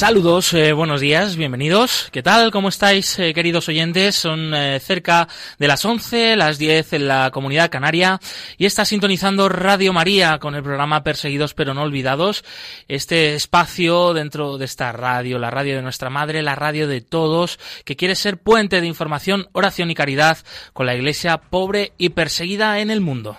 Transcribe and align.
Saludos, 0.00 0.54
eh, 0.54 0.72
buenos 0.72 1.02
días, 1.02 1.36
bienvenidos. 1.36 2.08
¿Qué 2.10 2.22
tal? 2.22 2.50
¿Cómo 2.50 2.70
estáis, 2.70 3.18
eh, 3.18 3.34
queridos 3.34 3.68
oyentes? 3.68 4.16
Son 4.16 4.54
eh, 4.54 4.80
cerca 4.80 5.28
de 5.58 5.68
las 5.68 5.84
11, 5.84 6.36
las 6.36 6.56
10 6.56 6.94
en 6.94 7.06
la 7.06 7.30
comunidad 7.30 7.68
canaria 7.68 8.18
y 8.56 8.64
está 8.64 8.86
sintonizando 8.86 9.50
Radio 9.50 9.92
María 9.92 10.38
con 10.38 10.54
el 10.54 10.62
programa 10.62 11.04
Perseguidos 11.04 11.52
pero 11.52 11.74
no 11.74 11.82
olvidados. 11.82 12.46
Este 12.88 13.34
espacio 13.34 14.14
dentro 14.14 14.56
de 14.56 14.64
esta 14.64 14.90
radio, 14.90 15.38
la 15.38 15.50
radio 15.50 15.76
de 15.76 15.82
nuestra 15.82 16.08
madre, 16.08 16.40
la 16.40 16.54
radio 16.54 16.88
de 16.88 17.02
todos, 17.02 17.58
que 17.84 17.96
quiere 17.96 18.14
ser 18.14 18.38
puente 18.38 18.80
de 18.80 18.86
información, 18.86 19.48
oración 19.52 19.90
y 19.90 19.94
caridad 19.94 20.38
con 20.72 20.86
la 20.86 20.94
iglesia 20.94 21.36
pobre 21.36 21.92
y 21.98 22.08
perseguida 22.08 22.78
en 22.78 22.90
el 22.90 23.02
mundo. 23.02 23.36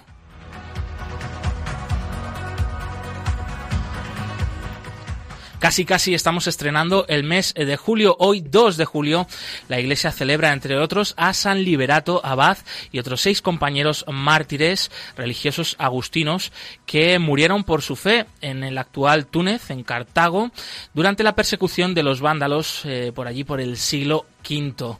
Casi 5.62 5.86
casi 5.86 6.16
estamos 6.16 6.48
estrenando 6.48 7.06
el 7.08 7.24
mes 7.24 7.54
de 7.54 7.78
julio. 7.78 8.16
Hoy 8.18 8.42
2 8.42 8.78
de 8.78 8.86
julio 8.86 9.28
la 9.70 9.80
iglesia 9.80 10.12
celebra 10.12 10.54
entre 10.54 10.76
otros 10.80 11.14
a 11.18 11.36
San 11.36 11.64
Liberato 11.64 12.20
Abad 12.26 12.58
y 12.92 12.98
otros 12.98 13.22
seis 13.22 13.44
compañeros 13.44 14.04
mártires 14.12 14.90
religiosos 15.16 15.76
agustinos 15.78 16.52
que 16.88 17.20
murieron 17.20 17.64
por 17.64 17.84
su 17.84 17.96
fe 17.96 18.26
en 18.42 18.64
el 18.64 18.76
actual 18.80 19.28
Túnez, 19.28 19.70
en 19.70 19.84
Cartago, 19.84 20.50
durante 20.96 21.24
la 21.24 21.36
persecución 21.36 21.94
de 21.94 22.02
los 22.02 22.22
vándalos 22.22 22.82
eh, 22.86 23.12
por 23.14 23.28
allí 23.28 23.44
por 23.44 23.62
el 23.62 23.78
siglo 23.78 24.26
quinto. 24.42 25.00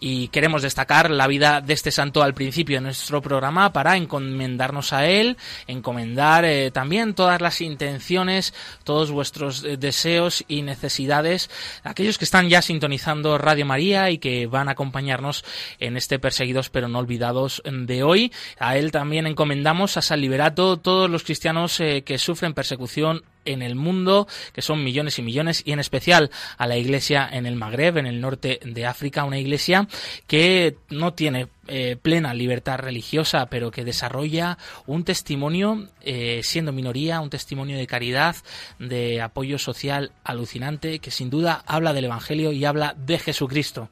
Y 0.00 0.28
queremos 0.28 0.62
destacar 0.62 1.10
la 1.10 1.26
vida 1.26 1.60
de 1.60 1.74
este 1.74 1.90
santo 1.90 2.22
al 2.22 2.34
principio 2.34 2.76
de 2.76 2.82
nuestro 2.82 3.22
programa 3.22 3.72
para 3.72 3.96
encomendarnos 3.96 4.92
a 4.92 5.06
él, 5.06 5.36
encomendar 5.66 6.44
eh, 6.44 6.70
también 6.70 7.14
todas 7.14 7.40
las 7.40 7.60
intenciones, 7.60 8.54
todos 8.84 9.10
vuestros 9.10 9.64
eh, 9.64 9.76
deseos 9.76 10.44
y 10.48 10.62
necesidades, 10.62 11.50
aquellos 11.82 12.18
que 12.18 12.24
están 12.24 12.48
ya 12.48 12.62
sintonizando 12.62 13.38
Radio 13.38 13.66
María 13.66 14.10
y 14.10 14.18
que 14.18 14.46
van 14.46 14.68
a 14.68 14.72
acompañarnos 14.72 15.44
en 15.78 15.96
este 15.96 16.18
perseguidos 16.18 16.70
pero 16.70 16.88
no 16.88 16.98
olvidados 16.98 17.62
de 17.64 18.02
hoy. 18.02 18.32
A 18.58 18.76
él 18.76 18.90
también 18.90 19.26
encomendamos 19.26 19.96
a 19.96 20.02
San 20.02 20.20
Liberato 20.20 20.78
todos 20.78 21.10
los 21.10 21.24
cristianos 21.24 21.80
eh, 21.80 22.02
que 22.04 22.18
sufren 22.18 22.54
persecución 22.54 23.22
en 23.44 23.62
el 23.62 23.74
mundo, 23.74 24.26
que 24.52 24.62
son 24.62 24.84
millones 24.84 25.18
y 25.18 25.22
millones, 25.22 25.62
y 25.64 25.72
en 25.72 25.80
especial 25.80 26.30
a 26.58 26.66
la 26.66 26.76
iglesia 26.76 27.28
en 27.30 27.46
el 27.46 27.56
Magreb, 27.56 27.98
en 27.98 28.06
el 28.06 28.20
norte 28.20 28.60
de 28.64 28.86
África, 28.86 29.24
una 29.24 29.38
iglesia 29.38 29.88
que 30.26 30.76
no 30.90 31.14
tiene 31.14 31.48
eh, 31.68 31.96
plena 32.00 32.34
libertad 32.34 32.78
religiosa, 32.78 33.46
pero 33.46 33.70
que 33.70 33.84
desarrolla 33.84 34.58
un 34.86 35.04
testimonio, 35.04 35.88
eh, 36.00 36.40
siendo 36.42 36.72
minoría, 36.72 37.20
un 37.20 37.30
testimonio 37.30 37.78
de 37.78 37.86
caridad, 37.86 38.36
de 38.78 39.20
apoyo 39.20 39.58
social 39.58 40.12
alucinante, 40.24 40.98
que 40.98 41.10
sin 41.10 41.30
duda 41.30 41.62
habla 41.66 41.92
del 41.92 42.06
Evangelio 42.06 42.52
y 42.52 42.64
habla 42.64 42.94
de 42.98 43.18
Jesucristo. 43.18 43.88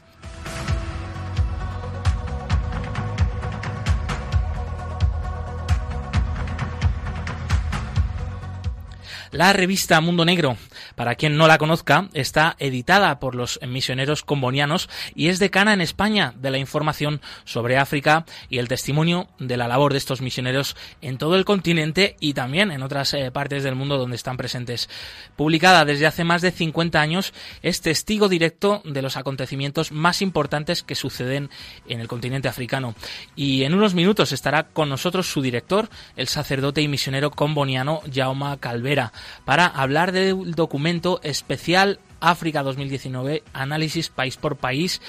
La 9.32 9.52
revista 9.52 10.00
Mundo 10.00 10.24
Negro, 10.24 10.56
para 10.96 11.14
quien 11.14 11.36
no 11.36 11.46
la 11.46 11.56
conozca, 11.56 12.08
está 12.14 12.56
editada 12.58 13.20
por 13.20 13.36
los 13.36 13.60
misioneros 13.64 14.24
combonianos 14.24 14.88
y 15.14 15.28
es 15.28 15.38
decana 15.38 15.72
en 15.72 15.80
España 15.80 16.34
de 16.36 16.50
la 16.50 16.58
información 16.58 17.20
sobre 17.44 17.78
África 17.78 18.24
y 18.48 18.58
el 18.58 18.66
testimonio 18.66 19.28
de 19.38 19.56
la 19.56 19.68
labor 19.68 19.92
de 19.92 19.98
estos 19.98 20.20
misioneros 20.20 20.76
en 21.00 21.16
todo 21.16 21.36
el 21.36 21.44
continente 21.44 22.16
y 22.18 22.34
también 22.34 22.72
en 22.72 22.82
otras 22.82 23.14
eh, 23.14 23.30
partes 23.30 23.62
del 23.62 23.76
mundo 23.76 23.98
donde 23.98 24.16
están 24.16 24.36
presentes. 24.36 24.88
Publicada 25.36 25.84
desde 25.84 26.08
hace 26.08 26.24
más 26.24 26.42
de 26.42 26.50
50 26.50 27.00
años, 27.00 27.32
es 27.62 27.82
testigo 27.82 28.28
directo 28.28 28.82
de 28.84 29.00
los 29.00 29.16
acontecimientos 29.16 29.92
más 29.92 30.22
importantes 30.22 30.82
que 30.82 30.96
suceden 30.96 31.50
en 31.86 32.00
el 32.00 32.08
continente 32.08 32.48
africano. 32.48 32.96
Y 33.36 33.62
en 33.62 33.74
unos 33.74 33.94
minutos 33.94 34.32
estará 34.32 34.64
con 34.64 34.88
nosotros 34.88 35.30
su 35.30 35.40
director, 35.40 35.88
el 36.16 36.26
sacerdote 36.26 36.82
y 36.82 36.88
misionero 36.88 37.30
comboniano 37.30 38.02
Jaume 38.12 38.58
Calvera 38.58 39.12
para 39.44 39.66
hablar 39.66 40.12
del 40.12 40.54
documento 40.54 41.20
especial 41.22 42.00
África 42.20 42.62
2019, 42.62 43.42
análisis 43.52 44.10
país 44.10 44.36
por 44.36 44.56
país, 44.56 45.00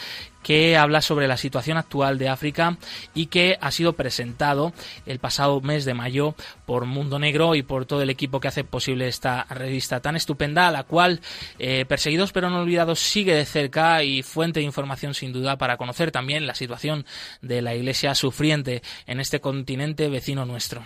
que 0.44 0.76
habla 0.78 1.02
sobre 1.02 1.28
la 1.28 1.38
situación 1.38 1.78
actual 1.78 2.18
de 2.18 2.30
África 2.30 2.78
y 3.14 3.28
que 3.28 3.58
ha 3.62 3.72
sido 3.72 3.94
presentado 3.94 4.74
el 5.06 5.20
pasado 5.20 5.62
mes 5.62 5.86
de 5.86 5.94
mayo 5.94 6.36
por 6.66 6.86
Mundo 6.86 7.20
Negro 7.20 7.54
y 7.56 7.62
por 7.62 7.86
todo 7.86 8.02
el 8.02 8.10
equipo 8.10 8.40
que 8.40 8.48
hace 8.48 8.64
posible 8.64 9.08
esta 9.08 9.44
revista 9.50 10.00
tan 10.00 10.16
estupenda, 10.16 10.68
a 10.68 10.72
la 10.72 10.84
cual 10.84 11.22
eh, 11.60 11.86
Perseguidos 11.88 12.32
pero 12.32 12.50
no 12.50 12.62
olvidados 12.62 13.00
sigue 13.00 13.36
de 13.36 13.46
cerca 13.46 14.04
y 14.04 14.24
fuente 14.24 14.62
de 14.62 14.66
información 14.66 15.14
sin 15.14 15.34
duda 15.34 15.58
para 15.58 15.78
conocer 15.78 16.12
también 16.12 16.48
la 16.48 16.56
situación 16.56 17.06
de 17.42 17.62
la 17.62 17.76
Iglesia 17.76 18.16
sufriente 18.16 18.82
en 19.06 19.20
este 19.20 19.42
continente 19.42 20.10
vecino 20.10 20.46
nuestro. 20.46 20.84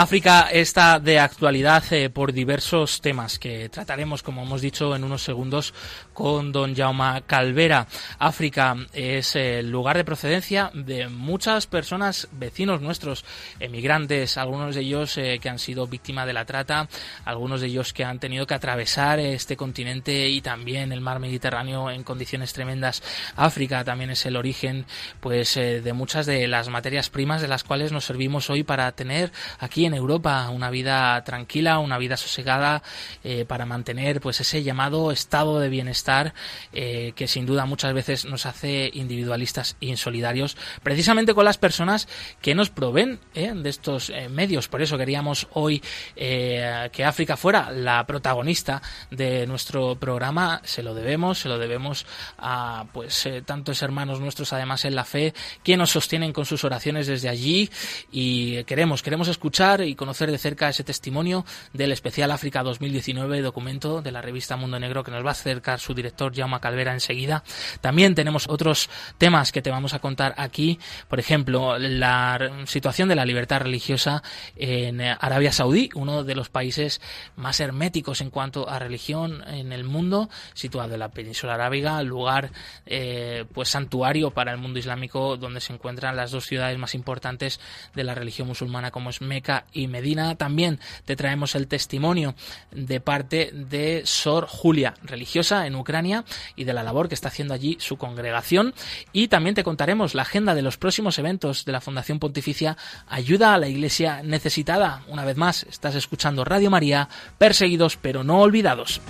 África 0.00 0.48
está 0.52 1.00
de 1.00 1.18
actualidad 1.18 1.82
eh, 1.92 2.08
por 2.08 2.32
diversos 2.32 3.00
temas 3.00 3.40
que 3.40 3.68
trataremos, 3.68 4.22
como 4.22 4.44
hemos 4.44 4.60
dicho, 4.60 4.94
en 4.94 5.02
unos 5.02 5.24
segundos 5.24 5.74
con 6.14 6.52
don 6.52 6.76
Jaume 6.76 7.24
Calvera. 7.26 7.88
África 8.20 8.76
es 8.92 9.34
el 9.34 9.68
lugar 9.72 9.96
de 9.96 10.04
procedencia 10.04 10.70
de 10.72 11.08
muchas 11.08 11.66
personas, 11.66 12.28
vecinos 12.30 12.80
nuestros, 12.80 13.24
emigrantes, 13.58 14.38
algunos 14.38 14.76
de 14.76 14.82
ellos 14.82 15.18
eh, 15.18 15.40
que 15.42 15.48
han 15.48 15.58
sido 15.58 15.88
víctimas 15.88 16.28
de 16.28 16.32
la 16.32 16.44
trata, 16.44 16.88
algunos 17.24 17.60
de 17.60 17.66
ellos 17.66 17.92
que 17.92 18.04
han 18.04 18.20
tenido 18.20 18.46
que 18.46 18.54
atravesar 18.54 19.18
este 19.18 19.56
continente 19.56 20.28
y 20.28 20.40
también 20.42 20.92
el 20.92 21.00
mar 21.00 21.18
Mediterráneo 21.18 21.90
en 21.90 22.04
condiciones 22.04 22.52
tremendas. 22.52 23.02
África 23.34 23.82
también 23.82 24.10
es 24.10 24.24
el 24.26 24.36
origen 24.36 24.86
pues 25.18 25.56
eh, 25.56 25.80
de 25.80 25.92
muchas 25.92 26.24
de 26.24 26.46
las 26.46 26.68
materias 26.68 27.10
primas 27.10 27.42
de 27.42 27.48
las 27.48 27.64
cuales 27.64 27.90
nos 27.90 28.04
servimos 28.04 28.48
hoy 28.48 28.62
para 28.62 28.92
tener 28.92 29.32
aquí 29.58 29.87
en 29.88 29.94
Europa, 29.94 30.48
una 30.50 30.70
vida 30.70 31.22
tranquila, 31.24 31.78
una 31.80 31.98
vida 31.98 32.16
sosegada 32.16 32.82
eh, 33.24 33.44
para 33.44 33.66
mantener 33.66 34.20
pues 34.20 34.40
ese 34.40 34.62
llamado 34.62 35.10
estado 35.10 35.58
de 35.58 35.68
bienestar 35.68 36.32
eh, 36.72 37.12
que 37.16 37.26
sin 37.26 37.46
duda 37.46 37.66
muchas 37.66 37.92
veces 37.92 38.24
nos 38.24 38.46
hace 38.46 38.90
individualistas 38.94 39.76
e 39.80 39.86
insolidarios, 39.86 40.56
precisamente 40.82 41.34
con 41.34 41.44
las 41.44 41.58
personas 41.58 42.08
que 42.40 42.54
nos 42.54 42.70
proveen 42.70 43.18
eh, 43.34 43.52
de 43.54 43.68
estos 43.68 44.12
medios. 44.30 44.68
Por 44.68 44.82
eso 44.82 44.96
queríamos 44.96 45.48
hoy 45.52 45.82
que 46.14 47.04
África 47.04 47.36
fuera 47.36 47.70
la 47.70 48.06
protagonista 48.06 48.80
de 49.10 49.46
nuestro 49.46 49.96
programa. 49.96 50.60
Se 50.64 50.82
lo 50.82 50.94
debemos, 50.94 51.38
se 51.38 51.48
lo 51.48 51.58
debemos 51.58 52.06
a 52.38 52.86
pues 52.92 53.28
tantos 53.44 53.82
hermanos 53.82 54.20
nuestros 54.20 54.52
además 54.52 54.84
en 54.84 54.94
la 54.94 55.04
fe 55.04 55.34
que 55.62 55.76
nos 55.76 55.90
sostienen 55.90 56.32
con 56.32 56.44
sus 56.44 56.64
oraciones 56.64 57.06
desde 57.06 57.28
allí 57.28 57.70
y 58.12 58.62
queremos 58.64 59.02
queremos 59.02 59.28
escuchar 59.28 59.77
y 59.86 59.94
conocer 59.94 60.30
de 60.30 60.38
cerca 60.38 60.68
ese 60.68 60.84
testimonio 60.84 61.44
del 61.72 61.92
especial 61.92 62.30
África 62.30 62.62
2019, 62.62 63.40
documento 63.42 64.02
de 64.02 64.12
la 64.12 64.22
revista 64.22 64.56
Mundo 64.56 64.78
Negro 64.78 65.04
que 65.04 65.10
nos 65.10 65.24
va 65.24 65.30
a 65.30 65.32
acercar 65.32 65.80
su 65.80 65.94
director 65.94 66.34
Jaume 66.34 66.60
Calvera 66.60 66.92
enseguida. 66.92 67.44
También 67.80 68.14
tenemos 68.14 68.48
otros 68.48 68.88
temas 69.18 69.52
que 69.52 69.62
te 69.62 69.70
vamos 69.70 69.94
a 69.94 69.98
contar 69.98 70.34
aquí, 70.36 70.78
por 71.08 71.20
ejemplo, 71.20 71.78
la 71.78 72.64
situación 72.66 73.08
de 73.08 73.14
la 73.14 73.24
libertad 73.24 73.60
religiosa 73.60 74.22
en 74.56 75.00
Arabia 75.00 75.52
Saudí, 75.52 75.90
uno 75.94 76.24
de 76.24 76.34
los 76.34 76.48
países 76.48 77.00
más 77.36 77.60
herméticos 77.60 78.20
en 78.20 78.30
cuanto 78.30 78.68
a 78.68 78.78
religión 78.78 79.42
en 79.48 79.72
el 79.72 79.84
mundo, 79.84 80.28
situado 80.54 80.94
en 80.94 81.00
la 81.00 81.10
península 81.10 81.54
arábiga, 81.54 82.02
lugar 82.02 82.50
eh, 82.86 83.44
pues 83.52 83.68
santuario 83.68 84.30
para 84.30 84.52
el 84.52 84.58
mundo 84.58 84.78
islámico 84.78 85.36
donde 85.36 85.60
se 85.60 85.72
encuentran 85.72 86.16
las 86.16 86.30
dos 86.30 86.46
ciudades 86.46 86.78
más 86.78 86.94
importantes 86.94 87.60
de 87.94 88.04
la 88.04 88.14
religión 88.14 88.48
musulmana 88.48 88.90
como 88.90 89.10
es 89.10 89.20
Meca 89.20 89.57
y 89.72 89.86
Medina. 89.88 90.36
También 90.36 90.80
te 91.04 91.16
traemos 91.16 91.54
el 91.54 91.68
testimonio 91.68 92.34
de 92.70 93.00
parte 93.00 93.50
de 93.52 94.02
Sor 94.04 94.46
Julia, 94.46 94.94
religiosa 95.02 95.66
en 95.66 95.74
Ucrania, 95.74 96.24
y 96.56 96.64
de 96.64 96.72
la 96.72 96.82
labor 96.82 97.08
que 97.08 97.14
está 97.14 97.28
haciendo 97.28 97.54
allí 97.54 97.76
su 97.80 97.96
congregación. 97.96 98.74
Y 99.12 99.28
también 99.28 99.54
te 99.54 99.64
contaremos 99.64 100.14
la 100.14 100.22
agenda 100.22 100.54
de 100.54 100.62
los 100.62 100.76
próximos 100.76 101.18
eventos 101.18 101.64
de 101.64 101.72
la 101.72 101.80
Fundación 101.80 102.18
Pontificia 102.18 102.76
Ayuda 103.08 103.54
a 103.54 103.58
la 103.58 103.68
Iglesia 103.68 104.22
Necesitada. 104.22 105.02
Una 105.08 105.24
vez 105.24 105.36
más, 105.36 105.64
estás 105.64 105.94
escuchando 105.94 106.44
Radio 106.44 106.70
María, 106.70 107.08
perseguidos 107.38 107.96
pero 107.96 108.24
no 108.24 108.40
olvidados. 108.40 109.00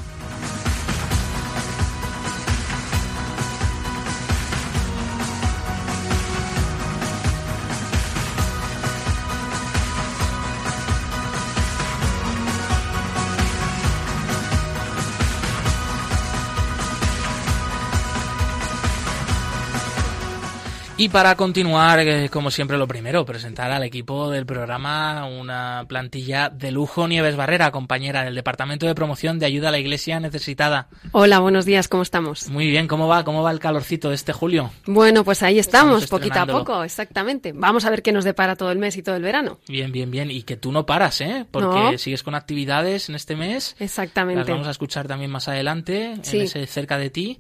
Y 21.01 21.11
para 21.11 21.37
continuar, 21.37 22.01
como 22.29 22.51
siempre, 22.51 22.77
lo 22.77 22.89
primero, 22.89 23.25
presentar 23.25 23.71
al 23.71 23.85
equipo 23.85 24.31
del 24.31 24.45
programa 24.45 25.27
una 25.27 25.85
plantilla 25.89 26.49
de 26.49 26.73
lujo. 26.73 27.07
Nieves 27.07 27.37
Barrera, 27.37 27.71
compañera 27.71 28.25
del 28.25 28.35
Departamento 28.35 28.85
de 28.85 28.97
Promoción 28.97 29.39
de 29.39 29.47
Ayuda 29.47 29.69
a 29.69 29.71
la 29.71 29.79
Iglesia 29.79 30.19
Necesitada. 30.19 30.89
Hola, 31.13 31.39
buenos 31.39 31.67
días, 31.67 31.87
¿cómo 31.87 32.03
estamos? 32.03 32.49
Muy 32.51 32.67
bien, 32.67 32.89
¿cómo 32.89 33.07
va? 33.07 33.23
¿Cómo 33.23 33.45
va 33.45 33.53
el 33.53 33.61
calorcito 33.61 34.09
de 34.09 34.17
este 34.17 34.33
julio? 34.33 34.73
Bueno, 34.87 35.23
pues 35.23 35.45
ahí 35.45 35.61
estamos, 35.61 36.09
poquito 36.09 36.41
a 36.41 36.47
poco, 36.47 36.83
exactamente. 36.83 37.53
Vamos 37.53 37.85
a 37.85 37.91
ver 37.91 38.03
qué 38.03 38.11
nos 38.11 38.25
depara 38.25 38.57
todo 38.57 38.73
el 38.73 38.79
mes 38.79 38.97
y 38.97 39.05
todo 39.05 39.15
el 39.15 39.23
verano. 39.23 39.61
Bien, 39.69 39.93
bien, 39.93 40.11
bien. 40.11 40.33
Y 40.33 40.43
que 40.43 40.57
tú 40.57 40.73
no 40.73 40.85
paras, 40.85 41.21
¿eh? 41.21 41.47
Porque 41.49 41.99
sigues 41.99 42.25
con 42.25 42.35
actividades 42.35 43.09
en 43.09 43.15
este 43.15 43.37
mes. 43.37 43.77
Exactamente. 43.79 44.41
Las 44.41 44.49
vamos 44.49 44.67
a 44.67 44.73
escuchar 44.73 45.07
también 45.07 45.31
más 45.31 45.47
adelante, 45.47 46.15
en 46.15 46.41
ese 46.41 46.67
cerca 46.67 46.99
de 46.99 47.11
ti. 47.11 47.39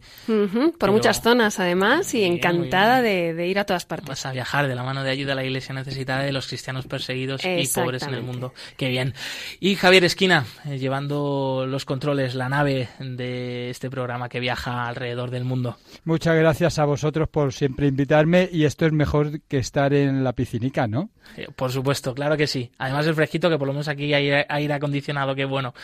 Por 0.79 0.93
muchas 0.93 1.23
zonas, 1.23 1.59
además, 1.59 2.15
y 2.15 2.23
encantada 2.23 3.03
de 3.03 3.48
ir 3.49 3.59
a 3.59 3.65
todas 3.65 3.85
partes. 3.85 4.09
Vas 4.09 4.27
a 4.27 4.33
viajar 4.33 4.69
de 4.69 4.75
la 4.75 4.83
mano 4.83 5.03
de 5.03 5.11
ayuda 5.11 5.33
a 5.33 5.37
la 5.37 5.45
iglesia 5.45 5.75
necesitada 5.75 6.23
de 6.23 6.33
los 6.33 6.47
cristianos 6.47 6.87
perseguidos 6.87 7.43
y 7.45 7.67
pobres 7.69 8.03
en 8.03 8.15
el 8.15 8.23
mundo. 8.23 8.53
Qué 8.77 8.89
bien. 8.89 9.15
Y 9.61 9.75
Javier 9.75 10.05
Esquina, 10.05 10.47
eh, 10.67 10.79
llevando 10.79 11.67
los 11.67 11.85
controles, 11.85 12.35
la 12.35 12.49
nave 12.49 12.89
de 12.99 13.71
este 13.71 13.91
programa 13.91 14.29
que 14.29 14.41
viaja 14.41 14.87
alrededor 14.87 15.31
del 15.31 15.45
mundo. 15.45 15.77
Muchas 16.05 16.37
gracias 16.37 16.79
a 16.79 16.85
vosotros 16.85 17.29
por 17.29 17.53
siempre 17.53 17.87
invitarme 17.87 18.49
y 18.53 18.65
esto 18.65 18.87
es 18.87 18.93
mejor 18.93 19.41
que 19.43 19.59
estar 19.59 19.93
en 19.93 20.25
la 20.25 20.33
piscinica, 20.33 20.87
¿no? 20.87 21.11
Eh, 21.37 21.49
por 21.55 21.71
supuesto, 21.71 22.15
claro 22.15 22.37
que 22.37 22.47
sí. 22.47 22.71
Además 22.79 23.07
el 23.07 23.15
fresquito 23.15 23.51
que 23.51 23.59
por 23.59 23.67
lo 23.67 23.73
menos 23.73 23.89
aquí 23.89 24.13
hay 24.15 24.31
aire 24.49 24.75
acondicionado, 24.75 25.35
qué 25.35 25.45
bueno. 25.45 25.75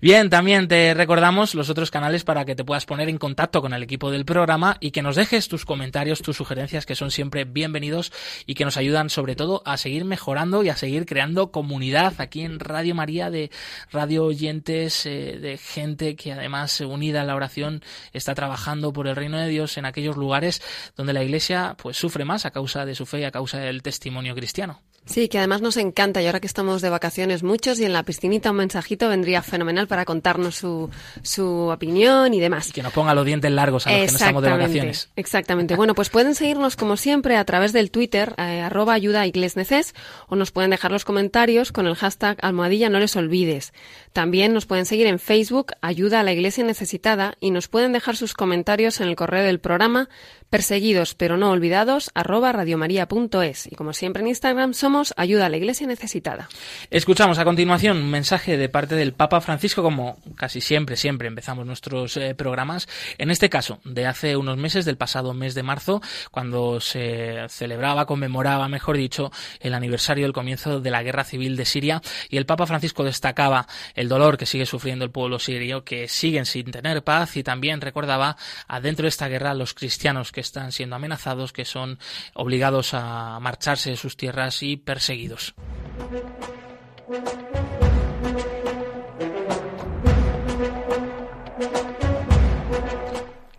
Bien, 0.00 0.30
también 0.30 0.68
te 0.68 0.94
recordamos 0.94 1.54
los 1.54 1.70
otros 1.70 1.90
canales 1.90 2.24
para 2.24 2.44
que 2.44 2.54
te 2.54 2.64
puedas 2.64 2.86
poner 2.86 3.08
en 3.08 3.18
contacto 3.18 3.60
con 3.60 3.72
el 3.72 3.82
equipo 3.82 4.10
del 4.10 4.24
programa 4.24 4.76
y 4.80 4.90
que 4.90 5.02
nos 5.02 5.16
dejes 5.16 5.48
tus 5.48 5.64
comentarios, 5.64 6.22
tus 6.22 6.36
sugerencias 6.36 6.86
que 6.86 6.94
son 6.94 7.07
siempre 7.10 7.44
bienvenidos 7.44 8.12
y 8.46 8.54
que 8.54 8.64
nos 8.64 8.76
ayudan 8.76 9.10
sobre 9.10 9.36
todo 9.36 9.62
a 9.64 9.76
seguir 9.76 10.04
mejorando 10.04 10.62
y 10.62 10.68
a 10.68 10.76
seguir 10.76 11.06
creando 11.06 11.50
comunidad 11.50 12.14
aquí 12.18 12.42
en 12.42 12.60
Radio 12.60 12.94
María 12.94 13.30
de 13.30 13.50
radio 13.90 14.24
oyentes, 14.24 15.06
eh, 15.06 15.38
de 15.40 15.58
gente 15.58 16.16
que 16.16 16.32
además 16.32 16.80
unida 16.80 17.22
a 17.22 17.24
la 17.24 17.36
oración 17.36 17.82
está 18.12 18.34
trabajando 18.34 18.92
por 18.92 19.08
el 19.08 19.16
reino 19.16 19.38
de 19.38 19.48
Dios 19.48 19.76
en 19.78 19.84
aquellos 19.84 20.16
lugares 20.16 20.62
donde 20.96 21.12
la 21.12 21.22
Iglesia 21.22 21.76
pues 21.80 21.96
sufre 21.96 22.24
más 22.24 22.46
a 22.46 22.50
causa 22.50 22.84
de 22.86 22.94
su 22.94 23.06
fe 23.06 23.20
y 23.20 23.24
a 23.24 23.30
causa 23.30 23.58
del 23.58 23.82
testimonio 23.82 24.34
cristiano. 24.34 24.80
Sí, 25.04 25.28
que 25.28 25.38
además 25.38 25.62
nos 25.62 25.78
encanta 25.78 26.20
y 26.20 26.26
ahora 26.26 26.38
que 26.38 26.46
estamos 26.46 26.82
de 26.82 26.90
vacaciones 26.90 27.42
muchos 27.42 27.80
y 27.80 27.84
en 27.86 27.94
la 27.94 28.02
piscinita 28.02 28.50
un 28.50 28.58
mensajito 28.58 29.08
vendría 29.08 29.40
fenomenal 29.40 29.86
para 29.88 30.04
contarnos 30.04 30.56
su, 30.56 30.90
su 31.22 31.68
opinión 31.68 32.34
y 32.34 32.40
demás. 32.40 32.68
Y 32.68 32.72
que 32.72 32.82
nos 32.82 32.92
ponga 32.92 33.14
los 33.14 33.24
dientes 33.24 33.50
largos 33.50 33.86
a 33.86 33.90
los 33.90 34.00
que 34.00 34.06
no 34.06 34.12
estamos 34.12 34.42
de 34.42 34.50
vacaciones. 34.50 35.10
Exactamente. 35.16 35.76
Bueno, 35.76 35.94
pues 35.94 36.10
pueden 36.10 36.34
seguirnos 36.34 36.76
como 36.76 36.98
siempre 36.98 37.36
a 37.36 37.44
través 37.44 37.72
del 37.72 37.90
Twitter, 37.90 38.34
eh, 38.36 38.60
arroba 38.60 38.92
ayuda 38.92 39.24
neces, 39.24 39.94
o 40.28 40.36
nos 40.36 40.50
pueden 40.50 40.70
dejar 40.70 40.92
los 40.92 41.06
comentarios 41.06 41.72
con 41.72 41.86
el 41.86 41.94
hashtag 41.94 42.36
almohadilla 42.42 42.90
no 42.90 42.98
les 42.98 43.16
olvides. 43.16 43.72
También 44.12 44.52
nos 44.52 44.66
pueden 44.66 44.84
seguir 44.84 45.06
en 45.06 45.18
Facebook, 45.18 45.72
ayuda 45.80 46.20
a 46.20 46.22
la 46.22 46.32
iglesia 46.32 46.64
necesitada, 46.64 47.36
y 47.40 47.50
nos 47.50 47.68
pueden 47.68 47.92
dejar 47.92 48.16
sus 48.16 48.34
comentarios 48.34 49.00
en 49.00 49.08
el 49.08 49.16
correo 49.16 49.42
del 49.42 49.58
programa 49.58 50.10
perseguidos 50.50 51.14
pero 51.14 51.36
no 51.36 51.50
olvidados, 51.50 52.10
arroba 52.14 52.52
radiomaria.es. 52.52 53.66
Y 53.70 53.74
como 53.76 53.92
siempre 53.92 54.22
en 54.22 54.28
Instagram 54.28 54.74
somos 54.74 55.14
Ayuda 55.16 55.46
a 55.46 55.48
la 55.48 55.56
Iglesia 55.56 55.86
Necesitada. 55.86 56.48
Escuchamos 56.90 57.38
a 57.38 57.44
continuación 57.44 57.98
un 57.98 58.10
mensaje 58.10 58.56
de 58.56 58.68
parte 58.68 58.94
del 58.94 59.12
Papa 59.12 59.40
Francisco, 59.40 59.82
como 59.82 60.18
casi 60.36 60.60
siempre, 60.60 60.96
siempre 60.96 61.28
empezamos 61.28 61.66
nuestros 61.66 62.16
eh, 62.16 62.34
programas. 62.34 62.88
En 63.18 63.30
este 63.30 63.50
caso, 63.50 63.80
de 63.84 64.06
hace 64.06 64.36
unos 64.36 64.56
meses, 64.56 64.84
del 64.84 64.96
pasado 64.96 65.34
mes 65.34 65.54
de 65.54 65.62
marzo, 65.62 66.00
cuando 66.30 66.80
se 66.80 67.46
celebraba, 67.48 68.06
conmemoraba, 68.06 68.68
mejor 68.68 68.96
dicho, 68.96 69.30
el 69.60 69.74
aniversario 69.74 70.24
del 70.24 70.32
comienzo 70.32 70.80
de 70.80 70.90
la 70.90 71.02
guerra 71.02 71.24
civil 71.24 71.56
de 71.56 71.64
Siria. 71.64 72.02
Y 72.28 72.36
el 72.36 72.46
Papa 72.46 72.66
Francisco 72.66 73.04
destacaba 73.04 73.66
el 73.94 74.08
dolor 74.08 74.36
que 74.38 74.46
sigue 74.46 74.66
sufriendo 74.66 75.04
el 75.04 75.10
pueblo 75.10 75.38
sirio, 75.38 75.84
que 75.84 76.08
siguen 76.08 76.46
sin 76.46 76.70
tener 76.70 77.02
paz, 77.02 77.36
y 77.36 77.42
también 77.42 77.80
recordaba 77.80 78.36
adentro 78.66 79.04
de 79.04 79.08
esta 79.08 79.28
guerra 79.28 79.54
los 79.54 79.74
cristianos 79.74 80.32
que 80.32 80.37
están 80.40 80.72
siendo 80.72 80.96
amenazados, 80.96 81.52
que 81.52 81.64
son 81.64 81.98
obligados 82.34 82.94
a 82.94 83.38
marcharse 83.40 83.90
de 83.90 83.96
sus 83.96 84.16
tierras 84.16 84.62
y 84.62 84.76
perseguidos. 84.76 85.54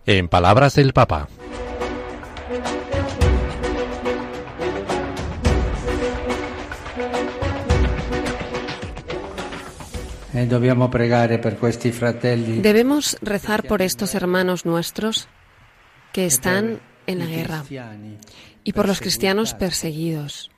En 0.06 0.28
palabras 0.28 0.74
del 0.74 0.92
Papa. 0.92 1.28
Eh, 10.32 10.46
Debemos 12.62 13.18
rezar 13.20 13.64
por 13.64 13.82
estos 13.82 14.14
hermanos 14.14 14.64
nuestros 14.64 15.28
que 16.12 16.26
están 16.26 16.80
en 17.06 17.18
la 17.18 17.26
guerra 17.26 17.64
y 18.64 18.72
por 18.72 18.86
los 18.86 19.00
cristianos 19.00 19.54
perseguidos 19.54 20.50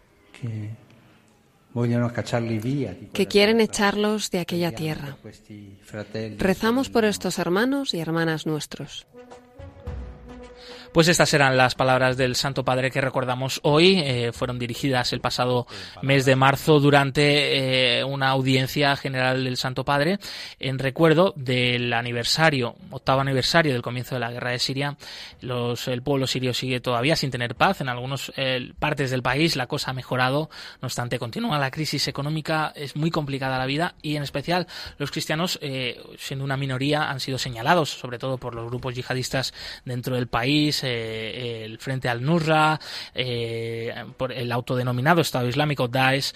que 3.13 3.27
quieren 3.27 3.61
echarlos 3.61 4.31
de 4.31 4.41
aquella 4.41 4.73
tierra. 4.73 5.17
Rezamos 6.39 6.91
por 6.91 7.05
estos 7.05 7.39
hermanos 7.39 7.95
y 7.95 8.01
hermanas 8.01 8.47
nuestros. 8.47 9.07
Pues 10.93 11.09
estas 11.09 11.33
eran 11.33 11.57
las 11.57 11.75
palabras 11.75 12.19
del 12.19 12.37
Santo 12.37 12.67
Padre 12.67 12.91
que 12.91 13.01
recordamos 13.01 13.61
hoy. 13.63 13.99
Eh, 14.01 14.31
fueron 14.35 14.59
dirigidas 14.59 15.15
el 15.15 15.23
pasado 15.23 15.67
mes 16.03 16.27
de 16.27 16.37
marzo 16.37 16.81
durante 16.81 18.01
eh, 18.01 18.05
una 18.05 18.29
audiencia 18.29 18.95
general 18.97 19.43
del 19.43 19.57
Santo 19.57 19.87
Padre 19.87 20.19
en 20.61 20.79
recuerdo 20.79 21.33
del 21.35 21.95
aniversario, 21.95 22.77
octavo 22.91 23.23
aniversario 23.23 23.73
del 23.73 23.81
comienzo 23.81 24.17
de 24.17 24.21
la 24.21 24.33
guerra 24.33 24.51
de 24.51 24.59
Siria. 24.59 24.99
El 25.41 26.03
pueblo 26.03 26.27
sirio 26.27 26.53
sigue 26.53 26.81
todavía 26.81 27.17
sin 27.17 27.31
tener 27.31 27.55
paz. 27.55 27.81
En 27.81 27.89
algunas 27.89 28.31
eh, 28.37 28.75
partes 28.79 29.11
del 29.11 29.23
país 29.23 29.57
la 29.57 29.69
cosa 29.69 29.93
ha 29.93 29.95
mejorado. 29.95 30.51
No 30.83 30.87
obstante, 30.87 31.19
continúa 31.19 31.59
la 31.59 31.71
crisis 31.71 32.07
económica. 32.07 32.71
Es 32.77 32.97
muy 32.97 33.11
complicada 33.11 33.57
la 33.57 33.65
vida 33.65 33.95
y 34.03 34.17
en 34.17 34.25
especial 34.25 34.67
los 34.99 35.11
cristianos, 35.11 35.59
siendo 36.19 36.45
una 36.45 36.59
minoría, 36.59 37.09
han 37.09 37.21
sido 37.21 37.39
señalados, 37.39 37.89
sobre 37.89 38.19
todo 38.19 38.37
por 38.37 38.55
los 38.55 38.67
grupos 38.67 38.95
yihadistas 38.95 39.55
dentro 39.87 40.17
del 40.17 40.27
país 40.27 40.82
eh, 40.83 41.65
el 41.65 41.79
Frente 41.79 42.09
al-Nusra, 42.09 42.79
eh, 43.15 43.95
por 44.17 44.33
el 44.33 44.51
autodenominado 44.53 45.21
Estado 45.21 45.49
Islámico 45.49 45.89
Daesh 45.89 46.33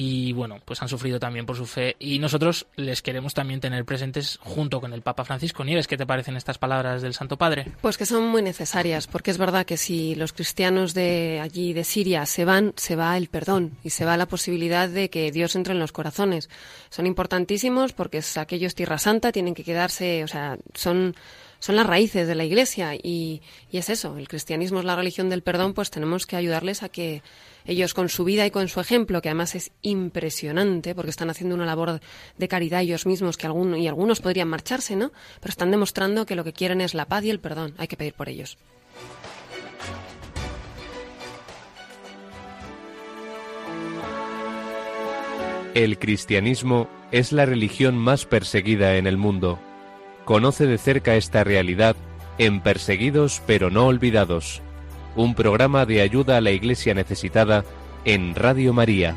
y 0.00 0.32
bueno, 0.32 0.60
pues 0.64 0.80
han 0.80 0.88
sufrido 0.88 1.18
también 1.18 1.44
por 1.44 1.56
su 1.56 1.66
fe 1.66 1.96
y 1.98 2.20
nosotros 2.20 2.66
les 2.76 3.02
queremos 3.02 3.34
también 3.34 3.58
tener 3.60 3.84
presentes 3.84 4.38
junto 4.40 4.80
con 4.80 4.92
el 4.92 5.02
Papa 5.02 5.24
Francisco 5.24 5.64
Nieves. 5.64 5.88
¿Qué 5.88 5.96
te 5.96 6.06
parecen 6.06 6.36
estas 6.36 6.56
palabras 6.56 7.02
del 7.02 7.14
Santo 7.14 7.36
Padre? 7.36 7.66
Pues 7.80 7.98
que 7.98 8.06
son 8.06 8.28
muy 8.28 8.40
necesarias, 8.40 9.08
porque 9.08 9.32
es 9.32 9.38
verdad 9.38 9.66
que 9.66 9.76
si 9.76 10.14
los 10.14 10.32
cristianos 10.32 10.94
de 10.94 11.40
allí 11.42 11.72
de 11.72 11.82
Siria 11.82 12.26
se 12.26 12.44
van, 12.44 12.74
se 12.76 12.94
va 12.94 13.16
el 13.16 13.28
perdón 13.28 13.72
y 13.82 13.90
se 13.90 14.04
va 14.04 14.16
la 14.16 14.26
posibilidad 14.26 14.88
de 14.88 15.10
que 15.10 15.32
Dios 15.32 15.56
entre 15.56 15.72
en 15.72 15.80
los 15.80 15.90
corazones. 15.90 16.48
Son 16.90 17.04
importantísimos 17.06 17.92
porque 17.92 18.22
aquellos 18.36 18.76
tierra 18.76 18.98
santa, 18.98 19.32
tienen 19.32 19.54
que 19.54 19.64
quedarse, 19.64 20.22
o 20.22 20.28
sea, 20.28 20.58
son 20.74 21.16
son 21.60 21.76
las 21.76 21.86
raíces 21.86 22.26
de 22.28 22.34
la 22.34 22.44
Iglesia 22.44 22.94
y, 22.94 23.42
es 23.72 23.90
eso, 23.90 24.16
el 24.16 24.28
cristianismo 24.28 24.78
es 24.78 24.84
la 24.84 24.96
religión 24.96 25.28
del 25.28 25.42
perdón, 25.42 25.74
pues 25.74 25.90
tenemos 25.90 26.26
que 26.26 26.36
ayudarles 26.36 26.82
a 26.82 26.88
que 26.88 27.22
ellos 27.64 27.94
con 27.94 28.08
su 28.08 28.24
vida 28.24 28.46
y 28.46 28.50
con 28.50 28.68
su 28.68 28.80
ejemplo, 28.80 29.20
que 29.20 29.28
además 29.28 29.54
es 29.54 29.72
impresionante, 29.82 30.94
porque 30.94 31.10
están 31.10 31.30
haciendo 31.30 31.54
una 31.54 31.66
labor 31.66 32.00
de 32.36 32.48
caridad 32.48 32.82
ellos 32.82 33.06
mismos, 33.06 33.36
que 33.36 33.46
algunos, 33.46 33.78
y 33.78 33.88
algunos 33.88 34.20
podrían 34.20 34.48
marcharse, 34.48 34.96
¿no? 34.96 35.12
Pero 35.40 35.50
están 35.50 35.70
demostrando 35.70 36.26
que 36.26 36.36
lo 36.36 36.44
que 36.44 36.52
quieren 36.52 36.80
es 36.80 36.94
la 36.94 37.06
paz 37.06 37.24
y 37.24 37.30
el 37.30 37.40
perdón, 37.40 37.74
hay 37.76 37.88
que 37.88 37.96
pedir 37.96 38.14
por 38.14 38.28
ellos. 38.28 38.56
El 45.74 45.98
cristianismo 45.98 46.88
es 47.12 47.30
la 47.32 47.46
religión 47.46 47.96
más 47.96 48.24
perseguida 48.24 48.96
en 48.96 49.06
el 49.06 49.16
mundo 49.16 49.60
Conoce 50.28 50.66
de 50.66 50.76
cerca 50.76 51.16
esta 51.16 51.42
realidad 51.42 51.96
en 52.36 52.60
Perseguidos 52.60 53.40
pero 53.46 53.70
no 53.70 53.86
olvidados, 53.86 54.60
un 55.16 55.34
programa 55.34 55.86
de 55.86 56.02
ayuda 56.02 56.36
a 56.36 56.42
la 56.42 56.50
Iglesia 56.50 56.92
necesitada 56.92 57.64
en 58.04 58.34
Radio 58.34 58.74
María. 58.74 59.16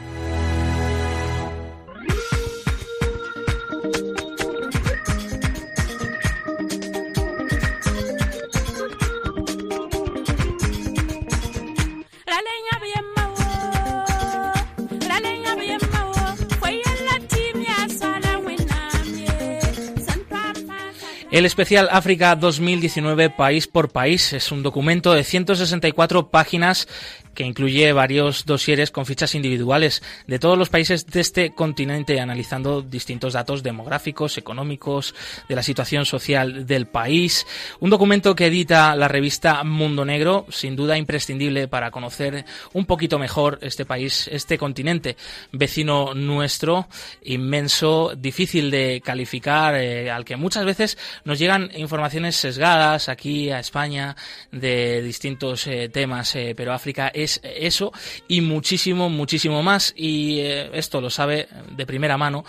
El 21.42 21.48
especial 21.48 21.90
África 21.92 22.36
2019 22.36 23.32
país 23.32 23.66
por 23.66 23.90
país 23.90 24.32
es 24.32 24.52
un 24.52 24.62
documento 24.62 25.12
de 25.12 25.24
164 25.24 26.30
páginas 26.30 26.88
que 27.34 27.44
incluye 27.44 27.94
varios 27.94 28.46
dosieres 28.46 28.92
con 28.92 29.06
fichas 29.06 29.36
individuales 29.36 30.02
de 30.28 30.40
todos 30.40 30.58
los 30.58 30.70
países 30.70 31.06
de 31.06 31.22
este 31.22 31.54
continente, 31.54 32.20
analizando 32.20 32.82
distintos 32.82 33.34
datos 33.34 33.64
demográficos, 33.64 34.38
económicos, 34.38 35.16
de 35.48 35.56
la 35.56 35.64
situación 35.64 36.06
social 36.06 36.66
del 36.66 36.88
país. 36.88 37.46
Un 37.80 37.90
documento 37.90 38.36
que 38.36 38.48
edita 38.48 38.96
la 38.96 39.08
revista 39.08 39.64
Mundo 39.64 40.06
Negro, 40.06 40.46
sin 40.50 40.76
duda 40.76 40.98
imprescindible 40.98 41.68
para 41.68 41.92
conocer 41.92 42.46
un 42.74 42.86
poquito 42.86 43.20
mejor 43.20 43.60
este 43.62 43.86
país, 43.86 44.30
este 44.32 44.58
continente 44.58 45.18
vecino 45.52 46.14
nuestro, 46.14 46.88
inmenso, 47.24 48.14
difícil 48.16 48.72
de 48.72 49.02
calificar, 49.04 49.76
eh, 49.76 50.10
al 50.10 50.26
que 50.26 50.36
muchas 50.36 50.66
veces 50.66 50.98
nos 51.26 51.40
llegan 51.40 51.70
informaciones 51.76 52.36
sesgadas 52.36 53.10
aquí 53.10 53.50
a 53.50 53.60
España 53.60 54.16
de 54.52 55.02
distintos 55.02 55.68
eh, 55.68 55.90
temas, 55.90 56.36
eh, 56.36 56.54
pero 56.56 56.74
África 56.74 57.08
eso 57.24 57.92
y 58.28 58.42
muchísimo, 58.42 59.10
muchísimo 59.10 59.64
más. 59.64 59.94
Y 59.96 60.40
eh, 60.40 60.70
esto 60.74 61.02
lo 61.02 61.10
sabe 61.10 61.48
de 61.76 61.86
primera 61.86 62.18
mano 62.18 62.44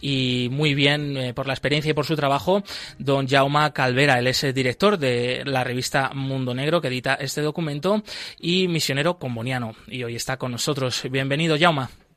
y 0.00 0.48
muy 0.50 0.74
bien 0.74 1.16
eh, 1.16 1.34
por 1.34 1.46
la 1.46 1.54
experiencia 1.54 1.90
y 1.90 1.94
por 1.94 2.06
su 2.06 2.16
trabajo 2.16 2.62
don 2.98 3.28
Jaume 3.28 3.72
Calvera. 3.72 4.18
Él 4.18 4.26
es 4.26 4.42
director 4.54 4.98
de 4.98 5.42
la 5.44 5.64
revista 5.64 6.10
Mundo 6.14 6.54
Negro 6.54 6.80
que 6.80 6.88
edita 6.88 7.14
este 7.14 7.40
documento 7.40 8.02
y 8.40 8.68
misionero 8.68 9.18
comboniano. 9.18 9.74
Y 9.86 10.04
hoy 10.04 10.16
está 10.16 10.36
con 10.36 10.52
nosotros. 10.52 11.02
Bienvenido, 11.10 11.56
Jaume. 11.58 12.07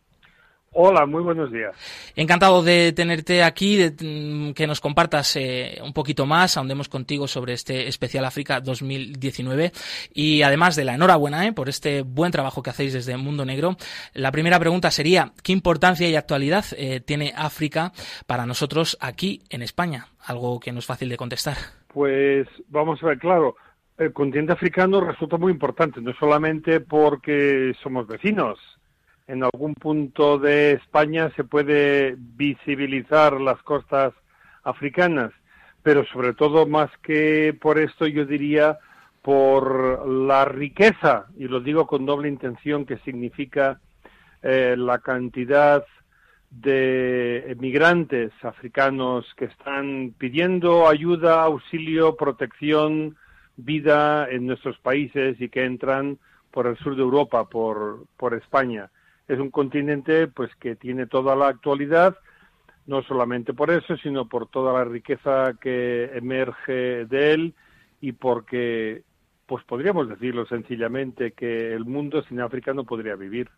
Hola, 0.74 1.06
muy 1.06 1.22
buenos 1.22 1.52
días. 1.52 1.76
Encantado 2.16 2.64
de 2.64 2.94
tenerte 2.94 3.44
aquí, 3.44 3.76
de 3.76 3.92
mm, 3.92 4.54
que 4.54 4.68
nos 4.68 4.80
compartas 4.80 5.36
eh, 5.36 5.82
un 5.84 5.92
poquito 5.92 6.26
más, 6.26 6.56
ahondemos 6.56 6.88
contigo 6.88 7.28
sobre 7.28 7.52
este 7.52 7.90
especial 7.90 8.24
África 8.24 8.62
2019 8.62 9.74
y 10.14 10.44
además 10.44 10.78
de 10.78 10.86
la 10.86 10.96
enhorabuena 10.96 11.46
eh, 11.46 11.52
por 11.52 11.68
este 11.68 12.04
buen 12.04 12.32
trabajo 12.32 12.64
que 12.64 12.70
hacéis 12.70 12.94
desde 12.94 13.18
Mundo 13.18 13.44
Negro. 13.44 13.76
La 14.14 14.32
primera 14.32 14.60
pregunta 14.60 14.92
sería, 14.92 15.34
¿qué 15.44 15.52
importancia 15.52 16.08
y 16.08 16.16
actualidad 16.16 16.64
eh, 16.78 17.02
tiene 17.02 17.34
África 17.36 17.92
para 18.26 18.46
nosotros 18.46 18.98
aquí 19.02 19.42
en 19.50 19.64
España? 19.64 20.08
Algo 20.26 20.62
que 20.62 20.72
no 20.72 20.80
es 20.80 20.86
fácil 20.86 21.10
de 21.10 21.18
contestar. 21.18 21.58
Pues 21.90 22.48
vamos 22.70 23.04
a 23.04 23.08
ver, 23.08 23.20
claro, 23.20 23.58
el 23.98 24.14
continente 24.14 24.54
africano 24.54 25.02
resulta 25.02 25.36
muy 25.36 25.52
importante, 25.52 26.00
no 26.00 26.14
solamente 26.14 26.80
porque 26.80 27.74
somos 27.84 28.08
vecinos, 28.08 28.58
en 29.32 29.44
algún 29.44 29.76
punto 29.76 30.38
de 30.38 30.74
España 30.74 31.32
se 31.38 31.46
puede 31.46 32.16
visibilizar 32.18 33.40
las 33.40 33.64
costas 33.64 34.14
africanas, 34.64 35.32
pero 35.84 36.06
sobre 36.08 36.34
todo 36.34 36.68
más 36.68 36.90
que 37.02 37.58
por 37.60 37.80
esto 37.80 38.08
yo 38.08 38.26
diría 38.26 38.78
por 39.22 40.06
la 40.06 40.44
riqueza, 40.44 41.28
y 41.38 41.48
lo 41.48 41.62
digo 41.62 41.88
con 41.88 42.06
doble 42.06 42.28
intención, 42.28 42.86
que 42.86 42.98
significa 43.06 43.80
eh, 44.44 44.76
la 44.78 45.00
cantidad 45.00 45.86
de 46.50 47.52
emigrantes 47.52 48.34
africanos 48.44 49.26
que 49.38 49.46
están 49.46 50.14
pidiendo 50.18 50.90
ayuda, 50.90 51.44
auxilio, 51.44 52.18
protección, 52.18 53.16
vida 53.56 54.28
en 54.30 54.46
nuestros 54.46 54.78
países 54.80 55.40
y 55.40 55.48
que 55.48 55.64
entran 55.64 56.18
por 56.52 56.68
el 56.68 56.78
sur 56.80 56.98
de 56.98 57.02
Europa, 57.02 57.48
por, 57.48 58.08
por 58.18 58.34
España 58.34 58.90
es 59.32 59.40
un 59.40 59.50
continente 59.50 60.28
pues 60.28 60.54
que 60.58 60.76
tiene 60.76 61.08
toda 61.08 61.38
la 61.38 61.48
actualidad, 61.48 62.18
no 62.86 63.02
solamente 63.04 63.54
por 63.54 63.72
eso, 63.72 63.96
sino 63.96 64.28
por 64.28 64.50
toda 64.50 64.74
la 64.74 64.84
riqueza 64.84 65.54
que 65.62 66.12
emerge 66.14 67.06
de 67.06 67.34
él 67.34 67.54
y 68.02 68.12
porque 68.12 69.04
pues 69.46 69.64
podríamos 69.64 70.10
decirlo 70.10 70.46
sencillamente 70.48 71.32
que 71.32 71.74
el 71.74 71.86
mundo 71.86 72.22
sin 72.24 72.42
África 72.42 72.74
no 72.74 72.84
podría 72.84 73.16
vivir. 73.16 73.50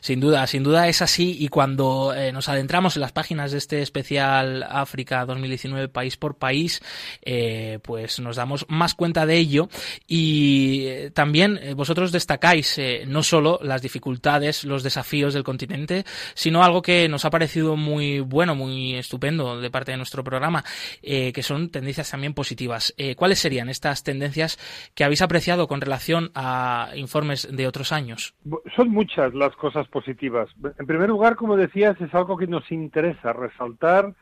Sin 0.00 0.18
duda, 0.18 0.46
sin 0.48 0.64
duda 0.64 0.88
es 0.88 1.00
así 1.00 1.36
y 1.38 1.46
cuando 1.48 2.12
eh, 2.12 2.32
nos 2.32 2.48
adentramos 2.48 2.96
en 2.96 3.02
las 3.02 3.12
páginas 3.12 3.52
de 3.52 3.58
este 3.58 3.80
especial 3.80 4.64
África 4.68 5.24
2019 5.24 5.88
país 5.88 6.16
por 6.16 6.38
país, 6.38 6.82
eh, 7.22 7.78
pues 7.82 8.18
nos 8.18 8.36
damos 8.36 8.66
más 8.68 8.94
cuenta 8.94 9.24
de 9.24 9.36
ello 9.36 9.68
y 10.08 10.86
eh, 10.86 11.10
también 11.14 11.60
vosotros 11.76 12.10
destacáis 12.10 12.80
no 13.06 13.22
solo 13.22 13.60
las 13.62 13.80
dificultades, 13.80 14.64
los 14.64 14.82
desafíos 14.82 15.34
del 15.34 15.44
continente, 15.44 16.04
sino 16.34 16.64
algo 16.64 16.82
que 16.82 17.08
nos 17.08 17.24
ha 17.24 17.30
parecido 17.30 17.76
muy 17.76 18.18
bueno, 18.18 18.56
muy 18.56 18.96
estupendo 18.96 19.60
de 19.60 19.70
parte 19.70 19.92
de 19.92 19.98
nuestro 19.98 20.24
programa, 20.24 20.64
que 21.02 21.42
son 21.42 21.70
tendencias 21.70 22.10
también 22.10 22.34
positivas. 22.34 22.94
¿Cuáles 23.16 23.38
serían 23.38 23.68
estas 23.68 24.02
tendencias 24.02 24.58
que 24.94 25.04
habéis 25.04 25.22
apreciado 25.22 25.68
con 25.68 25.80
relación 25.80 26.30
a 26.34 26.90
informes 26.96 27.48
de 27.50 27.66
otros 27.66 27.92
años? 27.92 28.34
Son 28.74 28.88
muchas 28.88 29.11
las 29.16 29.54
cosas 29.56 29.86
positivas. 29.88 30.50
En 30.78 30.86
primer 30.86 31.08
lugar, 31.08 31.36
como 31.36 31.56
decías, 31.56 32.00
es 32.00 32.14
algo 32.14 32.36
que 32.36 32.46
nos 32.46 32.70
interesa 32.72 33.32
resaltar, 33.32 34.14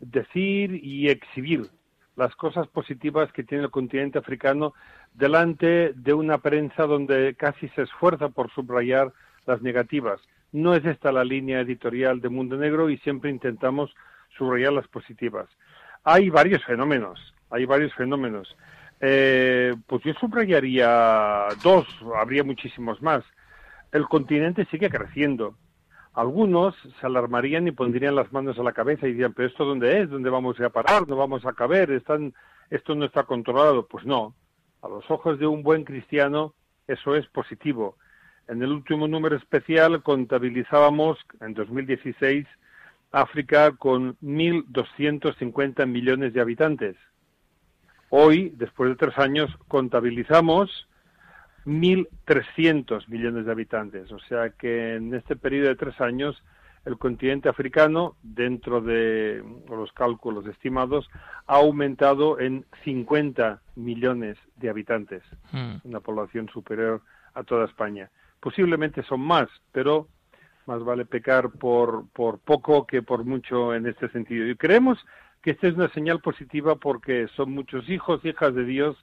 decir 0.00 0.80
y 0.84 1.08
exhibir 1.08 1.70
las 2.16 2.34
cosas 2.36 2.68
positivas 2.68 3.32
que 3.32 3.42
tiene 3.42 3.64
el 3.64 3.70
continente 3.70 4.18
africano 4.18 4.74
delante 5.14 5.92
de 5.94 6.12
una 6.12 6.38
prensa 6.38 6.84
donde 6.84 7.34
casi 7.34 7.68
se 7.70 7.82
esfuerza 7.82 8.28
por 8.28 8.50
subrayar 8.52 9.12
las 9.46 9.62
negativas. 9.62 10.20
No 10.52 10.74
es 10.74 10.84
esta 10.84 11.10
la 11.10 11.24
línea 11.24 11.60
editorial 11.60 12.20
de 12.20 12.28
Mundo 12.28 12.56
Negro 12.56 12.90
y 12.90 12.98
siempre 12.98 13.30
intentamos 13.30 13.94
subrayar 14.36 14.72
las 14.72 14.86
positivas. 14.88 15.48
Hay 16.04 16.30
varios 16.30 16.64
fenómenos, 16.64 17.34
hay 17.50 17.64
varios 17.64 17.92
fenómenos. 17.94 18.56
Eh, 19.00 19.74
pues 19.86 20.04
yo 20.04 20.12
subrayaría 20.14 21.48
dos, 21.62 21.86
habría 22.14 22.44
muchísimos 22.44 23.02
más 23.02 23.24
el 23.94 24.06
continente 24.08 24.66
sigue 24.66 24.90
creciendo. 24.90 25.56
Algunos 26.14 26.74
se 27.00 27.06
alarmarían 27.06 27.68
y 27.68 27.72
pondrían 27.72 28.16
las 28.16 28.32
manos 28.32 28.58
a 28.58 28.64
la 28.64 28.72
cabeza 28.72 29.06
y 29.06 29.12
dirían, 29.12 29.32
pero 29.32 29.48
¿esto 29.48 29.64
dónde 29.64 30.00
es? 30.00 30.10
¿Dónde 30.10 30.30
vamos 30.30 30.60
a 30.60 30.68
parar? 30.68 31.08
¿No 31.08 31.16
vamos 31.16 31.46
a 31.46 31.52
caber? 31.52 31.92
¿Están... 31.92 32.34
¿Esto 32.70 32.96
no 32.96 33.04
está 33.04 33.22
controlado? 33.22 33.86
Pues 33.86 34.04
no. 34.04 34.34
A 34.82 34.88
los 34.88 35.08
ojos 35.10 35.38
de 35.38 35.46
un 35.46 35.62
buen 35.62 35.84
cristiano 35.84 36.54
eso 36.88 37.14
es 37.14 37.24
positivo. 37.28 37.96
En 38.48 38.62
el 38.62 38.72
último 38.72 39.06
número 39.06 39.36
especial 39.36 40.02
contabilizábamos 40.02 41.18
en 41.40 41.54
2016 41.54 42.46
África 43.12 43.76
con 43.76 44.18
1.250 44.18 45.86
millones 45.86 46.32
de 46.32 46.40
habitantes. 46.40 46.96
Hoy, 48.10 48.52
después 48.56 48.90
de 48.90 48.96
tres 48.96 49.16
años, 49.18 49.56
contabilizamos 49.68 50.88
1.300 51.66 53.08
millones 53.08 53.46
de 53.46 53.52
habitantes. 53.52 54.12
O 54.12 54.18
sea 54.20 54.50
que 54.50 54.94
en 54.96 55.14
este 55.14 55.36
periodo 55.36 55.68
de 55.68 55.76
tres 55.76 56.00
años 56.00 56.42
el 56.84 56.98
continente 56.98 57.48
africano, 57.48 58.16
dentro 58.22 58.80
de 58.80 59.42
los 59.68 59.90
cálculos 59.92 60.46
estimados, 60.46 61.08
ha 61.46 61.56
aumentado 61.56 62.38
en 62.38 62.66
50 62.84 63.62
millones 63.76 64.36
de 64.56 64.68
habitantes, 64.68 65.22
hmm. 65.52 65.76
una 65.84 66.00
población 66.00 66.48
superior 66.50 67.00
a 67.32 67.42
toda 67.42 67.64
España. 67.64 68.10
Posiblemente 68.40 69.02
son 69.04 69.20
más, 69.20 69.48
pero 69.72 70.08
más 70.66 70.84
vale 70.84 71.06
pecar 71.06 71.50
por, 71.50 72.06
por 72.08 72.38
poco 72.38 72.86
que 72.86 73.02
por 73.02 73.24
mucho 73.24 73.74
en 73.74 73.86
este 73.86 74.08
sentido. 74.10 74.46
Y 74.46 74.56
creemos 74.56 74.98
que 75.42 75.52
esta 75.52 75.68
es 75.68 75.74
una 75.74 75.88
señal 75.88 76.20
positiva 76.20 76.76
porque 76.76 77.28
son 77.34 77.52
muchos 77.52 77.88
hijos, 77.88 78.24
hijas 78.24 78.54
de 78.54 78.64
Dios, 78.64 78.96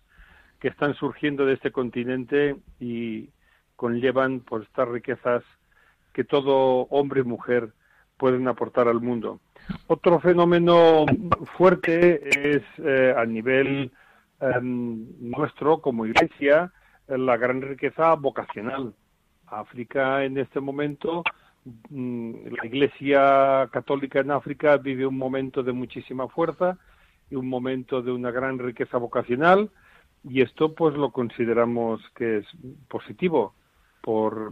que 0.61 0.67
están 0.67 0.93
surgiendo 0.93 1.45
de 1.45 1.55
este 1.55 1.71
continente 1.71 2.55
y 2.79 3.29
conllevan 3.75 4.41
por 4.41 4.61
estas 4.61 4.87
riquezas 4.87 5.43
que 6.13 6.23
todo 6.23 6.83
hombre 6.91 7.21
y 7.21 7.23
mujer 7.23 7.73
pueden 8.15 8.47
aportar 8.47 8.87
al 8.87 9.01
mundo. 9.01 9.41
Otro 9.87 10.19
fenómeno 10.19 11.05
fuerte 11.57 12.55
es 12.55 12.61
eh, 12.77 13.13
a 13.17 13.25
nivel 13.25 13.91
em, 14.39 15.07
nuestro 15.19 15.81
como 15.81 16.05
iglesia 16.05 16.71
la 17.07 17.37
gran 17.37 17.61
riqueza 17.63 18.13
vocacional. 18.13 18.93
África 19.47 20.23
en 20.23 20.37
este 20.37 20.59
momento, 20.59 21.23
mm, 21.89 22.33
la 22.55 22.65
iglesia 22.67 23.67
católica 23.71 24.19
en 24.19 24.29
África 24.29 24.77
vive 24.77 25.07
un 25.07 25.17
momento 25.17 25.63
de 25.63 25.71
muchísima 25.71 26.27
fuerza 26.27 26.77
y 27.31 27.35
un 27.35 27.49
momento 27.49 28.03
de 28.03 28.11
una 28.11 28.29
gran 28.29 28.59
riqueza 28.59 28.99
vocacional 28.99 29.71
y 30.23 30.41
esto 30.41 30.73
pues 30.73 30.95
lo 30.95 31.11
consideramos 31.11 32.01
que 32.15 32.37
es 32.39 32.45
positivo 32.87 33.53
por 34.01 34.51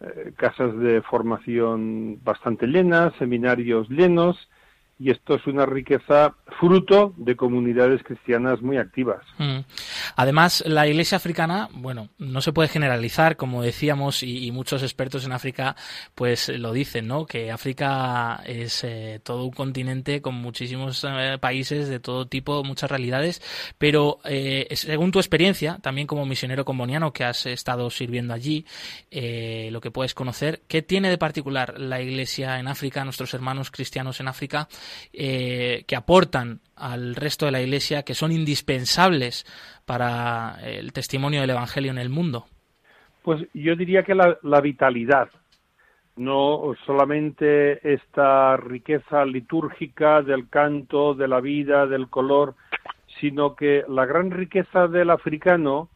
eh, 0.00 0.32
casas 0.36 0.76
de 0.78 1.02
formación 1.02 2.20
bastante 2.22 2.66
llenas, 2.66 3.12
seminarios 3.18 3.88
llenos 3.88 4.48
y 4.98 5.10
esto 5.10 5.34
es 5.34 5.46
una 5.46 5.64
riqueza 5.64 6.34
fruto 6.58 7.14
de 7.16 7.36
comunidades 7.36 8.02
cristianas 8.02 8.60
muy 8.60 8.78
activas. 8.78 9.24
Mm. 9.38 9.58
Además, 10.16 10.62
la 10.66 10.86
Iglesia 10.86 11.16
africana, 11.16 11.68
bueno, 11.72 12.08
no 12.18 12.40
se 12.40 12.52
puede 12.52 12.68
generalizar, 12.68 13.36
como 13.36 13.62
decíamos, 13.62 14.22
y, 14.22 14.48
muchos 14.52 14.82
expertos 14.82 15.24
en 15.24 15.32
África, 15.32 15.76
pues 16.14 16.48
lo 16.48 16.72
dicen, 16.72 17.06
¿no? 17.06 17.26
Que 17.26 17.52
África 17.52 18.42
es 18.46 18.82
eh, 18.82 19.20
todo 19.22 19.44
un 19.44 19.50
continente 19.50 20.22
con 20.22 20.34
muchísimos 20.34 21.04
eh, 21.08 21.36
países 21.38 21.88
de 21.88 22.00
todo 22.00 22.26
tipo, 22.26 22.64
muchas 22.64 22.90
realidades, 22.90 23.42
pero 23.76 24.18
eh, 24.24 24.66
según 24.74 25.12
tu 25.12 25.18
experiencia, 25.18 25.78
también 25.82 26.06
como 26.06 26.24
misionero 26.24 26.64
comboniano 26.64 27.12
que 27.12 27.24
has 27.24 27.46
estado 27.46 27.90
sirviendo 27.90 28.34
allí, 28.34 28.64
lo 29.10 29.80
que 29.80 29.90
puedes 29.90 30.14
conocer, 30.14 30.62
¿qué 30.66 30.82
tiene 30.82 31.10
de 31.10 31.18
particular 31.18 31.78
la 31.78 32.00
Iglesia 32.00 32.58
en 32.58 32.68
África, 32.68 33.04
nuestros 33.04 33.34
hermanos 33.34 33.70
cristianos 33.70 34.20
en 34.20 34.28
África? 34.28 34.68
eh, 35.12 35.84
que 35.86 35.96
aportan 35.96 36.60
al 36.78 37.14
resto 37.14 37.46
de 37.46 37.52
la 37.52 37.60
Iglesia, 37.60 38.02
que 38.02 38.14
son 38.14 38.32
indispensables 38.32 39.44
para 39.84 40.56
el 40.62 40.92
testimonio 40.92 41.40
del 41.40 41.50
Evangelio 41.50 41.90
en 41.90 41.98
el 41.98 42.08
mundo? 42.08 42.46
Pues 43.22 43.46
yo 43.54 43.76
diría 43.76 44.02
que 44.02 44.14
la, 44.14 44.38
la 44.42 44.60
vitalidad, 44.60 45.28
no 46.16 46.74
solamente 46.86 47.92
esta 47.92 48.56
riqueza 48.56 49.24
litúrgica 49.24 50.22
del 50.22 50.48
canto, 50.48 51.14
de 51.14 51.28
la 51.28 51.40
vida, 51.40 51.86
del 51.86 52.08
color, 52.08 52.54
sino 53.20 53.54
que 53.54 53.84
la 53.88 54.06
gran 54.06 54.30
riqueza 54.30 54.86
del 54.88 55.10
africano 55.10 55.88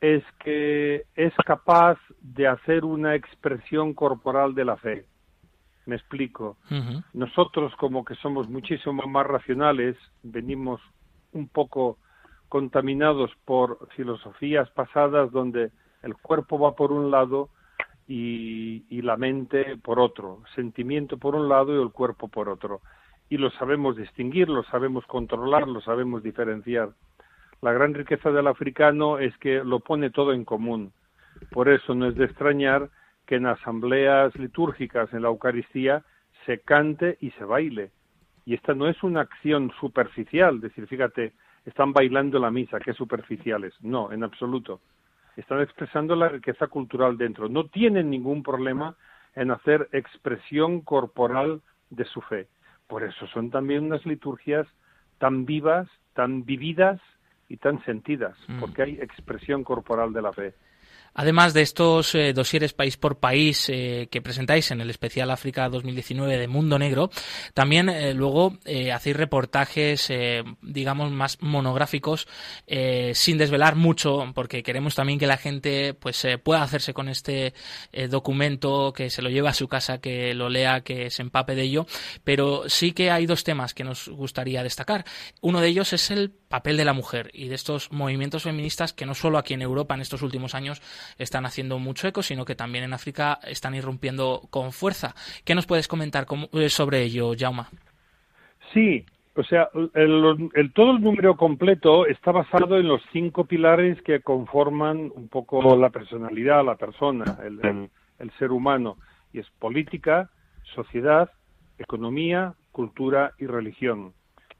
es 0.00 0.22
que 0.44 1.04
es 1.14 1.32
capaz 1.44 1.98
de 2.20 2.46
hacer 2.46 2.84
una 2.84 3.14
expresión 3.14 3.94
corporal 3.94 4.54
de 4.54 4.64
la 4.64 4.76
fe. 4.76 5.04
Me 5.86 5.96
explico. 5.96 6.56
Nosotros, 7.12 7.74
como 7.76 8.04
que 8.04 8.16
somos 8.16 8.48
muchísimo 8.48 9.06
más 9.06 9.26
racionales, 9.26 9.96
venimos 10.22 10.80
un 11.32 11.48
poco 11.48 11.98
contaminados 12.48 13.30
por 13.44 13.88
filosofías 13.94 14.68
pasadas 14.70 15.30
donde 15.30 15.70
el 16.02 16.14
cuerpo 16.16 16.58
va 16.58 16.74
por 16.74 16.92
un 16.92 17.10
lado 17.10 17.50
y, 18.08 18.84
y, 18.88 19.02
la 19.02 19.16
mente 19.16 19.76
por 19.76 19.98
otro, 19.98 20.42
sentimiento 20.54 21.18
por 21.18 21.34
un 21.34 21.48
lado 21.48 21.76
y 21.76 21.82
el 21.82 21.90
cuerpo 21.90 22.28
por 22.28 22.48
otro. 22.48 22.80
Y 23.28 23.36
lo 23.38 23.50
sabemos 23.50 23.96
distinguir, 23.96 24.48
lo 24.48 24.62
sabemos 24.64 25.04
controlar, 25.06 25.66
lo 25.66 25.80
sabemos 25.80 26.22
diferenciar. 26.22 26.90
La 27.62 27.72
gran 27.72 27.94
riqueza 27.94 28.30
del 28.30 28.46
africano 28.46 29.18
es 29.18 29.36
que 29.38 29.64
lo 29.64 29.80
pone 29.80 30.10
todo 30.10 30.32
en 30.32 30.44
común. 30.44 30.92
Por 31.50 31.68
eso 31.68 31.94
no 31.94 32.06
es 32.06 32.14
de 32.16 32.24
extrañar 32.24 32.90
que 33.26 33.36
en 33.36 33.46
asambleas 33.46 34.34
litúrgicas, 34.36 35.12
en 35.12 35.22
la 35.22 35.28
Eucaristía, 35.28 36.04
se 36.44 36.60
cante 36.60 37.18
y 37.20 37.30
se 37.32 37.44
baile. 37.44 37.90
Y 38.44 38.54
esta 38.54 38.74
no 38.74 38.88
es 38.88 39.02
una 39.02 39.22
acción 39.22 39.72
superficial, 39.80 40.60
decir, 40.60 40.86
fíjate, 40.86 41.32
están 41.64 41.92
bailando 41.92 42.38
la 42.38 42.50
misa, 42.50 42.78
qué 42.78 42.92
superficiales. 42.92 43.74
No, 43.82 44.12
en 44.12 44.22
absoluto. 44.22 44.80
Están 45.36 45.60
expresando 45.60 46.14
la 46.14 46.28
riqueza 46.28 46.68
cultural 46.68 47.18
dentro. 47.18 47.48
No 47.48 47.66
tienen 47.66 48.08
ningún 48.08 48.42
problema 48.42 48.96
en 49.34 49.50
hacer 49.50 49.88
expresión 49.92 50.80
corporal 50.80 51.60
de 51.90 52.04
su 52.04 52.20
fe. 52.22 52.48
Por 52.86 53.02
eso 53.02 53.26
son 53.28 53.50
también 53.50 53.84
unas 53.84 54.06
liturgias 54.06 54.66
tan 55.18 55.44
vivas, 55.44 55.88
tan 56.14 56.44
vividas 56.44 57.00
y 57.48 57.56
tan 57.56 57.82
sentidas, 57.84 58.36
mm. 58.48 58.60
porque 58.60 58.82
hay 58.82 58.92
expresión 59.00 59.64
corporal 59.64 60.12
de 60.12 60.22
la 60.22 60.32
fe. 60.32 60.54
Además 61.18 61.54
de 61.54 61.62
estos 61.62 62.14
eh, 62.14 62.34
dosieres 62.34 62.74
país 62.74 62.98
por 62.98 63.18
país 63.18 63.70
eh, 63.70 64.06
que 64.10 64.20
presentáis 64.20 64.70
en 64.70 64.82
el 64.82 64.90
especial 64.90 65.30
África 65.30 65.66
2019 65.70 66.36
de 66.36 66.46
Mundo 66.46 66.78
Negro, 66.78 67.10
también 67.54 67.88
eh, 67.88 68.12
luego 68.12 68.58
hacéis 68.92 69.16
reportajes, 69.16 70.12
digamos, 70.60 71.10
más 71.10 71.38
monográficos, 71.40 72.28
sin 73.12 73.38
desvelar 73.38 73.76
mucho, 73.76 74.30
porque 74.34 74.62
queremos 74.62 74.94
también 74.94 75.18
que 75.18 75.26
la 75.26 75.38
gente 75.38 75.94
pues 75.94 76.26
pueda 76.42 76.62
hacerse 76.62 76.92
con 76.92 77.08
este 77.08 77.54
documento, 78.10 78.92
que 78.92 79.08
se 79.08 79.22
lo 79.22 79.30
lleve 79.30 79.48
a 79.48 79.54
su 79.54 79.68
casa, 79.68 79.98
que 79.98 80.34
lo 80.34 80.48
lea, 80.48 80.82
que 80.82 81.10
se 81.10 81.22
empape 81.22 81.54
de 81.54 81.62
ello. 81.62 81.86
Pero 82.24 82.68
sí 82.68 82.92
que 82.92 83.10
hay 83.10 83.26
dos 83.26 83.44
temas 83.44 83.72
que 83.72 83.84
nos 83.84 84.08
gustaría 84.08 84.62
destacar. 84.62 85.04
Uno 85.40 85.60
de 85.60 85.68
ellos 85.68 85.92
es 85.92 86.10
el 86.10 86.30
papel 86.48 86.76
de 86.76 86.84
la 86.84 86.92
mujer 86.92 87.30
y 87.32 87.48
de 87.48 87.54
estos 87.54 87.92
movimientos 87.92 88.44
feministas 88.44 88.92
que 88.92 89.06
no 89.06 89.14
solo 89.14 89.38
aquí 89.38 89.54
en 89.54 89.62
Europa 89.62 89.94
en 89.94 90.00
estos 90.00 90.22
últimos 90.22 90.54
años 90.54 90.82
están 91.18 91.46
haciendo 91.46 91.78
mucho 91.78 92.08
eco, 92.08 92.22
sino 92.22 92.44
que 92.44 92.54
también 92.54 92.84
en 92.84 92.92
África 92.92 93.38
están 93.44 93.74
irrumpiendo 93.74 94.42
con 94.50 94.72
fuerza. 94.72 95.14
¿Qué 95.44 95.54
nos 95.54 95.66
puedes 95.66 95.88
comentar 95.88 96.26
eh, 96.52 96.68
sobre 96.68 97.02
ello, 97.02 97.32
Jauma? 97.38 97.68
Sí, 98.72 99.04
o 99.34 99.42
sea, 99.44 99.68
el, 99.94 100.72
todo 100.74 100.92
el 100.92 101.02
número 101.02 101.36
completo 101.36 102.06
está 102.06 102.32
basado 102.32 102.78
en 102.78 102.88
los 102.88 103.02
cinco 103.12 103.44
pilares 103.44 104.00
que 104.02 104.20
conforman 104.20 105.12
un 105.14 105.28
poco 105.28 105.76
la 105.76 105.90
personalidad, 105.90 106.64
la 106.64 106.76
persona, 106.76 107.38
el, 107.44 107.90
el 108.18 108.30
ser 108.38 108.50
humano, 108.50 108.96
y 109.32 109.40
es 109.40 109.46
política, 109.58 110.30
sociedad, 110.74 111.30
economía, 111.78 112.54
cultura 112.72 113.32
y 113.38 113.46
religión. 113.46 114.12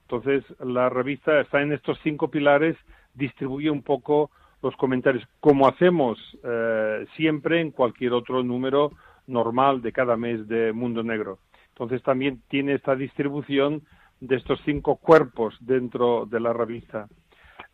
Entonces, 0.08 0.44
la 0.60 0.88
revista 0.88 1.40
está 1.40 1.60
en 1.62 1.72
estos 1.72 1.98
cinco 2.04 2.30
pilares, 2.30 2.76
distribuye 3.14 3.70
un 3.70 3.82
poco 3.82 4.30
los 4.62 4.76
comentarios, 4.76 5.26
como 5.40 5.66
hacemos 5.66 6.18
eh, 6.44 7.06
siempre 7.16 7.60
en 7.60 7.72
cualquier 7.72 8.12
otro 8.12 8.44
número 8.44 8.92
normal 9.26 9.82
de 9.82 9.92
cada 9.92 10.16
mes 10.16 10.46
de 10.46 10.72
Mundo 10.72 11.02
Negro. 11.02 11.38
Entonces 11.70 12.02
también 12.02 12.40
tiene 12.48 12.74
esta 12.74 12.94
distribución 12.94 13.82
de 14.20 14.36
estos 14.36 14.60
cinco 14.64 14.96
cuerpos 14.96 15.56
dentro 15.60 16.24
de 16.26 16.40
la 16.40 16.52
revista. 16.52 17.08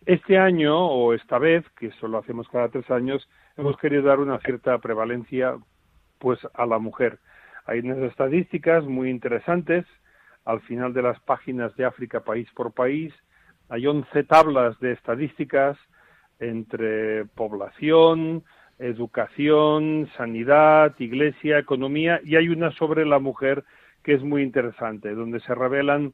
Este 0.07 0.39
año, 0.39 0.77
o 0.87 1.13
esta 1.13 1.39
vez, 1.39 1.65
que 1.79 1.89
eso 1.89 2.09
lo 2.09 2.19
hacemos 2.19 2.49
cada 2.49 2.69
tres 2.69 2.91
años, 2.91 3.29
hemos 3.57 3.77
querido 3.77 4.03
dar 4.03 4.19
una 4.19 4.39
cierta 4.39 4.79
prevalencia 4.79 5.57
pues 6.19 6.41
a 6.55 6.67
la 6.67 6.79
mujer. 6.79 7.19
Hay 7.67 7.81
unas 7.81 7.99
estadísticas 7.99 8.85
muy 8.85 9.11
interesantes 9.11 9.85
al 10.45 10.61
final 10.63 10.93
de 10.93 11.03
las 11.03 11.21
páginas 11.21 11.75
de 11.77 11.85
África 11.85 12.21
país 12.21 12.49
por 12.55 12.73
país. 12.73 13.13
Hay 13.69 13.87
11 13.87 14.25
tablas 14.25 14.79
de 14.81 14.93
estadísticas 14.93 15.79
entre 16.39 17.25
población, 17.27 18.45
educación, 18.79 20.11
sanidad, 20.17 20.95
iglesia, 20.99 21.59
economía, 21.59 22.21
y 22.25 22.37
hay 22.37 22.49
una 22.49 22.73
sobre 22.73 23.07
la 23.07 23.19
mujer 23.19 23.65
que 24.03 24.15
es 24.15 24.23
muy 24.23 24.43
interesante, 24.43 25.15
donde 25.15 25.41
se 25.41 25.55
revelan 25.55 26.13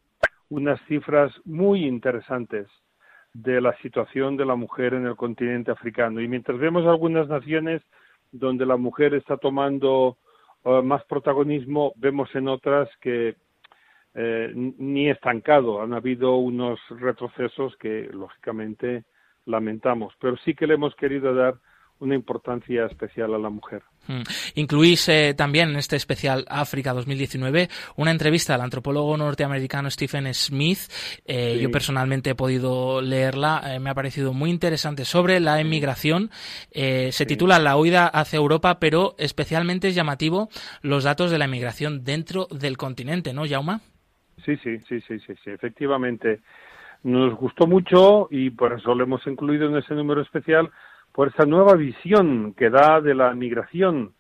unas 0.51 0.81
cifras 0.87 1.33
muy 1.45 1.87
interesantes 1.87 2.67
de 3.33 3.61
la 3.61 3.77
situación 3.79 4.37
de 4.37 4.45
la 4.45 4.57
mujer 4.57 4.95
en 4.95 5.07
el 5.07 5.17
continente 5.17 5.71
africano. 5.71 6.21
Y 6.21 6.29
mientras 6.29 6.59
vemos 6.59 6.87
algunas 6.87 7.29
naciones 7.29 7.83
donde 8.33 8.67
la 8.67 8.77
mujer 8.77 9.15
está 9.15 9.37
tomando 9.37 10.19
eh, 10.65 10.83
más 10.83 11.05
protagonismo, 11.05 11.93
vemos 11.97 12.35
en 12.35 12.49
otras 12.49 12.89
que 13.01 13.37
eh, 14.21 14.51
ni 14.53 15.09
estancado. 15.09 15.81
Han 15.81 15.95
habido 15.95 16.37
unos 16.39 16.81
retrocesos 16.91 17.77
que, 17.77 18.09
lógicamente, 18.13 19.05
lamentamos, 19.47 20.13
pero 20.21 20.37
sí 20.39 20.55
que 20.55 20.67
le 20.67 20.75
hemos 20.75 20.93
querido 20.97 21.33
dar 21.33 21.55
una 22.01 22.17
importancia 22.17 22.87
especial 22.87 23.35
a 23.35 23.39
la 23.39 23.49
mujer. 23.49 23.83
Mm. 24.09 24.23
Incluís 24.57 25.09
eh, 25.09 25.35
también 25.37 25.71
en 25.71 25.77
este 25.77 25.95
especial 25.97 26.45
África 26.49 26.93
2019 26.93 27.69
una 27.97 28.11
entrevista 28.11 28.55
al 28.55 28.61
antropólogo 28.61 29.17
norteamericano 29.17 29.89
Stephen 29.91 30.33
Smith. 30.35 30.79
Eh, 31.25 31.59
yo 31.61 31.71
personalmente 31.71 32.31
he 32.31 32.35
podido 32.35 33.01
leerla, 33.01 33.63
eh, 33.67 33.79
me 33.79 33.91
ha 33.91 33.95
parecido 33.95 34.33
muy 34.33 34.51
interesante 34.51 35.05
sobre 35.05 35.39
la 35.39 35.61
emigración. 35.61 36.31
se 36.73 37.27
titula 37.27 37.59
La 37.59 37.77
huida 37.77 38.07
hacia 38.07 38.37
Europa, 38.37 38.81
pero 38.81 39.15
especialmente 39.19 39.89
es 39.89 39.95
llamativo 39.95 40.49
los 40.83 41.05
datos 41.05 41.31
de 41.31 41.39
la 41.39 41.45
emigración 41.45 42.03
dentro 42.03 42.49
del 42.51 42.77
continente, 42.77 43.33
¿no, 43.33 43.47
Jauma? 43.49 43.81
Sí, 44.45 44.57
sí, 44.59 44.79
sí, 44.89 45.01
sí, 45.01 45.19
sí, 45.21 45.35
sí, 45.43 45.51
efectivamente 45.51 46.41
nos 47.03 47.35
gustó 47.35 47.67
mucho 47.67 48.29
y 48.31 48.51
por 48.51 48.73
eso 48.73 48.95
lo 48.95 49.05
hemos 49.05 49.27
incluido 49.27 49.69
en 49.69 49.77
ese 49.77 49.95
número 49.95 50.21
especial, 50.21 50.71
por 51.13 51.29
esa 51.29 51.45
nueva 51.45 51.75
visión 51.75 52.55
que 52.55 52.71
da 52.71 53.01
de 53.01 53.15
la 53.15 53.35
migración. 53.35 54.13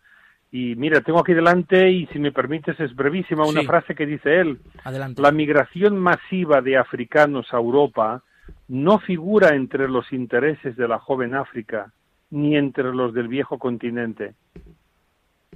Y 0.50 0.76
mira, 0.76 1.00
tengo 1.02 1.20
aquí 1.20 1.34
delante, 1.34 1.90
y 1.90 2.06
si 2.06 2.18
me 2.18 2.32
permites, 2.32 2.78
es 2.80 2.94
brevísima 2.94 3.44
una 3.44 3.62
frase 3.64 3.94
que 3.94 4.06
dice 4.06 4.40
él. 4.40 4.58
Adelante. 4.82 5.20
La 5.20 5.30
migración 5.30 5.98
masiva 5.98 6.62
de 6.62 6.78
africanos 6.78 7.52
a 7.52 7.58
Europa 7.58 8.22
no 8.68 8.98
figura 8.98 9.54
entre 9.54 9.88
los 9.88 10.10
intereses 10.12 10.74
de 10.76 10.88
la 10.88 10.98
joven 10.98 11.34
África, 11.34 11.92
ni 12.30 12.56
entre 12.56 12.94
los 12.94 13.12
del 13.12 13.28
viejo 13.28 13.58
continente. 13.58 14.34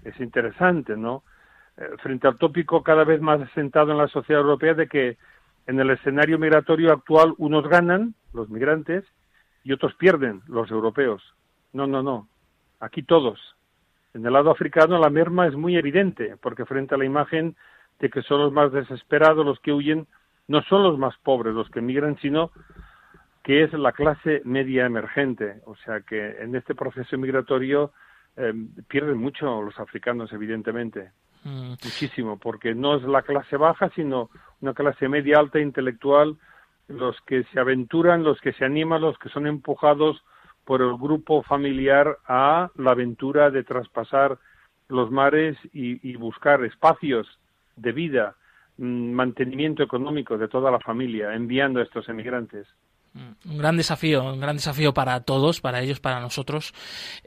Es 0.04 0.18
interesante, 0.20 0.96
¿no? 0.96 1.22
Eh, 1.78 1.88
frente 2.02 2.28
al 2.28 2.36
tópico 2.36 2.82
cada 2.82 3.04
vez 3.04 3.20
más 3.20 3.40
asentado 3.40 3.92
en 3.92 3.98
la 3.98 4.08
sociedad 4.08 4.42
europea 4.42 4.74
de 4.74 4.88
que 4.88 5.16
en 5.66 5.80
el 5.80 5.90
escenario 5.90 6.38
migratorio 6.38 6.92
actual 6.92 7.34
unos 7.38 7.66
ganan, 7.68 8.14
los 8.34 8.50
migrantes, 8.50 9.04
y 9.64 9.72
otros 9.72 9.94
pierden, 9.94 10.42
los 10.48 10.70
europeos. 10.70 11.22
No, 11.72 11.86
no, 11.86 12.02
no. 12.02 12.28
Aquí 12.80 13.02
todos. 13.02 13.38
En 14.12 14.26
el 14.26 14.32
lado 14.32 14.50
africano 14.50 14.98
la 14.98 15.08
merma 15.08 15.46
es 15.46 15.54
muy 15.54 15.76
evidente, 15.76 16.36
porque 16.42 16.66
frente 16.66 16.94
a 16.94 16.98
la 16.98 17.06
imagen 17.06 17.56
de 18.00 18.10
que 18.10 18.22
son 18.22 18.40
los 18.40 18.52
más 18.52 18.72
desesperados 18.72 19.46
los 19.46 19.58
que 19.60 19.72
huyen, 19.72 20.06
no 20.48 20.62
son 20.62 20.82
los 20.82 20.98
más 20.98 21.16
pobres 21.18 21.54
los 21.54 21.70
que 21.70 21.78
emigran, 21.78 22.18
sino 22.18 22.50
que 23.42 23.62
es 23.62 23.72
la 23.72 23.92
clase 23.92 24.42
media 24.44 24.84
emergente. 24.84 25.62
O 25.64 25.76
sea 25.76 26.00
que 26.00 26.42
en 26.42 26.54
este 26.54 26.74
proceso 26.74 27.16
migratorio 27.16 27.92
eh, 28.36 28.52
pierden 28.88 29.16
mucho 29.16 29.62
los 29.62 29.78
africanos, 29.78 30.32
evidentemente. 30.32 31.12
Mm. 31.44 31.70
Muchísimo, 31.70 32.38
porque 32.38 32.74
no 32.74 32.96
es 32.96 33.02
la 33.02 33.22
clase 33.22 33.56
baja, 33.56 33.90
sino 33.94 34.30
una 34.60 34.74
clase 34.74 35.08
media 35.08 35.38
alta 35.38 35.58
intelectual, 35.58 36.36
los 36.88 37.20
que 37.22 37.44
se 37.52 37.58
aventuran, 37.58 38.22
los 38.22 38.40
que 38.40 38.52
se 38.52 38.64
animan, 38.64 39.00
los 39.00 39.18
que 39.18 39.28
son 39.28 39.46
empujados 39.46 40.22
por 40.64 40.82
el 40.82 40.96
grupo 40.96 41.42
familiar 41.42 42.18
a 42.26 42.70
la 42.76 42.90
aventura 42.92 43.50
de 43.50 43.64
traspasar 43.64 44.38
los 44.88 45.10
mares 45.10 45.56
y 45.72 46.14
buscar 46.16 46.62
espacios 46.64 47.26
de 47.76 47.92
vida, 47.92 48.36
mm, 48.78 49.12
mantenimiento 49.12 49.82
económico 49.82 50.38
de 50.38 50.48
toda 50.48 50.70
la 50.70 50.80
familia, 50.80 51.34
enviando 51.34 51.80
a 51.80 51.82
estos 51.82 52.08
emigrantes. 52.08 52.66
Un 53.14 53.58
gran 53.58 53.76
desafío, 53.76 54.24
un 54.24 54.40
gran 54.40 54.56
desafío 54.56 54.94
para 54.94 55.20
todos, 55.20 55.60
para 55.60 55.82
ellos, 55.82 56.00
para 56.00 56.18
nosotros. 56.20 56.72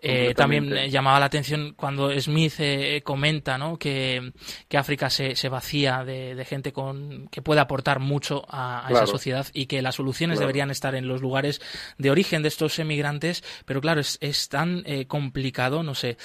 Eh, 0.02 0.34
también 0.36 0.90
llamaba 0.90 1.20
la 1.20 1.28
atención 1.28 1.74
cuando 1.76 2.10
Smith 2.20 2.56
eh, 2.58 3.02
comenta 3.04 3.60
¿no? 3.60 3.78
que, 3.78 4.34
África 4.76 5.12
se, 5.12 5.36
se 5.36 5.48
vacía 5.48 6.04
de, 6.04 6.44
gente 6.44 6.74
con, 6.74 7.28
que 7.28 7.44
puede 7.44 7.62
aportar 7.62 8.00
mucho 8.00 8.46
a, 8.50 8.88
esa 8.90 9.06
sociedad 9.06 9.46
y 9.54 9.68
que 9.68 9.84
las 9.84 9.96
soluciones 9.96 10.40
deberían 10.40 10.72
estar 10.72 10.96
en 10.96 11.08
los 11.08 11.22
lugares 11.22 11.62
de 12.00 12.10
origen 12.10 12.42
de 12.42 12.48
estos 12.48 12.80
emigrantes. 12.80 13.44
Pero 13.66 13.80
claro, 13.80 14.02
es, 14.02 14.18
es 14.22 14.50
tan 14.50 14.82
eh, 14.88 15.06
complicado, 15.06 15.84
no 15.84 15.94
sé. 15.94 16.18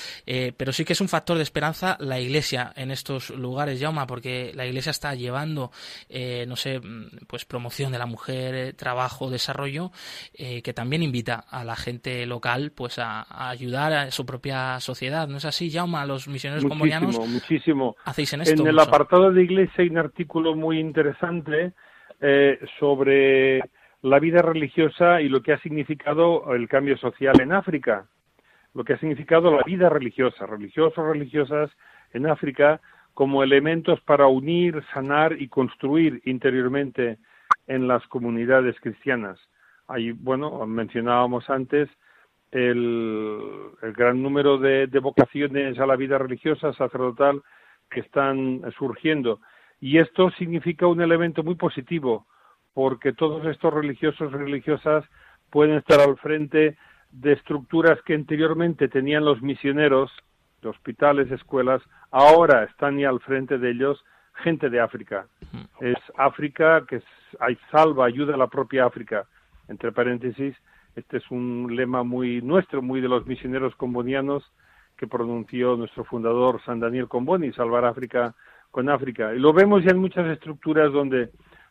pero 0.56 0.72
sí 0.72 0.86
que 0.86 0.94
es 0.94 1.00
un 1.02 1.08
factor 1.08 1.36
de 1.36 1.42
esperanza 1.42 1.98
la 2.00 2.18
Iglesia 2.18 2.72
en 2.76 2.90
estos 2.90 3.28
lugares, 3.28 3.78
Jauma, 3.78 4.06
porque 4.06 4.52
la 4.54 4.64
Iglesia 4.64 4.90
está 4.90 5.14
llevando, 5.14 5.70
no 6.46 6.56
sé, 6.56 6.80
pues 7.26 7.44
promoción 7.44 7.92
de 7.92 7.98
la 7.98 8.06
mujer, 8.06 8.72
trabajo, 8.74 9.28
desarrollo 9.28 9.49
desarrollo 9.50 9.90
eh, 10.34 10.62
que 10.62 10.72
también 10.72 11.02
invita 11.02 11.44
a 11.50 11.64
la 11.64 11.76
gente 11.76 12.24
local 12.26 12.72
pues 12.74 12.98
a, 12.98 13.50
ayudar 13.50 13.92
a 13.92 14.10
su 14.10 14.24
propia 14.24 14.78
sociedad. 14.80 15.28
¿No 15.28 15.38
es 15.38 15.44
así, 15.44 15.70
Jauma? 15.70 16.06
Los 16.06 16.28
misioneros 16.28 16.64
muchísimo, 16.64 17.26
Muchísimo, 17.26 17.96
hacéis 18.04 18.32
en 18.32 18.42
esto. 18.42 18.62
En 18.62 18.68
el 18.68 18.78
apartado 18.78 19.32
de 19.32 19.42
iglesia 19.42 19.82
hay 19.82 19.88
un 19.88 19.98
artículo 19.98 20.54
muy 20.54 20.78
interesante 20.78 21.72
eh, 22.20 22.58
sobre 22.78 23.60
la 24.02 24.18
vida 24.18 24.42
religiosa 24.42 25.20
y 25.20 25.28
lo 25.28 25.42
que 25.42 25.52
ha 25.52 25.60
significado 25.60 26.54
el 26.54 26.68
cambio 26.68 26.96
social 26.96 27.40
en 27.40 27.52
África, 27.52 28.06
lo 28.74 28.84
que 28.84 28.94
ha 28.94 28.98
significado 28.98 29.50
la 29.50 29.62
vida 29.64 29.88
religiosa, 29.88 30.46
religiosos, 30.46 31.04
religiosas 31.04 31.70
en 32.12 32.26
África 32.26 32.80
como 33.14 33.42
elementos 33.42 34.00
para 34.02 34.26
unir, 34.26 34.82
sanar 34.94 35.40
y 35.40 35.48
construir 35.48 36.22
interiormente 36.24 37.18
en 37.70 37.86
las 37.86 38.04
comunidades 38.08 38.74
cristianas. 38.80 39.38
Hay, 39.86 40.10
bueno, 40.10 40.66
mencionábamos 40.66 41.48
antes 41.48 41.88
el, 42.50 43.70
gran 43.94 44.20
número 44.20 44.58
de, 44.58 44.86
vocaciones 45.00 45.78
a 45.78 45.86
la 45.86 45.94
vida 45.94 46.18
religiosa, 46.18 46.72
sacerdotal, 46.72 47.42
que 47.88 48.00
están 48.00 48.62
surgiendo. 48.76 49.40
Y 49.78 49.98
esto 49.98 50.30
significa 50.32 50.88
un 50.88 51.00
elemento 51.00 51.44
muy 51.44 51.54
positivo, 51.54 52.26
porque 52.74 53.12
todos 53.12 53.46
estos 53.46 53.72
religiosos 53.72 54.32
y 54.32 54.36
religiosas 54.36 55.04
pueden 55.48 55.76
estar 55.76 56.00
al 56.00 56.16
frente 56.16 56.76
de 57.12 57.32
estructuras 57.32 58.02
que 58.02 58.14
anteriormente 58.14 58.88
tenían 58.88 59.24
los 59.24 59.40
misioneros, 59.42 60.10
hospitales, 60.64 61.30
escuelas, 61.30 61.82
ahora 62.10 62.64
están 62.64 62.98
ya 62.98 63.10
al 63.10 63.20
frente 63.20 63.58
de 63.58 63.70
ellos 63.70 64.04
gente 64.40 64.70
de 64.70 64.80
África. 64.80 65.26
Es 65.80 65.96
África 66.16 66.84
que 66.88 67.02
hay 67.38 67.56
salva, 67.70 68.06
ayuda 68.06 68.34
a 68.34 68.38
la 68.38 68.48
propia 68.48 68.86
África. 68.86 69.26
Entre 69.68 69.92
paréntesis, 69.92 70.56
este 70.96 71.18
es 71.18 71.30
un 71.30 71.74
lema 71.74 72.02
muy 72.02 72.42
nuestro, 72.42 72.82
muy 72.82 73.00
de 73.00 73.08
los 73.08 73.26
misioneros 73.26 73.74
combonianos 73.76 74.44
que 74.96 75.06
pronunció 75.06 75.76
nuestro 75.76 76.04
fundador 76.04 76.60
San 76.64 76.80
Daniel 76.80 77.08
Comboni, 77.08 77.52
salvar 77.52 77.84
África 77.84 78.34
con 78.70 78.88
África. 78.90 79.34
Y 79.34 79.38
lo 79.38 79.52
vemos 79.52 79.82
ya 79.82 79.92
en 79.92 79.98
muchas 79.98 80.26
estructuras 80.26 80.92
donde 80.92 81.30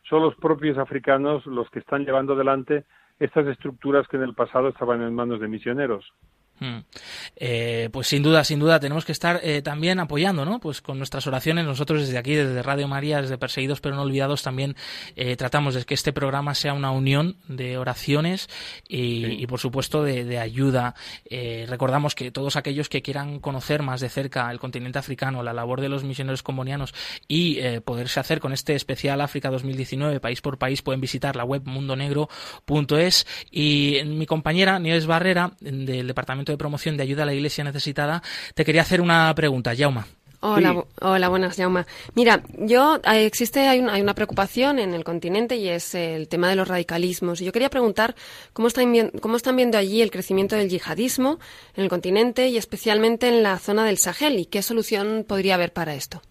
son 0.09 0.23
los 0.23 0.35
propios 0.35 0.77
africanos 0.77 1.45
los 1.45 1.69
que 1.69 1.79
están 1.79 2.05
llevando 2.05 2.33
adelante 2.33 2.85
estas 3.19 3.45
estructuras 3.47 4.07
que 4.07 4.17
en 4.17 4.23
el 4.23 4.33
pasado 4.33 4.69
estaban 4.69 5.01
en 5.01 5.13
manos 5.13 5.39
de 5.39 5.47
misioneros. 5.47 6.11
Hmm. 6.59 6.79
Eh, 7.37 7.89
pues 7.91 8.07
sin 8.07 8.21
duda, 8.21 8.43
sin 8.43 8.59
duda, 8.59 8.79
tenemos 8.79 9.05
que 9.05 9.13
estar 9.13 9.39
eh, 9.43 9.61
también 9.61 9.99
apoyando, 9.99 10.43
¿no? 10.43 10.59
Pues 10.59 10.81
con 10.81 10.97
nuestras 10.97 11.25
oraciones, 11.25 11.65
nosotros 11.65 12.01
desde 12.01 12.17
aquí, 12.17 12.35
desde 12.35 12.61
Radio 12.61 12.87
María, 12.87 13.21
desde 13.21 13.37
Perseguidos 13.37 13.79
pero 13.79 13.95
no 13.95 14.01
olvidados, 14.01 14.43
también 14.43 14.75
eh, 15.15 15.37
tratamos 15.37 15.75
de 15.75 15.85
que 15.85 15.93
este 15.93 16.11
programa 16.11 16.53
sea 16.55 16.73
una 16.73 16.91
unión 16.91 17.37
de 17.47 17.77
oraciones 17.77 18.49
y, 18.87 19.45
por 19.47 19.59
supuesto, 19.59 20.03
de, 20.03 20.39
ayuda. 20.39 20.95
recordamos 21.67 22.15
que 22.15 22.31
todos 22.31 22.55
aquellos 22.55 22.89
que 22.89 23.01
quieran 23.01 23.39
conocer 23.39 23.81
más 23.83 23.99
de 24.01 24.09
cerca 24.09 24.49
el 24.51 24.59
continente 24.59 24.99
africano, 24.99 25.43
la 25.43 25.53
labor 25.53 25.81
de 25.81 25.89
los 25.89 26.03
misioneros 26.03 26.43
combonianos 26.43 26.93
y 27.27 27.59
poderse 27.81 28.19
hacer 28.19 28.39
con 28.39 28.53
este 28.53 28.75
especial 28.75 29.21
África 29.21 29.49
2019, 29.49 30.19
país 30.19 30.41
por 30.41 30.57
país, 30.57 30.81
pueden 30.81 31.01
visitar 31.01 31.35
la 31.35 31.43
web 31.43 31.63
mundonegro.es 31.65 33.27
y 33.51 34.01
mi 34.05 34.25
compañera 34.25 34.79
Nieves 34.79 35.07
Barrera, 35.07 35.51
del 35.59 36.07
Departamento 36.07 36.48
de 36.51 36.57
Promoción 36.57 36.97
de 36.97 37.03
Ayuda 37.03 37.23
a 37.23 37.25
la 37.25 37.33
Iglesia 37.33 37.63
Necesitada, 37.63 38.21
te 38.55 38.65
quería 38.65 38.81
hacer 38.81 39.01
una 39.01 39.33
pregunta, 39.35 39.73
Jauma. 39.75 40.05
Hola, 40.41 40.85
hola, 41.01 41.27
buenas, 41.27 41.57
Jauma. 41.57 41.85
Mira, 42.15 42.43
yo 42.57 43.01
eh, 43.11 43.25
existe 43.25 43.67
hay 43.67 43.79
una, 43.79 43.95
hay 43.95 44.01
una, 44.01 44.13
preocupación 44.13 44.79
en 44.79 44.93
el 44.93 45.03
continente 45.03 45.57
y 45.57 45.67
es 45.67 45.93
el 45.95 46.29
tema 46.29 46.49
de 46.49 46.55
los 46.55 46.65
radicalismos. 46.65 47.41
Y 47.41 47.45
yo 47.45 47.51
quería 47.51 47.69
preguntar 47.69 48.15
cómo 48.53 48.69
están, 48.69 48.93
cómo 49.21 49.35
están 49.35 49.57
viendo 49.57 49.77
allí 49.77 50.01
el 50.01 50.11
crecimiento 50.11 50.55
del 50.55 50.69
yihadismo 50.69 51.39
en 51.75 51.83
el 51.83 51.89
continente 51.89 52.47
y 52.47 52.55
especialmente 52.55 53.27
en 53.27 53.43
la 53.43 53.57
zona 53.57 53.83
del 53.83 53.97
Sahel 53.97 54.39
y 54.39 54.45
qué 54.45 54.61
solución 54.61 55.25
podría 55.27 55.55
haber 55.55 55.73
para 55.73 55.93
esto. 55.93 56.21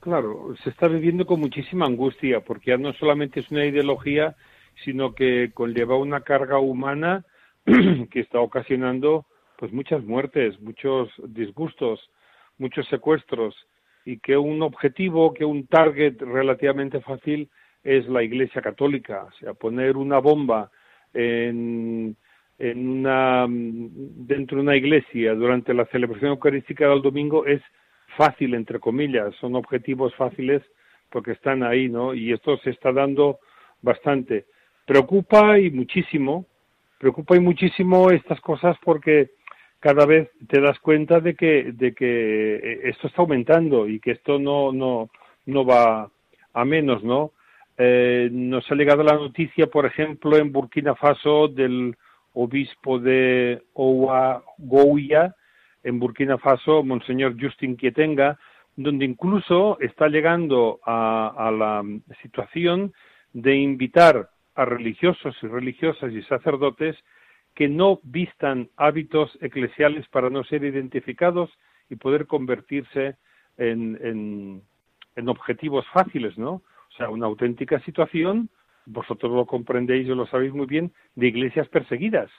Claro, 0.00 0.56
se 0.64 0.70
está 0.70 0.88
viviendo 0.88 1.24
con 1.24 1.38
muchísima 1.38 1.86
angustia 1.86 2.40
porque 2.40 2.72
ya 2.72 2.76
no 2.76 2.92
solamente 2.94 3.38
es 3.38 3.48
una 3.52 3.64
ideología, 3.64 4.34
sino 4.84 5.14
que 5.14 5.52
conlleva 5.54 5.96
una 5.96 6.22
carga 6.22 6.58
humana 6.58 7.24
que 8.10 8.20
está 8.20 8.40
ocasionando 8.40 9.26
pues 9.56 9.72
muchas 9.72 10.02
muertes, 10.04 10.60
muchos 10.60 11.08
disgustos, 11.28 12.10
muchos 12.58 12.86
secuestros 12.88 13.54
y 14.04 14.18
que 14.18 14.36
un 14.36 14.62
objetivo, 14.62 15.32
que 15.32 15.44
un 15.44 15.66
target 15.66 16.20
relativamente 16.20 17.00
fácil 17.00 17.48
es 17.84 18.08
la 18.08 18.22
Iglesia 18.22 18.60
Católica, 18.62 19.24
o 19.24 19.32
sea, 19.32 19.54
poner 19.54 19.96
una 19.96 20.18
bomba 20.18 20.70
en, 21.14 22.16
en 22.58 22.88
una, 22.88 23.46
dentro 23.48 24.56
de 24.56 24.62
una 24.62 24.76
iglesia 24.76 25.34
durante 25.34 25.74
la 25.74 25.84
celebración 25.86 26.30
eucarística 26.30 26.88
del 26.88 27.02
domingo 27.02 27.44
es 27.46 27.60
fácil, 28.16 28.54
entre 28.54 28.78
comillas, 28.78 29.34
son 29.36 29.56
objetivos 29.56 30.14
fáciles 30.14 30.62
porque 31.10 31.32
están 31.32 31.62
ahí, 31.62 31.88
¿no? 31.88 32.14
Y 32.14 32.32
esto 32.32 32.56
se 32.58 32.70
está 32.70 32.92
dando 32.92 33.38
bastante. 33.82 34.46
Preocupa 34.86 35.58
y 35.58 35.70
muchísimo 35.70 36.46
preocupa 37.02 37.34
muchísimo 37.40 38.12
estas 38.12 38.40
cosas 38.40 38.76
porque 38.84 39.32
cada 39.80 40.06
vez 40.06 40.30
te 40.46 40.60
das 40.60 40.78
cuenta 40.78 41.18
de 41.18 41.34
que, 41.34 41.72
de 41.72 41.92
que 41.96 42.54
eh, 42.54 42.80
esto 42.84 43.08
está 43.08 43.22
aumentando 43.22 43.88
y 43.88 43.98
que 43.98 44.12
esto 44.12 44.38
no, 44.38 44.70
no, 44.70 45.10
no 45.46 45.64
va 45.64 46.08
a 46.54 46.64
menos, 46.64 47.02
¿no? 47.02 47.32
Eh, 47.76 48.28
nos 48.30 48.70
ha 48.70 48.76
llegado 48.76 49.02
la 49.02 49.14
noticia, 49.14 49.66
por 49.66 49.84
ejemplo, 49.84 50.36
en 50.36 50.52
Burkina 50.52 50.94
Faso 50.94 51.48
del 51.48 51.96
obispo 52.34 53.00
de 53.00 53.60
Ouagouya, 53.74 55.34
en 55.82 55.98
Burkina 55.98 56.38
Faso, 56.38 56.84
Monseñor 56.84 57.34
Justin 57.36 57.74
Quietenga, 57.74 58.38
donde 58.76 59.06
incluso 59.06 59.76
está 59.80 60.06
llegando 60.06 60.78
a, 60.86 61.34
a 61.36 61.50
la 61.50 61.82
situación 62.22 62.92
de 63.32 63.56
invitar 63.56 64.28
a 64.54 64.64
religiosos 64.64 65.36
y 65.42 65.46
religiosas 65.46 66.12
y 66.12 66.22
sacerdotes 66.22 66.96
que 67.54 67.68
no 67.68 68.00
vistan 68.02 68.70
hábitos 68.76 69.36
eclesiales 69.40 70.06
para 70.08 70.30
no 70.30 70.44
ser 70.44 70.64
identificados 70.64 71.50
y 71.90 71.96
poder 71.96 72.26
convertirse 72.26 73.16
en, 73.58 74.62
en, 75.16 75.28
objetivos 75.28 75.86
fáciles, 75.92 76.36
¿no? 76.38 76.52
O 76.52 76.96
sea, 76.96 77.10
una 77.10 77.26
auténtica 77.26 77.78
situación, 77.80 78.48
vosotros 78.86 79.30
lo 79.32 79.46
comprendéis 79.46 80.06
y 80.06 80.14
lo 80.14 80.26
sabéis 80.26 80.52
muy 80.52 80.66
bien, 80.66 80.92
de 81.14 81.28
iglesias 81.28 81.68
perseguidas, 81.68 82.30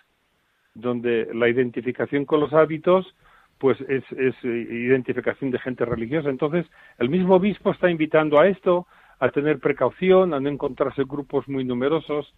donde 0.74 1.30
la 1.34 1.48
identificación 1.48 2.26
con 2.26 2.40
los 2.40 2.54
hábitos 2.54 3.16
pues 3.60 3.80
es, 3.82 4.04
es 4.12 4.36
identificación 4.44 5.52
de 5.52 5.60
gente 5.60 5.86
religiosa. 5.86 6.30
Entonces, 6.30 6.66
el 6.98 7.10
mismo 7.10 7.36
obispo 7.36 7.72
está 7.72 7.90
invitando 7.90 8.40
a 8.40 8.48
esto, 8.48 8.88
a 9.24 9.30
tener 9.32 9.60
precaución, 9.60 10.34
a 10.34 10.42
no 10.42 10.50
encontrarse 10.50 11.06
grupos 11.06 11.48
muy 11.48 11.64
numerosos. 11.64 12.34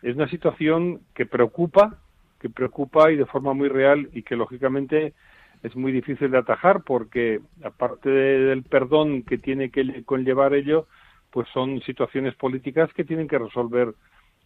Es 0.00 0.16
una 0.16 0.28
situación 0.28 1.02
que 1.14 1.26
preocupa, 1.26 1.98
que 2.40 2.48
preocupa 2.48 3.12
y 3.12 3.16
de 3.16 3.26
forma 3.26 3.52
muy 3.52 3.68
real 3.68 4.08
y 4.14 4.22
que 4.22 4.34
lógicamente 4.34 5.12
es 5.62 5.76
muy 5.76 5.92
difícil 5.92 6.30
de 6.30 6.38
atajar 6.38 6.84
porque 6.84 7.42
aparte 7.62 8.08
del 8.08 8.62
perdón 8.62 9.24
que 9.24 9.36
tiene 9.36 9.68
que 9.70 10.04
conllevar 10.04 10.54
ello, 10.54 10.86
pues 11.30 11.46
son 11.52 11.82
situaciones 11.82 12.34
políticas 12.36 12.90
que 12.94 13.04
tienen 13.04 13.28
que 13.28 13.38
resolver 13.38 13.92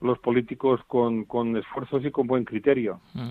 los 0.01 0.19
políticos 0.19 0.81
con, 0.87 1.25
con, 1.25 1.57
esfuerzos 1.57 2.05
y 2.05 2.11
con 2.11 2.27
buen 2.27 2.45
criterio. 2.45 3.01
Mm. 3.15 3.31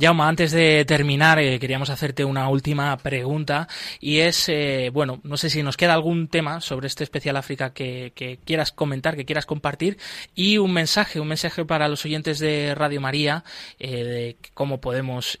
Jauma, 0.00 0.28
antes 0.28 0.52
de 0.52 0.84
terminar, 0.86 1.38
eh, 1.38 1.58
queríamos 1.58 1.90
hacerte 1.90 2.24
una 2.24 2.48
última 2.48 2.96
pregunta 2.96 3.68
y 4.00 4.18
es, 4.18 4.48
eh, 4.48 4.90
bueno, 4.92 5.20
no 5.22 5.36
sé 5.36 5.50
si 5.50 5.62
nos 5.62 5.76
queda 5.76 5.94
algún 5.94 6.28
tema 6.28 6.60
sobre 6.60 6.86
este 6.86 7.04
especial 7.04 7.36
África 7.36 7.74
que, 7.74 8.12
quieras 8.44 8.72
comentar, 8.72 9.16
que 9.16 9.26
quieras 9.26 9.44
compartir 9.44 9.98
y 10.34 10.58
un 10.58 10.72
mensaje, 10.72 11.20
un 11.20 11.28
mensaje 11.28 11.64
para 11.64 11.88
los 11.88 12.04
oyentes 12.04 12.38
de 12.38 12.74
Radio 12.74 13.00
María 13.00 13.44
eh, 13.78 14.04
de 14.04 14.36
cómo 14.54 14.80
podemos 14.80 15.38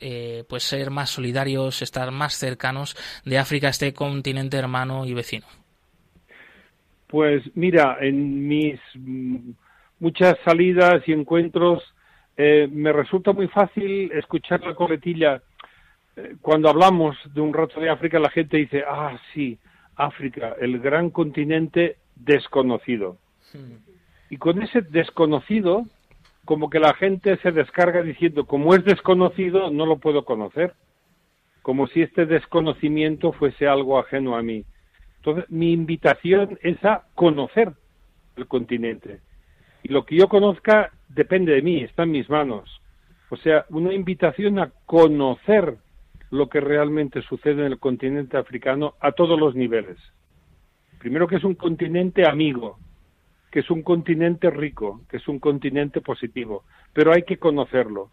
pues 0.48 0.62
ser 0.64 0.90
más 0.90 1.10
solidarios, 1.10 1.82
estar 1.82 2.10
más 2.10 2.34
cercanos 2.34 2.96
de 3.24 3.38
África, 3.38 3.68
este 3.68 3.92
continente 3.92 4.56
hermano 4.56 5.06
y 5.06 5.14
vecino. 5.14 5.46
Pues 7.06 7.42
mira, 7.54 7.96
en 8.00 8.46
mis 8.46 8.78
muchas 10.00 10.36
salidas 10.44 11.06
y 11.06 11.12
encuentros, 11.12 11.82
eh, 12.36 12.68
me 12.70 12.92
resulta 12.92 13.32
muy 13.32 13.48
fácil 13.48 14.12
escuchar 14.12 14.64
la 14.64 14.74
coletilla. 14.74 15.42
Eh, 16.16 16.36
cuando 16.40 16.68
hablamos 16.68 17.16
de 17.34 17.40
un 17.40 17.52
rato 17.52 17.80
de 17.80 17.90
África, 17.90 18.18
la 18.18 18.30
gente 18.30 18.56
dice, 18.56 18.84
ah, 18.86 19.18
sí, 19.34 19.58
África, 19.96 20.54
el 20.60 20.78
gran 20.78 21.10
continente 21.10 21.96
desconocido. 22.14 23.18
Y 24.30 24.36
con 24.36 24.62
ese 24.62 24.82
desconocido, 24.82 25.86
como 26.44 26.70
que 26.70 26.78
la 26.78 26.94
gente 26.94 27.36
se 27.38 27.50
descarga 27.50 28.02
diciendo, 28.02 28.44
como 28.46 28.74
es 28.74 28.84
desconocido, 28.84 29.70
no 29.70 29.86
lo 29.86 29.98
puedo 29.98 30.24
conocer. 30.24 30.74
Como 31.62 31.86
si 31.88 32.02
este 32.02 32.24
desconocimiento 32.24 33.32
fuese 33.32 33.66
algo 33.66 33.98
ajeno 33.98 34.36
a 34.36 34.42
mí. 34.42 34.64
Entonces, 35.16 35.50
mi 35.50 35.72
invitación 35.72 36.58
es 36.62 36.82
a 36.84 37.04
conocer 37.14 37.72
el 38.36 38.46
continente 38.46 39.20
y 39.82 39.92
lo 39.92 40.04
que 40.04 40.16
yo 40.16 40.28
conozca 40.28 40.90
depende 41.08 41.52
de 41.52 41.62
mí, 41.62 41.82
está 41.82 42.02
en 42.02 42.12
mis 42.12 42.28
manos. 42.28 42.80
O 43.30 43.36
sea, 43.36 43.66
una 43.70 43.92
invitación 43.92 44.58
a 44.58 44.70
conocer 44.86 45.76
lo 46.30 46.48
que 46.48 46.60
realmente 46.60 47.22
sucede 47.22 47.64
en 47.64 47.72
el 47.72 47.78
continente 47.78 48.36
africano 48.36 48.94
a 49.00 49.12
todos 49.12 49.38
los 49.38 49.54
niveles. 49.54 49.96
Primero 50.98 51.26
que 51.26 51.36
es 51.36 51.44
un 51.44 51.54
continente 51.54 52.28
amigo, 52.28 52.78
que 53.50 53.60
es 53.60 53.70
un 53.70 53.82
continente 53.82 54.50
rico, 54.50 55.02
que 55.08 55.18
es 55.18 55.28
un 55.28 55.38
continente 55.38 56.00
positivo, 56.00 56.64
pero 56.92 57.12
hay 57.12 57.22
que 57.22 57.38
conocerlo. 57.38 58.10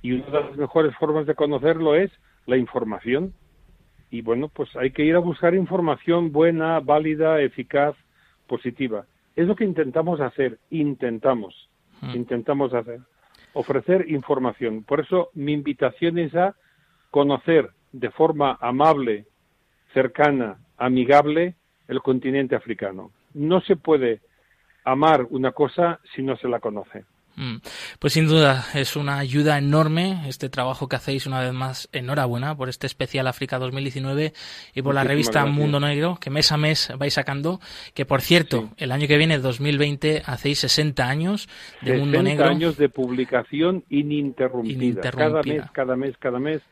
Y 0.00 0.12
una 0.12 0.26
de 0.26 0.40
las 0.40 0.56
mejores 0.56 0.94
formas 0.96 1.26
de 1.26 1.34
conocerlo 1.34 1.94
es 1.94 2.10
la 2.46 2.56
información. 2.56 3.32
Y 4.10 4.22
bueno, 4.22 4.48
pues 4.48 4.74
hay 4.76 4.90
que 4.90 5.04
ir 5.04 5.14
a 5.14 5.20
buscar 5.20 5.54
información 5.54 6.32
buena, 6.32 6.80
válida, 6.80 7.40
eficaz, 7.40 7.94
positiva. 8.46 9.06
Es 9.36 9.46
lo 9.46 9.56
que 9.56 9.64
intentamos 9.64 10.20
hacer, 10.20 10.58
intentamos, 10.70 11.68
hmm. 12.00 12.14
intentamos 12.14 12.74
hacer, 12.74 13.00
ofrecer 13.54 14.10
información. 14.10 14.84
Por 14.84 15.00
eso 15.00 15.30
mi 15.34 15.52
invitación 15.52 16.18
es 16.18 16.34
a 16.34 16.54
conocer 17.10 17.70
de 17.92 18.10
forma 18.10 18.58
amable, 18.60 19.26
cercana, 19.92 20.58
amigable 20.76 21.54
el 21.88 22.00
continente 22.00 22.56
africano. 22.56 23.10
No 23.34 23.60
se 23.60 23.76
puede 23.76 24.20
amar 24.84 25.26
una 25.30 25.52
cosa 25.52 26.00
si 26.14 26.22
no 26.22 26.36
se 26.36 26.48
la 26.48 26.60
conoce. 26.60 27.04
Mm. 27.36 27.56
Pues 27.98 28.12
sin 28.12 28.26
duda 28.26 28.66
es 28.74 28.96
una 28.96 29.18
ayuda 29.18 29.58
enorme 29.58 30.22
este 30.28 30.48
trabajo 30.48 30.88
que 30.88 30.96
hacéis 30.96 31.26
una 31.26 31.40
vez 31.40 31.52
más. 31.52 31.88
Enhorabuena 31.92 32.56
por 32.56 32.68
este 32.68 32.86
especial 32.86 33.26
África 33.26 33.58
2019 33.58 34.32
y 34.74 34.82
por 34.82 34.94
la 34.94 35.04
revista 35.04 35.44
Mundo 35.46 35.80
Negro 35.80 36.18
que 36.20 36.30
mes 36.30 36.52
a 36.52 36.56
mes 36.56 36.92
vais 36.98 37.14
sacando. 37.14 37.60
Que 37.94 38.04
por 38.04 38.20
cierto, 38.20 38.70
el 38.76 38.92
año 38.92 39.06
que 39.06 39.16
viene, 39.16 39.38
2020, 39.38 40.22
hacéis 40.24 40.60
60 40.60 41.08
años 41.08 41.48
de 41.80 41.96
Mundo 41.98 42.22
Negro. 42.22 42.44
60 42.44 42.50
años 42.50 42.76
de 42.76 42.88
publicación 42.88 43.84
ininterrumpida. 43.88 44.74
ininterrumpida. 44.74 45.32
Cada 45.32 45.42
mes, 45.42 45.70
cada 45.72 45.96
mes, 45.96 46.16
cada 46.18 46.38
mes. 46.38 46.62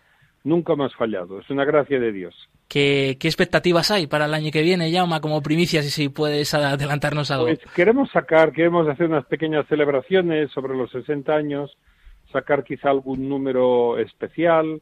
Nunca 0.42 0.74
más 0.74 0.94
fallado. 0.94 1.40
Es 1.40 1.50
una 1.50 1.64
gracia 1.64 2.00
de 2.00 2.12
Dios. 2.12 2.34
¿Qué, 2.70 3.18
expectativas 3.20 3.90
hay 3.90 4.06
para 4.06 4.26
el 4.26 4.34
año 4.34 4.52
que 4.52 4.62
viene, 4.62 4.92
Yauma, 4.92 5.20
como 5.20 5.42
primicias, 5.42 5.84
y 5.86 5.90
si 5.90 6.08
puedes 6.08 6.54
adelantarnos 6.54 7.32
algo? 7.32 7.46
Pues 7.46 7.58
queremos 7.74 8.08
sacar, 8.12 8.52
queremos 8.52 8.86
hacer 8.86 9.06
unas 9.06 9.24
pequeñas 9.24 9.66
celebraciones 9.66 10.52
sobre 10.52 10.76
los 10.76 10.88
60 10.92 11.34
años, 11.34 11.76
sacar 12.32 12.62
quizá 12.62 12.90
algún 12.90 13.28
número 13.28 13.98
especial, 13.98 14.80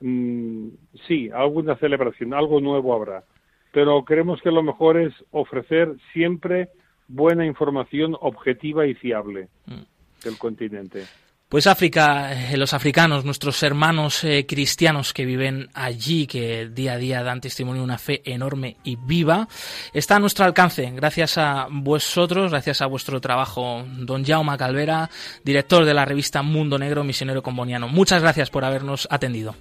mm, 0.00 0.68
sí, 1.06 1.28
alguna 1.28 1.76
celebración, 1.76 2.32
algo 2.32 2.58
nuevo 2.62 2.94
habrá. 2.94 3.24
Pero 3.70 4.02
creemos 4.06 4.40
que 4.40 4.50
lo 4.50 4.62
mejor 4.62 4.96
es 4.98 5.12
ofrecer 5.30 5.94
siempre 6.14 6.70
buena 7.06 7.44
información 7.44 8.16
objetiva 8.18 8.86
y 8.86 8.94
fiable 8.94 9.48
mm. 9.66 10.24
del 10.24 10.38
continente. 10.38 11.04
Pues 11.48 11.68
África, 11.68 12.32
eh, 12.32 12.56
los 12.56 12.74
africanos, 12.74 13.24
nuestros 13.24 13.62
hermanos 13.62 14.24
eh, 14.24 14.46
cristianos 14.48 15.12
que 15.12 15.24
viven 15.24 15.68
allí, 15.74 16.26
que 16.26 16.68
día 16.68 16.94
a 16.94 16.96
día 16.96 17.22
dan 17.22 17.40
testimonio 17.40 17.82
de 17.82 17.84
una 17.84 17.98
fe 17.98 18.20
enorme 18.24 18.78
y 18.82 18.96
viva, 18.96 19.46
está 19.92 20.16
a 20.16 20.18
nuestro 20.18 20.44
alcance. 20.44 20.90
Gracias 20.90 21.38
a 21.38 21.68
vosotros, 21.70 22.50
gracias 22.50 22.82
a 22.82 22.86
vuestro 22.86 23.20
trabajo, 23.20 23.84
don 23.96 24.24
Jaume 24.24 24.56
Calvera, 24.56 25.08
director 25.44 25.84
de 25.84 25.94
la 25.94 26.04
revista 26.04 26.42
Mundo 26.42 26.80
Negro, 26.80 27.04
misionero 27.04 27.44
comboniano. 27.44 27.86
Muchas 27.86 28.22
gracias 28.22 28.50
por 28.50 28.64
habernos 28.64 29.06
atendido. 29.08 29.54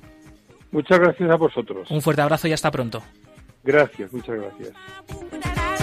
Muchas 0.71 0.99
gracias 0.99 1.29
a 1.29 1.35
vosotros. 1.35 1.91
Un 1.91 2.01
fuerte 2.01 2.23
abrazo 2.23 2.47
y 2.47 2.53
hasta 2.53 2.71
pronto. 2.71 3.03
Gracias, 3.63 4.11
muchas 4.11 4.35
gracias. 4.35 5.74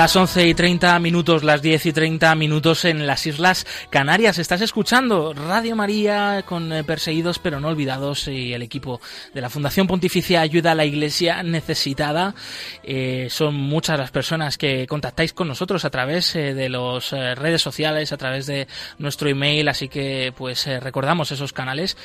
Las 0.00 0.16
11 0.16 0.48
y 0.48 0.54
30 0.54 0.98
minutos, 0.98 1.44
las 1.44 1.60
10 1.60 1.84
y 1.84 1.92
30 1.92 2.34
minutos 2.34 2.86
en 2.86 3.06
las 3.06 3.26
Islas 3.26 3.66
Canarias. 3.90 4.38
Estás 4.38 4.62
escuchando 4.62 5.34
Radio 5.34 5.76
María 5.76 6.42
con 6.46 6.72
eh, 6.72 6.84
Perseguidos 6.84 7.38
pero 7.38 7.60
no 7.60 7.68
olvidados 7.68 8.26
y 8.26 8.54
el 8.54 8.62
equipo 8.62 8.98
de 9.34 9.42
la 9.42 9.50
Fundación 9.50 9.86
Pontificia 9.86 10.40
Ayuda 10.40 10.72
a 10.72 10.74
la 10.74 10.86
Iglesia 10.86 11.42
Necesitada. 11.42 12.34
Eh, 12.82 13.26
son 13.28 13.56
muchas 13.56 13.98
las 13.98 14.10
personas 14.10 14.56
que 14.56 14.86
contactáis 14.86 15.34
con 15.34 15.48
nosotros 15.48 15.84
a 15.84 15.90
través 15.90 16.34
eh, 16.34 16.54
de 16.54 16.70
las 16.70 17.10
redes 17.10 17.60
sociales, 17.60 18.10
a 18.10 18.16
través 18.16 18.46
de 18.46 18.68
nuestro 18.96 19.28
email, 19.28 19.68
así 19.68 19.88
que 19.88 20.32
pues 20.34 20.66
recordamos 20.82 21.30
esos 21.30 21.52
canales 21.52 21.98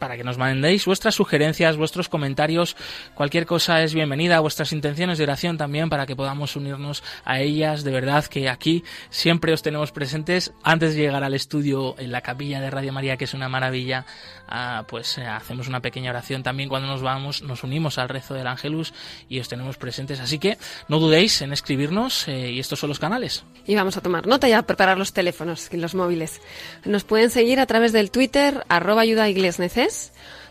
para 0.00 0.16
que 0.16 0.24
nos 0.24 0.38
mandéis 0.38 0.84
vuestras 0.86 1.14
sugerencias, 1.14 1.76
vuestros 1.76 2.08
comentarios, 2.08 2.76
cualquier 3.14 3.46
cosa 3.46 3.82
es 3.82 3.94
bienvenida, 3.94 4.40
vuestras 4.40 4.72
intenciones 4.72 5.18
de 5.18 5.24
oración 5.24 5.56
también 5.56 5.88
para 5.88 6.06
que 6.06 6.16
podamos 6.16 6.56
unirnos 6.56 7.04
a 7.24 7.38
ellas. 7.38 7.84
De 7.84 7.92
verdad 7.92 8.24
que 8.24 8.48
aquí 8.48 8.82
siempre 9.10 9.52
os 9.52 9.62
tenemos 9.62 9.92
presentes. 9.92 10.52
Antes 10.64 10.94
de 10.94 11.02
llegar 11.02 11.22
al 11.22 11.34
estudio 11.34 11.94
en 11.98 12.10
la 12.10 12.22
capilla 12.22 12.60
de 12.60 12.70
Radio 12.70 12.92
María, 12.92 13.16
que 13.16 13.24
es 13.24 13.34
una 13.34 13.48
maravilla, 13.48 14.06
ah, 14.48 14.84
pues 14.88 15.18
eh, 15.18 15.26
hacemos 15.26 15.68
una 15.68 15.80
pequeña 15.80 16.10
oración 16.10 16.42
también 16.42 16.68
cuando 16.68 16.88
nos 16.88 17.02
vamos, 17.02 17.42
nos 17.42 17.62
unimos 17.62 17.98
al 17.98 18.08
rezo 18.08 18.34
del 18.34 18.46
Ángelus 18.46 18.94
y 19.28 19.38
os 19.38 19.48
tenemos 19.48 19.76
presentes. 19.76 20.18
Así 20.18 20.38
que 20.38 20.56
no 20.88 20.98
dudéis 20.98 21.42
en 21.42 21.52
escribirnos 21.52 22.26
eh, 22.26 22.50
y 22.50 22.58
estos 22.58 22.78
son 22.78 22.88
los 22.88 22.98
canales. 22.98 23.44
Y 23.66 23.74
vamos 23.74 23.96
a 23.98 24.00
tomar 24.00 24.26
nota 24.26 24.48
y 24.48 24.52
a 24.52 24.62
preparar 24.62 24.96
los 24.96 25.12
teléfonos 25.12 25.68
y 25.72 25.76
los 25.76 25.94
móviles. 25.94 26.40
Nos 26.86 27.04
pueden 27.04 27.30
seguir 27.30 27.60
a 27.60 27.66
través 27.66 27.92
del 27.92 28.10
Twitter, 28.10 28.64
arroba 28.68 29.02
ayuda 29.02 29.28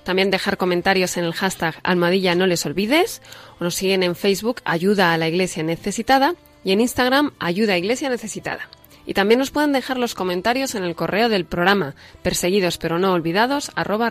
también 0.03 0.31
dejar 0.31 0.57
comentarios 0.57 1.17
en 1.17 1.23
el 1.23 1.33
hashtag 1.33 1.75
Almadilla 1.83 2.35
no 2.35 2.47
les 2.47 2.65
olvides. 2.65 3.21
O 3.59 3.63
nos 3.63 3.75
siguen 3.75 4.03
en 4.03 4.15
Facebook 4.15 4.61
Ayuda 4.65 5.13
a 5.13 5.17
la 5.17 5.27
Iglesia 5.27 5.63
Necesitada 5.63 6.35
y 6.63 6.71
en 6.71 6.81
Instagram 6.81 7.31
Ayuda 7.39 7.73
a 7.73 7.77
Iglesia 7.77 8.09
Necesitada. 8.09 8.69
Y 9.05 9.13
también 9.13 9.39
nos 9.39 9.51
pueden 9.51 9.71
dejar 9.71 9.97
los 9.97 10.15
comentarios 10.15 10.75
en 10.75 10.83
el 10.83 10.95
correo 10.95 11.29
del 11.29 11.45
programa 11.45 11.95
perseguidos 12.21 12.77
pero 12.77 12.99
no 12.99 13.13
olvidados 13.13 13.71
arroba. 13.75 14.09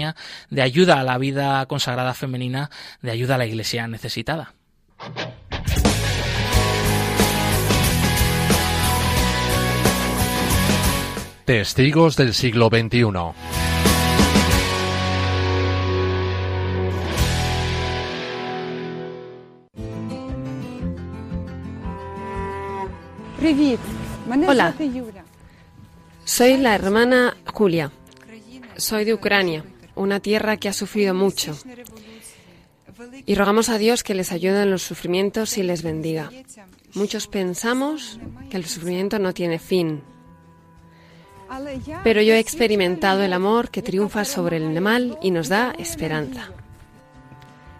de 0.50 0.62
ayuda 0.62 1.00
a 1.00 1.04
la 1.04 1.18
vida 1.18 1.64
consagrada 1.66 2.14
femenina, 2.14 2.70
de 3.02 3.10
ayuda 3.10 3.36
a 3.36 3.38
la 3.38 3.46
Iglesia 3.46 3.86
necesitada. 3.88 4.54
Testigos 11.44 12.16
del 12.16 12.34
siglo 12.34 12.68
XXI. 12.68 13.04
Hola, 24.48 24.74
soy 26.24 26.56
la 26.56 26.74
hermana 26.74 27.36
Julia. 27.54 27.92
Soy 28.76 29.04
de 29.04 29.14
Ucrania 29.14 29.62
una 29.96 30.20
tierra 30.20 30.56
que 30.56 30.68
ha 30.68 30.72
sufrido 30.72 31.14
mucho. 31.14 31.56
Y 33.26 33.34
rogamos 33.34 33.68
a 33.68 33.78
Dios 33.78 34.02
que 34.02 34.14
les 34.14 34.32
ayude 34.32 34.62
en 34.62 34.70
los 34.70 34.82
sufrimientos 34.82 35.58
y 35.58 35.62
les 35.62 35.82
bendiga. 35.82 36.30
Muchos 36.94 37.26
pensamos 37.26 38.18
que 38.50 38.56
el 38.56 38.64
sufrimiento 38.64 39.18
no 39.18 39.34
tiene 39.34 39.58
fin. 39.58 40.02
Pero 42.02 42.22
yo 42.22 42.34
he 42.34 42.38
experimentado 42.38 43.22
el 43.22 43.32
amor 43.32 43.70
que 43.70 43.82
triunfa 43.82 44.24
sobre 44.24 44.56
el 44.56 44.80
mal 44.80 45.18
y 45.22 45.30
nos 45.30 45.48
da 45.48 45.74
esperanza. 45.78 46.50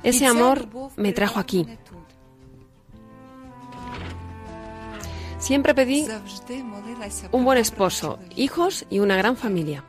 Ese 0.02 0.26
amor 0.26 0.68
me 0.96 1.12
trajo 1.12 1.40
aquí. 1.40 1.66
Siempre 5.38 5.74
pedí 5.74 6.07
un 7.33 7.44
buen 7.44 7.59
esposo, 7.59 8.18
hijos 8.37 8.87
y 8.90 9.00
una 9.00 9.16
gran 9.16 9.37
familia. 9.37 9.85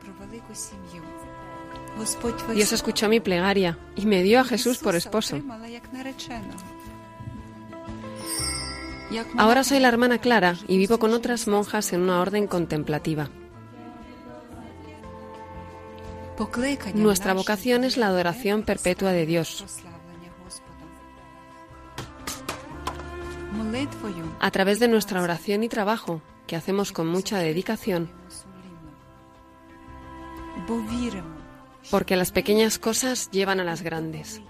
Dios 2.54 2.72
escuchó 2.72 3.08
mi 3.08 3.20
plegaria 3.20 3.78
y 3.96 4.06
me 4.06 4.22
dio 4.22 4.40
a 4.40 4.44
Jesús 4.44 4.78
por 4.78 4.94
esposo. 4.94 5.40
Ahora 9.36 9.64
soy 9.64 9.80
la 9.80 9.88
hermana 9.88 10.18
Clara 10.18 10.56
y 10.66 10.76
vivo 10.76 10.98
con 10.98 11.12
otras 11.12 11.48
monjas 11.48 11.92
en 11.92 12.02
una 12.02 12.20
orden 12.20 12.46
contemplativa. 12.46 13.30
Nuestra 16.94 17.34
vocación 17.34 17.84
es 17.84 17.96
la 17.96 18.06
adoración 18.06 18.62
perpetua 18.62 19.12
de 19.12 19.26
Dios. 19.26 19.64
A 24.40 24.50
través 24.50 24.78
de 24.78 24.88
nuestra 24.88 25.22
oración 25.22 25.64
y 25.64 25.68
trabajo, 25.68 26.22
que 26.46 26.54
hacemos 26.54 26.92
con 26.92 27.08
mucha 27.08 27.38
dedicación, 27.38 28.10
porque 31.90 32.16
las 32.16 32.32
pequeñas 32.32 32.78
cosas 32.78 33.30
llevan 33.30 33.60
a 33.60 33.64
las 33.64 33.82
grandes, 33.82 34.40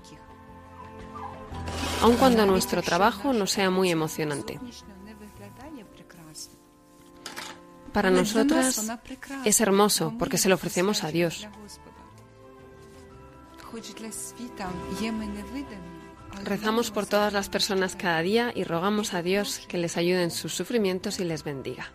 aun 2.03 2.17
cuando 2.17 2.47
nuestro 2.47 2.83
trabajo 2.83 3.33
no 3.33 3.47
sea 3.47 3.71
muy 3.71 3.91
emocionante. 3.91 4.61
Para 7.93 8.11
nosotras 8.11 8.93
es 9.45 9.61
hermoso 9.61 10.15
porque 10.19 10.39
se 10.39 10.49
lo 10.49 10.55
ofrecemos 10.55 11.05
a 11.05 11.11
Dios. 11.11 11.49
Rezamos 16.45 16.91
por 16.91 17.07
todas 17.07 17.33
las 17.33 17.49
personas 17.49 17.97
cada 17.97 18.21
día 18.21 18.53
y 18.55 18.65
rogamos 18.65 19.15
a 19.15 19.23
Dios 19.23 19.63
que 19.69 19.79
les 19.79 19.97
ayude 19.97 20.23
en 20.23 20.31
sus 20.31 20.55
sufrimientos 20.55 21.21
y 21.21 21.25
les 21.25 21.43
bendiga. 21.45 21.93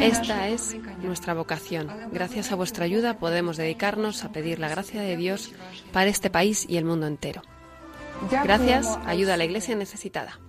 Esta 0.00 0.48
es 0.48 0.76
nuestra 1.02 1.34
vocación. 1.34 1.88
Gracias 2.10 2.50
a 2.50 2.56
vuestra 2.56 2.84
ayuda 2.84 3.18
podemos 3.18 3.56
dedicarnos 3.56 4.24
a 4.24 4.32
pedir 4.32 4.58
la 4.58 4.68
gracia 4.68 5.00
de 5.00 5.16
Dios 5.16 5.52
para 5.92 6.10
este 6.10 6.30
país 6.30 6.66
y 6.68 6.76
el 6.76 6.84
mundo 6.84 7.06
entero. 7.06 7.42
Gracias, 8.30 8.98
ayuda 9.06 9.34
a 9.34 9.36
la 9.36 9.44
Iglesia 9.44 9.76
necesitada. 9.76 10.40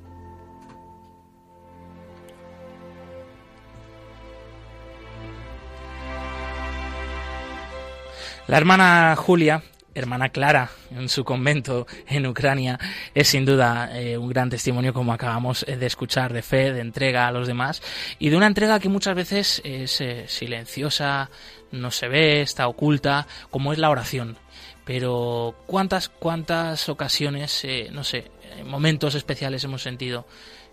La 8.47 8.57
hermana 8.57 9.15
Julia 9.15 9.61
hermana 9.99 10.29
Clara 10.29 10.69
en 10.91 11.09
su 11.09 11.23
convento 11.23 11.85
en 12.07 12.25
Ucrania 12.25 12.79
es 13.13 13.27
sin 13.27 13.45
duda 13.45 13.91
eh, 13.97 14.17
un 14.17 14.29
gran 14.29 14.49
testimonio 14.49 14.93
como 14.93 15.13
acabamos 15.13 15.65
de 15.65 15.85
escuchar 15.85 16.33
de 16.33 16.41
fe, 16.41 16.73
de 16.73 16.81
entrega 16.81 17.27
a 17.27 17.31
los 17.31 17.47
demás 17.47 17.81
y 18.17 18.29
de 18.29 18.37
una 18.37 18.47
entrega 18.47 18.79
que 18.79 18.89
muchas 18.89 19.15
veces 19.15 19.61
es 19.63 20.01
eh, 20.01 20.25
silenciosa, 20.27 21.29
no 21.71 21.91
se 21.91 22.07
ve, 22.07 22.41
está 22.41 22.67
oculta, 22.67 23.27
como 23.49 23.73
es 23.73 23.79
la 23.79 23.89
oración. 23.89 24.37
Pero 24.85 25.55
cuántas 25.67 26.09
cuántas 26.09 26.89
ocasiones, 26.89 27.63
eh, 27.63 27.89
no 27.91 28.03
sé, 28.03 28.31
momentos 28.65 29.13
especiales 29.13 29.63
hemos 29.63 29.83
sentido 29.83 30.25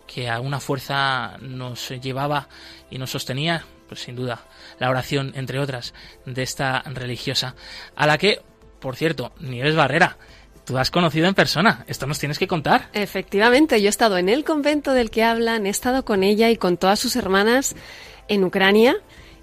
que 0.06 0.28
alguna 0.28 0.60
fuerza 0.60 1.36
nos 1.40 1.90
llevaba 1.90 2.48
y 2.90 2.98
nos 2.98 3.10
sostenía, 3.10 3.64
pues 3.88 4.00
sin 4.00 4.16
duda, 4.16 4.44
la 4.78 4.90
oración, 4.90 5.32
entre 5.34 5.58
otras, 5.58 5.94
de 6.24 6.42
esta 6.42 6.82
religiosa, 6.82 7.54
a 7.94 8.06
la 8.06 8.18
que 8.18 8.40
por 8.86 8.94
cierto, 8.94 9.32
Nieves 9.40 9.74
Barrera, 9.74 10.16
tú 10.64 10.78
has 10.78 10.92
conocido 10.92 11.26
en 11.26 11.34
persona. 11.34 11.84
Esto 11.88 12.06
nos 12.06 12.20
tienes 12.20 12.38
que 12.38 12.46
contar. 12.46 12.88
Efectivamente, 12.92 13.80
yo 13.80 13.88
he 13.88 13.90
estado 13.90 14.16
en 14.16 14.28
el 14.28 14.44
convento 14.44 14.92
del 14.92 15.10
que 15.10 15.24
hablan, 15.24 15.66
he 15.66 15.70
estado 15.70 16.04
con 16.04 16.22
ella 16.22 16.50
y 16.50 16.56
con 16.56 16.76
todas 16.76 17.00
sus 17.00 17.16
hermanas 17.16 17.74
en 18.28 18.44
Ucrania 18.44 18.94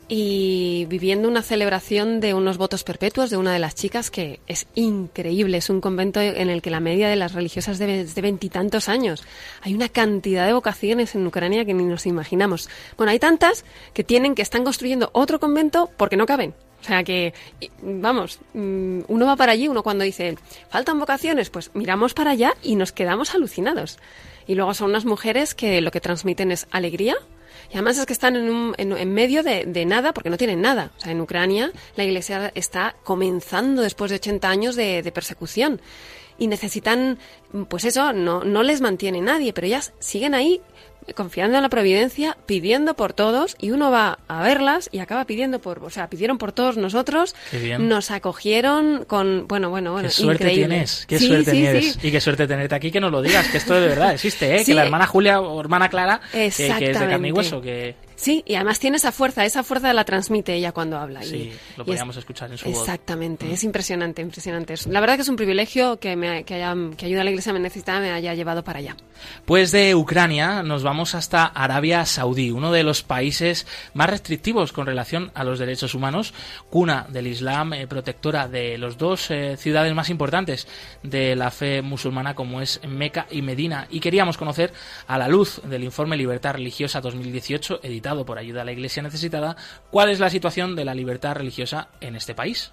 y 0.07 0.85
viviendo 0.87 1.27
una 1.27 1.41
celebración 1.41 2.21
de 2.21 2.33
unos 2.33 2.57
votos 2.57 2.85
perpetuos 2.85 3.29
de 3.31 3.35
una 3.35 3.51
de 3.51 3.59
las 3.59 3.75
chicas 3.75 4.09
que 4.09 4.39
es 4.47 4.65
increíble. 4.75 5.57
Es 5.57 5.69
un 5.69 5.81
convento 5.81 6.21
en 6.21 6.49
el 6.49 6.61
que 6.61 6.69
la 6.69 6.79
media 6.79 7.09
de 7.09 7.17
las 7.17 7.33
religiosas 7.33 7.81
es 7.81 8.15
de 8.15 8.21
veintitantos 8.21 8.87
años. 8.87 9.25
Hay 9.61 9.73
una 9.73 9.89
cantidad 9.89 10.47
de 10.47 10.53
vocaciones 10.53 11.15
en 11.15 11.27
Ucrania 11.27 11.65
que 11.65 11.73
ni 11.73 11.83
nos 11.83 12.05
imaginamos. 12.05 12.69
Bueno, 12.95 13.11
hay 13.11 13.19
tantas 13.19 13.65
que 13.93 14.05
tienen 14.05 14.35
que 14.35 14.41
están 14.41 14.63
construyendo 14.63 15.09
otro 15.11 15.41
convento 15.41 15.89
porque 15.97 16.15
no 16.15 16.25
caben. 16.25 16.53
O 16.83 16.85
sea 16.85 17.03
que, 17.03 17.33
vamos, 17.81 18.39
mm, 18.53 19.01
uno 19.07 19.25
va 19.25 19.37
para 19.37 19.53
allí, 19.53 19.69
uno 19.69 19.83
cuando 19.83 20.03
dice, 20.03 20.37
faltan 20.69 20.99
vocaciones, 20.99 21.49
pues 21.49 21.71
miramos 21.73 22.13
para 22.13 22.31
allá 22.31 22.55
y 22.61 22.75
nos 22.75 22.91
quedamos 22.91 23.33
alucinados. 23.33 23.99
Y 24.47 24.55
luego 24.55 24.73
son 24.73 24.89
unas 24.89 25.05
mujeres 25.05 25.55
que 25.55 25.79
lo 25.79 25.91
que 25.91 26.01
transmiten 26.01 26.51
es 26.51 26.67
alegría, 26.71 27.15
y 27.69 27.75
además 27.75 27.97
es 27.97 28.05
que 28.05 28.13
están 28.13 28.35
en, 28.35 28.49
un, 28.49 28.75
en, 28.77 29.13
medio 29.13 29.43
de, 29.43 29.85
nada, 29.85 30.13
porque 30.13 30.29
no 30.29 30.37
tienen 30.37 30.61
nada. 30.61 30.91
O 30.97 30.99
sea, 30.99 31.13
en 31.13 31.21
Ucrania 31.21 31.71
la 31.95 32.03
Iglesia 32.03 32.51
está 32.53 32.95
comenzando 33.03 33.81
después 33.81 34.11
de 34.11 34.17
80 34.17 34.49
años 34.49 34.75
de 34.75 35.09
persecución. 35.13 35.79
Y 36.37 36.47
necesitan, 36.47 37.19
pues 37.69 37.85
eso, 37.85 38.13
no, 38.13 38.43
no 38.43 38.63
les 38.63 38.81
mantiene 38.81 39.21
nadie, 39.21 39.53
pero 39.53 39.67
ellas 39.67 39.93
siguen 39.99 40.33
ahí 40.33 40.61
confiando 41.15 41.57
en 41.57 41.63
la 41.63 41.69
providencia, 41.69 42.37
pidiendo 42.45 42.93
por 42.93 43.13
todos, 43.13 43.55
y 43.59 43.71
uno 43.71 43.91
va 43.91 44.19
a 44.27 44.41
verlas 44.41 44.89
y 44.91 44.99
acaba 44.99 45.25
pidiendo 45.25 45.59
por, 45.59 45.83
o 45.83 45.89
sea, 45.89 46.09
pidieron 46.09 46.37
por 46.37 46.53
todos 46.53 46.77
nosotros, 46.77 47.35
nos 47.79 48.11
acogieron 48.11 49.03
con, 49.05 49.47
bueno, 49.47 49.69
bueno, 49.69 49.91
bueno, 49.91 50.07
qué 50.07 50.13
suerte 50.13 50.49
tienes, 50.49 51.05
qué 51.05 51.19
suerte 51.19 51.51
tienes, 51.51 51.99
y 52.01 52.11
qué 52.11 52.21
suerte 52.21 52.47
tenerte 52.47 52.75
aquí, 52.75 52.91
que 52.91 53.01
nos 53.01 53.11
lo 53.11 53.21
digas, 53.21 53.47
que 53.49 53.57
esto 53.57 53.73
de 53.73 53.87
verdad 53.87 54.13
existe, 54.13 54.55
¿eh? 54.55 54.65
que 54.65 54.73
la 54.73 54.83
hermana 54.83 55.07
Julia 55.07 55.41
o 55.41 55.59
hermana 55.59 55.89
Clara, 55.89 56.21
que, 56.31 56.49
que, 56.49 56.91
es 56.91 56.99
de 56.99 57.07
carne 57.07 57.27
y 57.27 57.31
hueso, 57.31 57.61
que 57.61 57.95
Sí, 58.23 58.41
y 58.47 58.55
además 58.55 58.79
tiene 58.79 58.95
esa 58.95 59.11
fuerza, 59.11 59.43
esa 59.43 59.63
fuerza 59.63 59.91
la 59.91 60.05
transmite 60.05 60.53
ella 60.55 60.71
cuando 60.71 60.97
habla. 60.97 61.23
Sí, 61.23 61.51
lo 61.75 61.83
podíamos 61.83 62.15
escuchar 62.15 62.49
en 62.49 62.57
su 62.57 62.69
voz. 62.69 62.79
Exactamente, 62.79 63.51
es 63.51 63.65
impresionante, 63.65 64.21
impresionante. 64.21 64.75
La 64.87 65.01
verdad 65.01 65.15
que 65.15 65.23
es 65.23 65.27
un 65.27 65.35
privilegio 65.35 65.99
que, 65.99 66.15
me, 66.15 66.45
que, 66.45 66.53
haya, 66.55 66.73
que 66.95 67.05
ayuda 67.05 67.19
a 67.19 67.23
la 67.25 67.31
Iglesia 67.31 67.51
me 67.51 67.59
necesitaba 67.59 67.99
me 67.99 68.11
haya 68.11 68.33
llevado 68.33 68.63
para 68.63 68.79
allá. 68.79 68.95
Pues 69.43 69.73
de 69.73 69.93
Ucrania 69.93 70.63
nos 70.63 70.83
vamos 70.83 71.15
hasta 71.15 71.45
Arabia 71.47 72.05
Saudí, 72.05 72.49
uno 72.51 72.71
de 72.71 72.83
los 72.83 73.03
países 73.03 73.67
más 73.93 74.09
restrictivos 74.09 74.71
con 74.71 74.85
relación 74.85 75.29
a 75.33 75.43
los 75.43 75.59
derechos 75.59 75.93
humanos, 75.93 76.33
cuna 76.69 77.05
del 77.09 77.27
Islam, 77.27 77.73
eh, 77.73 77.87
protectora 77.87 78.47
de 78.47 78.77
los 78.77 78.97
dos 78.97 79.31
eh, 79.31 79.57
ciudades 79.57 79.93
más 79.93 80.09
importantes 80.09 80.65
de 81.03 81.35
la 81.35 81.51
fe 81.51 81.81
musulmana 81.81 82.35
como 82.35 82.61
es 82.61 82.79
Meca 82.87 83.27
y 83.29 83.41
Medina. 83.41 83.85
Y 83.89 83.99
queríamos 83.99 84.37
conocer 84.37 84.71
a 85.07 85.17
la 85.17 85.27
luz 85.27 85.59
del 85.65 85.83
informe 85.83 86.15
Libertad 86.15 86.53
Religiosa 86.53 87.01
2018 87.01 87.81
editado 87.83 88.12
por 88.25 88.37
Ayuda 88.37 88.61
a 88.61 88.65
la 88.65 88.71
Iglesia 88.71 89.03
Necesitada, 89.03 89.57
cuál 89.91 90.09
es 90.09 90.19
la 90.19 90.29
situación 90.29 90.75
de 90.75 90.85
la 90.85 90.93
libertad 90.93 91.35
religiosa 91.35 91.89
en 91.99 92.15
este 92.15 92.35
país. 92.35 92.71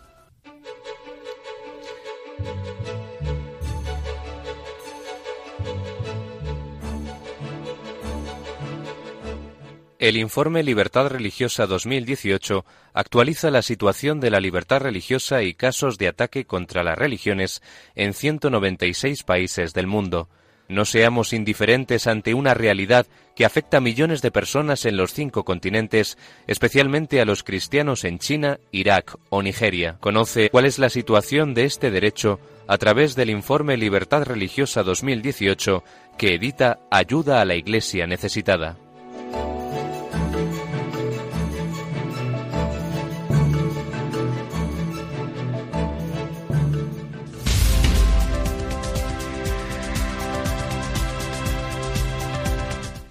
El 10.01 10.17
informe 10.17 10.63
Libertad 10.63 11.09
Religiosa 11.09 11.67
2018 11.67 12.65
actualiza 12.95 13.51
la 13.51 13.61
situación 13.61 14.19
de 14.19 14.31
la 14.31 14.41
libertad 14.41 14.81
religiosa 14.81 15.43
y 15.43 15.53
casos 15.53 15.99
de 15.99 16.09
ataque 16.09 16.47
contra 16.47 16.83
las 16.83 16.97
religiones 16.97 17.61
en 17.95 18.15
196 18.15 19.25
países 19.25 19.75
del 19.75 19.87
mundo 19.87 20.31
no 20.71 20.85
seamos 20.85 21.33
indiferentes 21.33 22.07
ante 22.07 22.33
una 22.33 22.55
realidad 22.55 23.07
que 23.35 23.45
afecta 23.45 23.79
a 23.79 23.81
millones 23.81 24.23
de 24.23 24.31
personas 24.31 24.85
en 24.87 24.97
los 24.97 25.13
cinco 25.13 25.45
continentes, 25.45 26.17
especialmente 26.47 27.21
a 27.21 27.25
los 27.25 27.43
cristianos 27.43 28.05
en 28.05 28.19
China, 28.19 28.61
Irak 28.71 29.17
o 29.31 29.43
Nigeria. 29.43 29.97
Conoce 30.01 30.49
cuál 30.51 30.67
es 30.67 30.79
la 30.79 30.91
situación 30.91 31.55
de 31.55 31.65
este 31.65 31.91
derecho 31.91 32.39
a 32.69 32.79
través 32.79 33.17
del 33.17 33.31
informe 33.31 33.77
Libertad 33.77 34.23
Religiosa 34.23 34.83
2018 34.83 35.83
que 36.17 36.35
edita 36.35 36.79
Ayuda 36.91 37.41
a 37.41 37.45
la 37.45 37.57
Iglesia 37.57 38.07
Necesitada. 38.07 38.77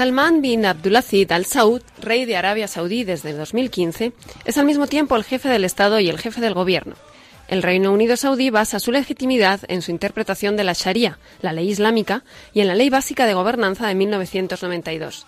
Salman 0.00 0.40
bin 0.40 0.64
Abdulaziz 0.64 1.30
Al 1.30 1.44
Saud, 1.44 1.82
rey 2.00 2.24
de 2.24 2.34
Arabia 2.34 2.68
Saudí 2.68 3.04
desde 3.04 3.34
2015, 3.34 4.14
es 4.46 4.56
al 4.56 4.64
mismo 4.64 4.86
tiempo 4.86 5.14
el 5.14 5.24
jefe 5.24 5.50
del 5.50 5.62
Estado 5.62 6.00
y 6.00 6.08
el 6.08 6.18
jefe 6.18 6.40
del 6.40 6.54
gobierno. 6.54 6.94
El 7.48 7.62
Reino 7.62 7.92
Unido 7.92 8.16
Saudí 8.16 8.48
basa 8.48 8.80
su 8.80 8.92
legitimidad 8.92 9.60
en 9.68 9.82
su 9.82 9.90
interpretación 9.90 10.56
de 10.56 10.64
la 10.64 10.72
Sharia, 10.72 11.18
la 11.42 11.52
ley 11.52 11.68
islámica, 11.68 12.24
y 12.54 12.62
en 12.62 12.68
la 12.68 12.76
Ley 12.76 12.88
Básica 12.88 13.26
de 13.26 13.34
Gobernanza 13.34 13.88
de 13.88 13.94
1992. 13.94 15.26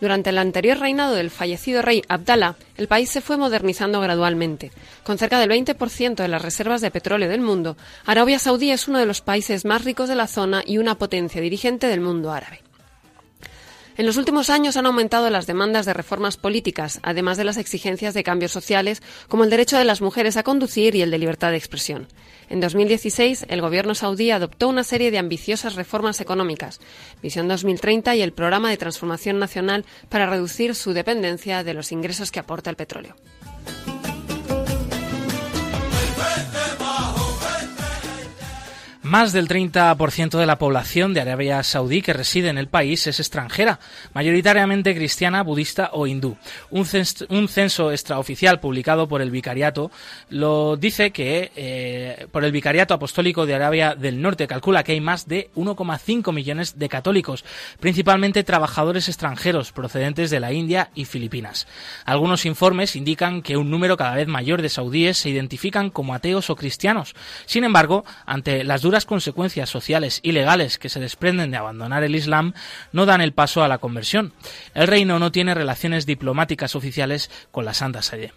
Durante 0.00 0.30
el 0.30 0.38
anterior 0.38 0.78
reinado 0.78 1.16
del 1.16 1.32
fallecido 1.32 1.82
rey 1.82 2.04
Abdallah, 2.06 2.54
el 2.76 2.86
país 2.86 3.10
se 3.10 3.22
fue 3.22 3.36
modernizando 3.36 4.00
gradualmente. 4.00 4.70
Con 5.02 5.18
cerca 5.18 5.40
del 5.40 5.50
20% 5.50 6.14
de 6.14 6.28
las 6.28 6.42
reservas 6.42 6.80
de 6.80 6.92
petróleo 6.92 7.28
del 7.28 7.40
mundo, 7.40 7.76
Arabia 8.06 8.38
Saudí 8.38 8.70
es 8.70 8.86
uno 8.86 9.00
de 9.00 9.06
los 9.06 9.20
países 9.20 9.64
más 9.64 9.84
ricos 9.84 10.08
de 10.08 10.14
la 10.14 10.28
zona 10.28 10.62
y 10.64 10.78
una 10.78 10.94
potencia 10.94 11.40
dirigente 11.40 11.88
del 11.88 12.00
mundo 12.00 12.30
árabe. 12.30 12.60
En 14.02 14.06
los 14.06 14.16
últimos 14.16 14.50
años 14.50 14.76
han 14.76 14.86
aumentado 14.86 15.30
las 15.30 15.46
demandas 15.46 15.86
de 15.86 15.94
reformas 15.94 16.36
políticas, 16.36 16.98
además 17.04 17.36
de 17.36 17.44
las 17.44 17.56
exigencias 17.56 18.14
de 18.14 18.24
cambios 18.24 18.50
sociales, 18.50 19.00
como 19.28 19.44
el 19.44 19.50
derecho 19.50 19.78
de 19.78 19.84
las 19.84 20.00
mujeres 20.00 20.36
a 20.36 20.42
conducir 20.42 20.96
y 20.96 21.02
el 21.02 21.12
de 21.12 21.18
libertad 21.18 21.52
de 21.52 21.56
expresión. 21.56 22.08
En 22.50 22.58
2016, 22.58 23.46
el 23.48 23.60
gobierno 23.60 23.94
saudí 23.94 24.32
adoptó 24.32 24.66
una 24.66 24.82
serie 24.82 25.12
de 25.12 25.18
ambiciosas 25.18 25.76
reformas 25.76 26.20
económicas, 26.20 26.80
Visión 27.22 27.46
2030 27.46 28.16
y 28.16 28.22
el 28.22 28.32
Programa 28.32 28.70
de 28.70 28.76
Transformación 28.76 29.38
Nacional 29.38 29.84
para 30.08 30.26
reducir 30.26 30.74
su 30.74 30.94
dependencia 30.94 31.62
de 31.62 31.74
los 31.74 31.92
ingresos 31.92 32.32
que 32.32 32.40
aporta 32.40 32.70
el 32.70 32.76
petróleo. 32.76 33.14
Más 39.12 39.34
del 39.34 39.46
30% 39.46 40.38
de 40.38 40.46
la 40.46 40.56
población 40.56 41.12
de 41.12 41.20
Arabia 41.20 41.62
Saudí 41.64 42.00
que 42.00 42.14
reside 42.14 42.48
en 42.48 42.56
el 42.56 42.68
país 42.68 43.06
es 43.06 43.20
extranjera, 43.20 43.78
mayoritariamente 44.14 44.94
cristiana, 44.94 45.42
budista 45.42 45.90
o 45.92 46.06
hindú. 46.06 46.38
Un, 46.70 46.86
censo, 46.86 47.92
extraoficial 47.92 48.58
publicado 48.58 49.08
por 49.08 49.20
el 49.20 49.30
Vicariato 49.30 49.90
lo 50.30 50.78
dice 50.78 51.10
que 51.10 51.52
eh, 51.56 52.26
por 52.32 52.42
el 52.42 52.52
Vicariato 52.52 52.94
Apostólico 52.94 53.44
de 53.44 53.54
Arabia 53.54 53.94
del 53.94 54.22
Norte 54.22 54.46
calcula 54.46 54.82
que 54.82 54.92
hay 54.92 55.02
más 55.02 55.28
de 55.28 55.50
1,5 55.56 56.32
millones 56.32 56.78
de 56.78 56.88
católicos, 56.88 57.44
principalmente 57.80 58.44
trabajadores 58.44 59.10
extranjeros 59.10 59.72
procedentes 59.72 60.30
de 60.30 60.40
la 60.40 60.54
India 60.54 60.88
y 60.94 61.04
Filipinas. 61.04 61.66
Algunos 62.06 62.46
informes 62.46 62.96
indican 62.96 63.42
que 63.42 63.58
un 63.58 63.68
número 63.68 63.98
cada 63.98 64.14
vez 64.14 64.26
mayor 64.26 64.62
de 64.62 64.70
saudíes 64.70 65.18
se 65.18 65.28
identifican 65.28 65.90
como 65.90 66.14
ateos 66.14 66.48
o 66.48 66.56
cristianos. 66.56 67.14
Sin 67.44 67.64
embargo, 67.64 68.06
ante 68.24 68.64
las 68.64 68.80
duras 68.80 69.01
consecuencias 69.06 69.70
sociales 69.70 70.20
y 70.22 70.32
legales 70.32 70.78
que 70.78 70.88
se 70.88 71.00
desprenden 71.00 71.50
de 71.50 71.56
abandonar 71.56 72.04
el 72.04 72.14
Islam 72.14 72.52
no 72.92 73.06
dan 73.06 73.20
el 73.20 73.32
paso 73.32 73.62
a 73.62 73.68
la 73.68 73.78
conversión. 73.78 74.32
El 74.74 74.86
reino 74.86 75.18
no 75.18 75.32
tiene 75.32 75.54
relaciones 75.54 76.06
diplomáticas 76.06 76.76
oficiales 76.76 77.30
con 77.50 77.64
la 77.64 77.74
Santa 77.74 78.02
Sede. 78.02 78.32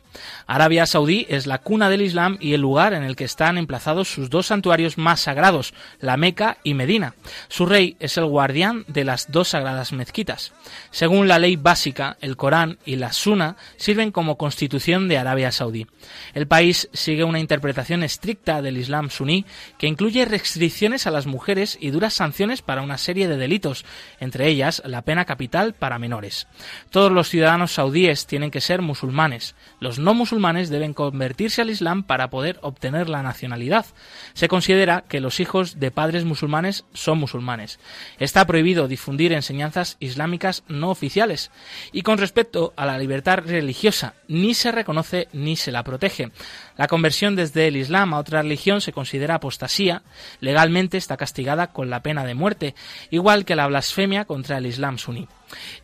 Arabia 0.47 0.85
Saudí 0.85 1.25
es 1.29 1.45
la 1.45 1.57
cuna 1.57 1.89
del 1.89 2.01
Islam 2.01 2.37
y 2.39 2.53
el 2.53 2.61
lugar 2.61 2.93
en 2.93 3.03
el 3.03 3.15
que 3.15 3.25
están 3.25 3.57
emplazados 3.57 4.07
sus 4.07 4.29
dos 4.29 4.47
santuarios 4.47 4.97
más 4.97 5.19
sagrados, 5.19 5.73
la 5.99 6.15
Meca 6.15 6.57
y 6.63 6.73
Medina. 6.73 7.15
Su 7.49 7.65
rey 7.65 7.97
es 7.99 8.17
el 8.17 8.25
guardián 8.25 8.85
de 8.87 9.03
las 9.03 9.31
dos 9.31 9.49
sagradas 9.49 9.91
mezquitas. 9.91 10.53
Según 10.91 11.27
la 11.27 11.39
ley 11.39 11.57
básica, 11.57 12.17
el 12.21 12.37
Corán 12.37 12.77
y 12.85 12.95
la 12.95 13.11
Sunna 13.11 13.57
sirven 13.75 14.11
como 14.11 14.37
constitución 14.37 15.07
de 15.09 15.17
Arabia 15.17 15.51
Saudí. 15.51 15.85
El 16.33 16.47
país 16.47 16.89
sigue 16.93 17.23
una 17.23 17.39
interpretación 17.39 18.03
estricta 18.03 18.61
del 18.61 18.77
Islam 18.77 19.09
suní 19.09 19.45
que 19.77 19.87
incluye 19.87 20.23
restricciones 20.23 20.54
a 21.05 21.11
las 21.11 21.27
mujeres 21.27 21.77
y 21.79 21.91
duras 21.91 22.13
sanciones 22.13 22.61
para 22.61 22.81
una 22.81 22.97
serie 22.97 23.27
de 23.27 23.37
delitos, 23.37 23.85
entre 24.19 24.47
ellas 24.47 24.81
la 24.85 25.01
pena 25.01 25.25
capital 25.25 25.73
para 25.73 25.99
menores. 25.99 26.47
Todos 26.89 27.11
los 27.11 27.29
ciudadanos 27.29 27.73
saudíes 27.73 28.25
tienen 28.25 28.51
que 28.51 28.61
ser 28.61 28.81
musulmanes. 28.81 29.55
Los 29.79 29.99
no 29.99 30.13
musulmanes 30.13 30.69
deben 30.69 30.93
convertirse 30.93 31.61
al 31.61 31.69
Islam 31.69 32.03
para 32.03 32.29
poder 32.29 32.57
obtener 32.61 33.09
la 33.09 33.21
nacionalidad. 33.21 33.85
Se 34.33 34.47
considera 34.47 35.03
que 35.07 35.19
los 35.19 35.39
hijos 35.39 35.79
de 35.79 35.91
padres 35.91 36.23
musulmanes 36.23 36.85
son 36.93 37.19
musulmanes. 37.19 37.79
Está 38.17 38.45
prohibido 38.47 38.87
difundir 38.87 39.33
enseñanzas 39.33 39.97
islámicas 39.99 40.63
no 40.67 40.89
oficiales. 40.89 41.51
Y 41.91 42.01
con 42.01 42.17
respecto 42.17 42.73
a 42.75 42.85
la 42.85 42.97
libertad 42.97 43.39
religiosa, 43.45 44.13
ni 44.27 44.53
se 44.53 44.71
reconoce 44.71 45.27
ni 45.33 45.55
se 45.55 45.71
la 45.71 45.83
protege. 45.83 46.31
La 46.77 46.87
conversión 46.87 47.35
desde 47.35 47.67
el 47.67 47.77
Islam 47.77 48.13
a 48.13 48.19
otra 48.19 48.41
religión 48.41 48.81
se 48.81 48.91
considera 48.91 49.35
apostasía, 49.35 50.01
legalmente 50.41 50.97
está 50.97 51.15
castigada 51.15 51.67
con 51.67 51.89
la 51.89 52.01
pena 52.01 52.25
de 52.25 52.35
muerte, 52.35 52.75
igual 53.11 53.45
que 53.45 53.55
la 53.55 53.67
blasfemia 53.67 54.25
contra 54.25 54.57
el 54.57 54.65
Islam 54.65 54.97
suní. 54.97 55.27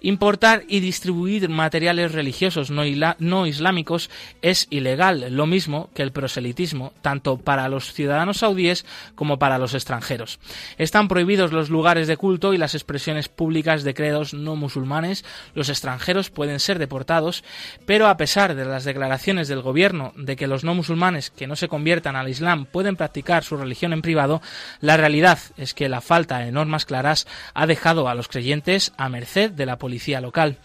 Importar 0.02 0.64
y 0.68 0.80
distribuir 0.80 1.50
materiales 1.50 2.12
religiosos 2.12 2.72
no, 2.72 3.46
islámicos 3.46 4.10
es 4.42 4.68
ilegal, 4.70 5.28
lo 5.32 5.46
mismo 5.46 5.90
que 5.94 6.04
el 6.04 6.12
proselitismo, 6.12 6.94
tanto 7.02 7.38
para 7.38 7.70
los 7.70 7.94
ciudadanos 7.94 8.38
saudíes 8.38 8.86
como 9.16 9.40
para 9.40 9.58
los 9.58 9.74
extranjeros. 9.74 10.40
Están 10.78 11.08
prohibidos 11.08 11.52
los 11.52 11.70
lugares 11.70 12.08
de 12.08 12.18
culto 12.18 12.54
y 12.54 12.58
las 12.58 12.76
expresiones 12.76 13.30
públicas 13.30 13.84
de 13.84 13.94
credos 13.94 14.34
no 14.34 14.56
musulmanes. 14.56 15.26
Los 15.54 15.70
extranjeros 15.70 16.30
pueden 16.30 16.60
ser 16.60 16.80
deportados, 16.80 17.44
pero 17.86 18.08
a 18.08 18.18
pesar 18.18 18.56
de 18.56 18.66
las 18.66 18.84
declaraciones 18.84 19.48
del 19.48 19.62
gobierno 19.62 20.14
de 20.16 20.36
que 20.36 20.48
los 20.48 20.64
no 20.64 20.76
musulmanes 20.76 21.30
que 21.30 21.48
no 21.48 21.56
se 21.56 21.68
conviertan 21.68 22.16
al 22.16 22.30
Islam 22.30 22.66
pueden 22.66 22.96
practicar 22.96 23.44
su 23.44 23.58
religión 23.58 23.94
en 23.94 24.02
privado, 24.02 24.42
la 24.80 24.98
realidad 24.98 25.40
es 25.58 25.74
que 25.74 25.90
la 25.90 26.02
falta 26.02 26.40
de 26.40 26.52
normas 26.52 26.86
claras 26.86 27.28
ha 27.54 27.68
dejado 27.68 28.08
a 28.08 28.16
los 28.16 28.28
creyentes 28.28 28.94
a 28.98 29.10
merced 29.10 29.52
de 29.52 29.61
la 29.66 29.78
policía 29.78 30.22
local. 30.22 30.58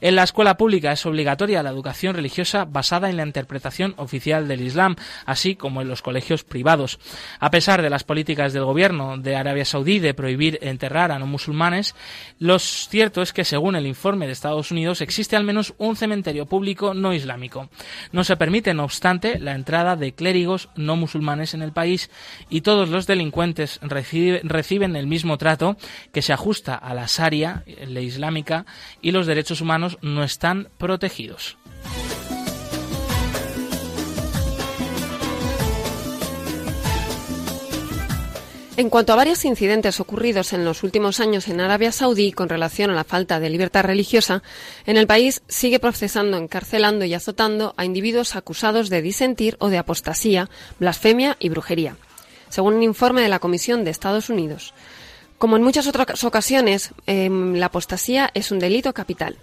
En 0.00 0.16
la 0.16 0.22
escuela 0.22 0.56
pública 0.56 0.92
es 0.92 1.04
obligatoria 1.04 1.62
la 1.62 1.70
educación 1.70 2.14
religiosa 2.14 2.64
basada 2.64 3.10
en 3.10 3.16
la 3.16 3.26
interpretación 3.26 3.94
oficial 3.96 4.48
del 4.48 4.62
Islam, 4.62 4.96
así 5.26 5.56
como 5.56 5.82
en 5.82 5.88
los 5.88 6.00
colegios 6.00 6.42
privados. 6.42 6.98
A 7.38 7.50
pesar 7.50 7.82
de 7.82 7.90
las 7.90 8.04
políticas 8.04 8.52
del 8.52 8.64
gobierno 8.64 9.18
de 9.18 9.36
Arabia 9.36 9.64
Saudí 9.64 9.98
de 9.98 10.14
prohibir 10.14 10.58
enterrar 10.62 11.12
a 11.12 11.18
no 11.18 11.26
musulmanes, 11.26 11.94
lo 12.38 12.58
cierto 12.58 13.20
es 13.20 13.32
que 13.32 13.44
según 13.44 13.76
el 13.76 13.86
informe 13.86 14.26
de 14.26 14.32
Estados 14.32 14.70
Unidos 14.70 15.00
existe 15.00 15.36
al 15.36 15.44
menos 15.44 15.74
un 15.78 15.96
cementerio 15.96 16.46
público 16.46 16.94
no 16.94 17.12
islámico. 17.12 17.68
No 18.12 18.24
se 18.24 18.36
permite, 18.36 18.72
no 18.72 18.84
obstante, 18.84 19.38
la 19.38 19.54
entrada 19.54 19.96
de 19.96 20.12
clérigos 20.12 20.70
no 20.76 20.96
musulmanes 20.96 21.54
en 21.54 21.62
el 21.62 21.72
país 21.72 22.10
y 22.48 22.62
todos 22.62 22.88
los 22.88 23.06
delincuentes 23.06 23.78
reciben 23.82 24.96
el 24.96 25.06
mismo 25.06 25.36
trato 25.36 25.76
que 26.12 26.22
se 26.22 26.32
ajusta 26.32 26.74
a 26.74 26.94
la 26.94 27.06
Sharia, 27.06 27.64
la 27.86 28.00
islámica, 28.00 28.64
y 29.02 29.12
los 29.12 29.26
derechos 29.26 29.60
humanos 29.60 29.89
no 30.02 30.24
están 30.24 30.68
protegidos. 30.78 31.56
En 38.80 38.88
cuanto 38.88 39.12
a 39.12 39.16
varios 39.16 39.44
incidentes 39.44 40.00
ocurridos 40.00 40.54
en 40.54 40.64
los 40.64 40.82
últimos 40.82 41.20
años 41.20 41.48
en 41.48 41.60
Arabia 41.60 41.92
Saudí 41.92 42.32
con 42.32 42.48
relación 42.48 42.90
a 42.90 42.94
la 42.94 43.04
falta 43.04 43.38
de 43.38 43.50
libertad 43.50 43.84
religiosa, 43.84 44.42
en 44.86 44.96
el 44.96 45.06
país 45.06 45.42
sigue 45.48 45.78
procesando, 45.78 46.38
encarcelando 46.38 47.04
y 47.04 47.12
azotando 47.12 47.74
a 47.76 47.84
individuos 47.84 48.36
acusados 48.36 48.88
de 48.88 49.02
disentir 49.02 49.58
o 49.58 49.68
de 49.68 49.76
apostasía, 49.76 50.48
blasfemia 50.78 51.36
y 51.38 51.50
brujería, 51.50 51.96
según 52.48 52.72
un 52.72 52.82
informe 52.82 53.20
de 53.20 53.28
la 53.28 53.38
Comisión 53.38 53.84
de 53.84 53.90
Estados 53.90 54.30
Unidos. 54.30 54.72
Como 55.36 55.58
en 55.58 55.62
muchas 55.62 55.86
otras 55.86 56.24
ocasiones, 56.24 56.92
em, 57.04 57.56
la 57.56 57.66
apostasía 57.66 58.30
es 58.32 58.50
un 58.50 58.60
delito 58.60 58.94
capital. 58.94 59.36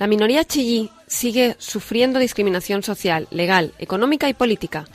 La 0.00 0.06
minoría 0.06 0.46
chií 0.46 0.88
sigue 1.06 1.56
sufriendo 1.58 2.18
discriminación 2.18 2.82
social, 2.82 3.28
legal, 3.30 3.74
económica 3.78 4.30
y 4.30 4.32
política 4.32 4.86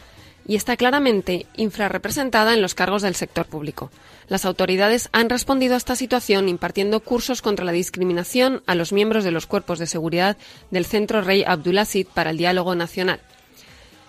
y 0.48 0.56
está 0.56 0.78
claramente 0.78 1.46
infrarrepresentada 1.58 2.56
en 2.56 2.64
los 2.64 2.74
cargos 2.74 3.04
del 3.04 3.14
sector 3.14 3.46
público. 3.46 3.92
Las 4.30 4.46
autoridades 4.46 5.10
han 5.12 5.30
respondido 5.30 5.76
a 5.76 5.78
esta 5.78 5.96
situación 5.96 6.50
impartiendo 6.50 7.02
cursos 7.02 7.44
contra 7.44 7.66
la 7.66 7.72
discriminación 7.72 8.64
a 8.66 8.74
los 8.74 8.94
miembros 8.94 9.24
de 9.24 9.30
los 9.30 9.46
cuerpos 9.46 9.78
de 9.78 9.86
seguridad 9.86 10.38
del 10.72 10.88
Centro 10.88 11.22
Rey 11.22 11.44
Abdulaziz 11.46 12.08
para 12.12 12.32
el 12.32 12.38
Diálogo 12.38 12.74
Nacional. 12.74 13.20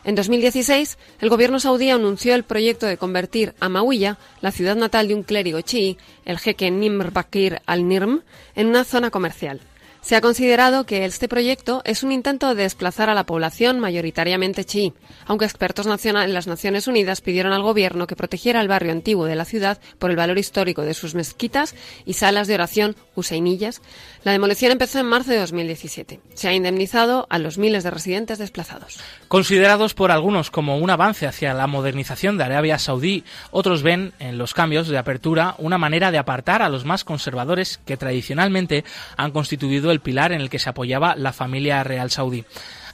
En 0.02 0.14
2016, 0.14 0.96
el 1.20 1.28
gobierno 1.28 1.60
saudí 1.60 1.90
anunció 1.90 2.34
el 2.34 2.44
proyecto 2.44 2.86
de 2.86 2.96
convertir 2.96 3.52
a 3.60 3.68
Mawiyah, 3.68 4.16
la 4.40 4.50
ciudad 4.50 4.76
natal 4.76 5.08
de 5.08 5.14
un 5.14 5.24
clérigo 5.24 5.60
chií, 5.60 5.98
el 6.24 6.38
jeque 6.38 6.70
Nimr 6.70 7.10
Bakir 7.10 7.60
al-Nirm, 7.66 8.22
en 8.54 8.66
una 8.68 8.84
zona 8.84 9.10
comercial. 9.10 9.60
Se 10.06 10.14
ha 10.14 10.20
considerado 10.20 10.86
que 10.86 11.04
este 11.04 11.26
proyecto 11.26 11.82
es 11.84 12.04
un 12.04 12.12
intento 12.12 12.54
de 12.54 12.62
desplazar 12.62 13.10
a 13.10 13.14
la 13.14 13.26
población 13.26 13.80
mayoritariamente 13.80 14.64
chií, 14.64 14.92
aunque 15.26 15.46
expertos 15.46 15.84
en 15.84 16.32
las 16.32 16.46
Naciones 16.46 16.86
Unidas 16.86 17.20
pidieron 17.20 17.52
al 17.52 17.64
gobierno 17.64 18.06
que 18.06 18.14
protegiera 18.14 18.60
el 18.60 18.68
barrio 18.68 18.92
antiguo 18.92 19.24
de 19.24 19.34
la 19.34 19.44
ciudad 19.44 19.80
por 19.98 20.10
el 20.10 20.16
valor 20.16 20.38
histórico 20.38 20.82
de 20.82 20.94
sus 20.94 21.16
mezquitas 21.16 21.74
y 22.04 22.12
salas 22.12 22.46
de 22.46 22.54
oración 22.54 22.94
huseinillas. 23.16 23.82
La 24.22 24.30
demolición 24.30 24.70
empezó 24.70 25.00
en 25.00 25.06
marzo 25.06 25.32
de 25.32 25.40
2017. 25.40 26.20
Se 26.34 26.46
ha 26.46 26.54
indemnizado 26.54 27.26
a 27.28 27.40
los 27.40 27.58
miles 27.58 27.82
de 27.82 27.90
residentes 27.90 28.38
desplazados. 28.38 29.00
Considerados 29.26 29.94
por 29.94 30.12
algunos 30.12 30.52
como 30.52 30.78
un 30.78 30.90
avance 30.90 31.26
hacia 31.26 31.52
la 31.52 31.66
modernización 31.66 32.38
de 32.38 32.44
Arabia 32.44 32.78
Saudí, 32.78 33.24
otros 33.50 33.82
ven 33.82 34.12
en 34.20 34.38
los 34.38 34.54
cambios 34.54 34.86
de 34.86 34.98
apertura 34.98 35.56
una 35.58 35.78
manera 35.78 36.12
de 36.12 36.18
apartar 36.18 36.62
a 36.62 36.68
los 36.68 36.84
más 36.84 37.02
conservadores 37.02 37.80
que 37.84 37.96
tradicionalmente 37.96 38.84
han 39.16 39.32
constituido 39.32 39.90
el 39.90 39.95
pilar 40.00 40.32
en 40.32 40.40
el 40.40 40.50
que 40.50 40.58
se 40.58 40.68
apoyaba 40.68 41.16
la 41.16 41.32
familia 41.32 41.82
real 41.84 42.10
saudí. 42.10 42.44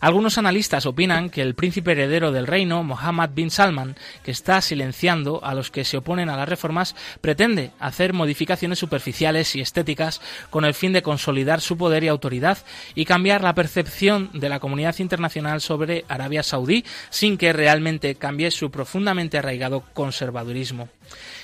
Algunos 0.03 0.37
analistas 0.37 0.85
opinan 0.85 1.31
que 1.31 1.43
el 1.43 1.55
príncipe 1.55 1.93
heredero 1.93 2.33
del 2.33 2.49
reino, 2.49 2.83
Mohammed 2.83 3.31
bin 3.35 3.53
Salman, 3.53 3.95
que 4.25 4.33
está 4.33 4.61
silenciando 4.61 5.45
a 5.45 5.55
los 5.55 5.71
que 5.71 5.85
se 5.85 5.97
oponen 5.97 6.29
a 6.29 6.37
las 6.37 6.49
reformas, 6.49 6.97
pretende 7.21 7.71
hacer 7.79 8.13
modificaciones 8.13 8.81
superficiales 8.81 9.55
y 9.55 9.61
estéticas 9.61 10.21
con 10.51 10.65
el 10.65 10.75
fin 10.75 10.93
de 10.93 11.03
consolidar 11.03 11.61
su 11.61 11.77
poder 11.77 12.03
y 12.03 12.09
autoridad 12.09 12.59
y 12.97 13.05
cambiar 13.05 13.45
la 13.45 13.55
percepción 13.55 14.29
de 14.33 14.49
la 14.49 14.59
comunidad 14.59 14.99
internacional 14.99 15.61
sobre 15.61 16.05
Arabia 16.09 16.43
Saudí 16.43 16.85
sin 17.11 17.39
que 17.39 17.53
realmente 17.53 18.17
cambie 18.17 18.51
su 18.51 18.73
profundamente 18.73 19.39
arraigado 19.39 19.85
conservadurismo. 19.95 20.89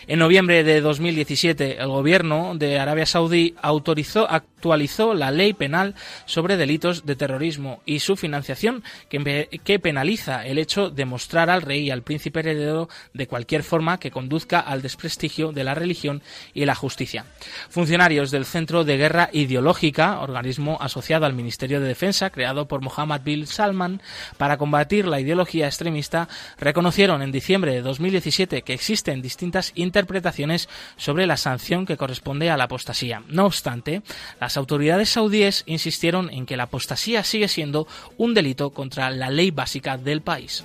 En 0.09 0.21
noviembre 0.21 0.65
de 0.65 0.81
2017, 0.81 1.83
el 1.83 1.89
gobierno 1.89 2.55
de 2.55 2.79
Arabia 2.79 3.05
Saudí 3.05 3.55
autorizó, 3.61 4.27
actualizó 4.31 5.13
la 5.13 5.31
ley 5.31 5.53
penal 5.53 5.95
sobre 6.25 6.57
delitos 6.57 7.05
de 7.05 7.15
terrorismo 7.15 7.83
y 7.85 7.99
su 8.01 8.17
financiación, 8.17 8.83
que, 9.11 9.79
penaliza 9.79 10.47
el 10.47 10.57
hecho 10.57 10.89
de 10.89 11.05
mostrar 11.05 11.51
al 11.51 11.61
rey 11.61 11.83
y 11.83 11.91
al 11.91 12.01
príncipe 12.01 12.41
heredero 12.41 12.89
de 13.13 13.27
cualquier 13.27 13.63
forma 13.63 14.01
que 14.01 14.11
conduzca 14.11 14.61
al 14.61 14.81
desprestigio 14.81 15.53
de 15.53 15.65
la 15.65 15.75
religión 15.75 16.23
y 16.55 16.65
la 16.65 16.75
justicia. 16.75 17.27
Funcionarios 17.69 18.31
del 18.31 18.47
Centro 18.47 18.85
de 18.85 18.97
Guerra 18.97 19.29
Ideológica, 19.35 20.21
organismo 20.21 20.79
asociado 20.81 21.27
al 21.27 21.35
Ministerio 21.35 21.81
de 21.81 21.89
Defensa, 21.89 22.31
creado 22.31 22.67
por 22.67 22.81
Mohammed 22.81 23.21
bin 23.21 23.47
Salman 23.47 24.01
para 24.39 24.57
combatir 24.57 25.07
la 25.07 25.21
ideología 25.21 25.67
extremista, 25.67 26.31
reconocieron 26.59 27.21
en 27.21 27.31
diciembre 27.31 27.73
de 27.73 27.83
2017 27.83 28.63
que 28.63 28.73
existen 28.73 29.21
distintas 29.21 29.58
interpretaciones 29.75 30.69
sobre 30.97 31.27
la 31.27 31.37
sanción 31.37 31.87
que 31.87 31.97
corresponde 31.97 32.51
a 32.51 32.57
la 32.57 32.65
apostasía. 32.65 33.23
No 33.29 33.47
obstante, 33.47 34.03
las 34.41 34.57
autoridades 34.57 35.11
saudíes 35.11 35.65
insistieron 35.67 36.31
en 36.31 36.47
que 36.47 36.57
la 36.57 36.65
apostasía 36.65 37.25
sigue 37.25 37.49
siendo 37.49 37.87
un 38.17 38.35
delito 38.35 38.71
contra 38.71 39.11
la 39.11 39.31
ley 39.31 39.51
básica 39.51 39.97
del 39.97 40.23
país. 40.23 40.65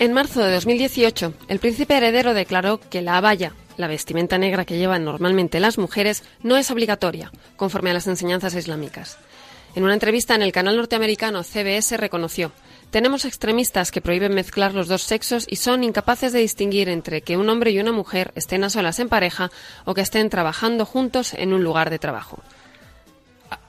En 0.00 0.12
marzo 0.12 0.40
de 0.40 0.52
2018, 0.52 1.34
el 1.48 1.58
príncipe 1.58 1.96
heredero 1.96 2.32
declaró 2.32 2.78
que 2.78 3.02
la 3.02 3.16
abaya, 3.16 3.54
la 3.76 3.88
vestimenta 3.88 4.38
negra 4.38 4.64
que 4.64 4.78
llevan 4.78 5.04
normalmente 5.04 5.58
las 5.58 5.76
mujeres, 5.76 6.22
no 6.40 6.56
es 6.56 6.70
obligatoria, 6.70 7.32
conforme 7.56 7.90
a 7.90 7.94
las 7.94 8.06
enseñanzas 8.06 8.54
islámicas. 8.54 9.18
En 9.74 9.84
una 9.84 9.94
entrevista 9.94 10.34
en 10.34 10.42
el 10.42 10.52
canal 10.52 10.76
norteamericano 10.76 11.42
CBS 11.42 11.96
reconoció 11.96 12.52
tenemos 12.90 13.26
extremistas 13.26 13.90
que 13.90 14.00
prohíben 14.00 14.34
mezclar 14.34 14.72
los 14.72 14.88
dos 14.88 15.02
sexos 15.02 15.44
y 15.46 15.56
son 15.56 15.84
incapaces 15.84 16.32
de 16.32 16.38
distinguir 16.38 16.88
entre 16.88 17.20
que 17.20 17.36
un 17.36 17.50
hombre 17.50 17.70
y 17.70 17.80
una 17.80 17.92
mujer 17.92 18.32
estén 18.34 18.64
a 18.64 18.70
solas 18.70 18.98
en 18.98 19.10
pareja 19.10 19.50
o 19.84 19.92
que 19.92 20.00
estén 20.00 20.30
trabajando 20.30 20.86
juntos 20.86 21.34
en 21.34 21.52
un 21.52 21.62
lugar 21.62 21.90
de 21.90 21.98
trabajo. 21.98 22.38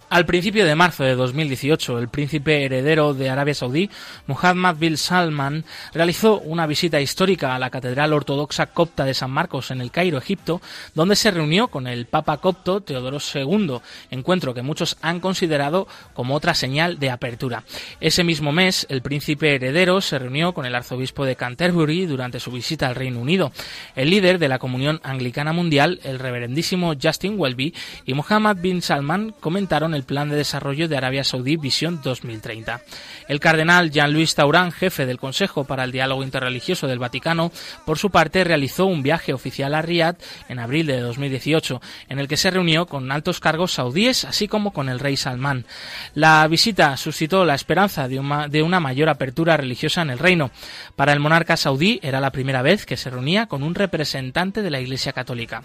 Al 0.10 0.26
principio 0.26 0.66
de 0.66 0.74
marzo 0.74 1.04
de 1.04 1.14
2018, 1.14 2.00
el 2.00 2.10
príncipe 2.10 2.66
heredero 2.66 3.14
de 3.14 3.30
Arabia 3.30 3.54
Saudí, 3.54 3.92
Muhammad 4.26 4.78
bin 4.78 4.98
Salman, 4.98 5.66
realizó 5.94 6.40
una 6.40 6.66
visita 6.66 7.00
histórica 7.00 7.54
a 7.54 7.60
la 7.60 7.70
Catedral 7.70 8.14
Ortodoxa 8.14 8.66
Copta 8.66 9.06
de 9.06 9.14
San 9.14 9.30
Marcos 9.30 9.70
en 9.70 9.82
el 9.82 9.92
Cairo, 9.92 10.18
Egipto, 10.18 10.62
donde 10.96 11.16
se 11.16 11.30
reunió 11.30 11.68
con 11.68 11.86
el 11.86 12.08
Papa 12.08 12.38
copto 12.38 12.82
Teodoro 12.82 13.20
II, 13.20 13.82
encuentro 14.10 14.56
que 14.56 14.64
muchos 14.64 14.98
han 15.04 15.20
considerado 15.20 15.88
como 16.16 16.34
otra 16.34 16.56
señal 16.56 16.98
de 16.98 17.12
apertura. 17.12 17.64
Ese 18.02 18.24
mismo 18.24 18.52
mes, 18.52 18.88
el 18.90 19.04
príncipe 19.04 19.54
heredero 19.54 20.02
se 20.02 20.18
reunió 20.18 20.54
con 20.54 20.66
el 20.66 20.74
arzobispo 20.74 21.24
de 21.24 21.36
Canterbury 21.36 22.08
durante 22.08 22.40
su 22.40 22.50
visita 22.50 22.88
al 22.88 22.96
Reino 22.96 23.20
Unido. 23.20 23.52
El 23.96 24.10
líder 24.10 24.40
de 24.40 24.50
la 24.50 24.58
Comunión 24.58 25.02
Anglicana 25.04 25.54
Mundial, 25.54 26.00
el 26.04 26.18
reverendísimo 26.18 26.96
Justin 27.00 27.36
Welby, 27.38 27.76
y 28.08 28.16
Muhammad 28.16 28.58
bin 28.60 28.82
Salman 28.82 29.36
comentaron 29.40 29.99
Plan 30.04 30.30
de 30.30 30.36
Desarrollo 30.36 30.88
de 30.88 30.98
Arabia 30.98 31.24
Saudí 31.24 31.58
Visión 31.58 32.02
2030. 32.04 32.82
El 33.28 33.40
cardenal 33.40 33.92
Jean-Louis 33.92 34.34
Taurán, 34.36 34.72
jefe 34.72 35.06
del 35.06 35.20
Consejo 35.20 35.64
para 35.64 35.84
el 35.84 35.92
Diálogo 35.92 36.24
Interreligioso 36.24 36.88
del 36.88 37.00
Vaticano, 37.00 37.52
por 37.86 37.98
su 37.98 38.10
parte 38.10 38.44
realizó 38.44 38.86
un 38.86 39.04
viaje 39.04 39.34
oficial 39.34 39.76
a 39.76 39.82
Riad 39.82 40.16
en 40.48 40.60
abril 40.60 40.88
de 40.88 41.00
2018, 41.00 41.82
en 42.10 42.20
el 42.20 42.28
que 42.28 42.38
se 42.38 42.52
reunió 42.52 42.86
con 42.86 43.12
altos 43.12 43.40
cargos 43.40 43.74
saudíes, 43.74 44.26
así 44.26 44.48
como 44.48 44.72
con 44.72 44.90
el 44.90 45.00
rey 45.00 45.18
Salmán. 45.18 45.66
La 46.16 46.48
visita 46.48 46.98
suscitó 46.98 47.46
la 47.46 47.56
esperanza 47.56 48.08
de 48.08 48.20
una, 48.20 48.48
de 48.48 48.64
una 48.64 48.80
mayor 48.80 49.10
apertura 49.10 49.58
religiosa 49.58 50.02
en 50.02 50.10
el 50.10 50.20
reino. 50.20 50.52
Para 50.96 51.14
el 51.14 51.20
monarca 51.20 51.58
saudí 51.58 52.00
era 52.02 52.20
la 52.20 52.32
primera 52.32 52.62
vez 52.62 52.86
que 52.86 52.98
se 52.98 53.10
reunía 53.10 53.48
con 53.48 53.64
un 53.64 53.76
representante 53.76 54.62
de 54.62 54.70
la 54.70 54.80
Iglesia 54.80 55.14
Católica. 55.14 55.64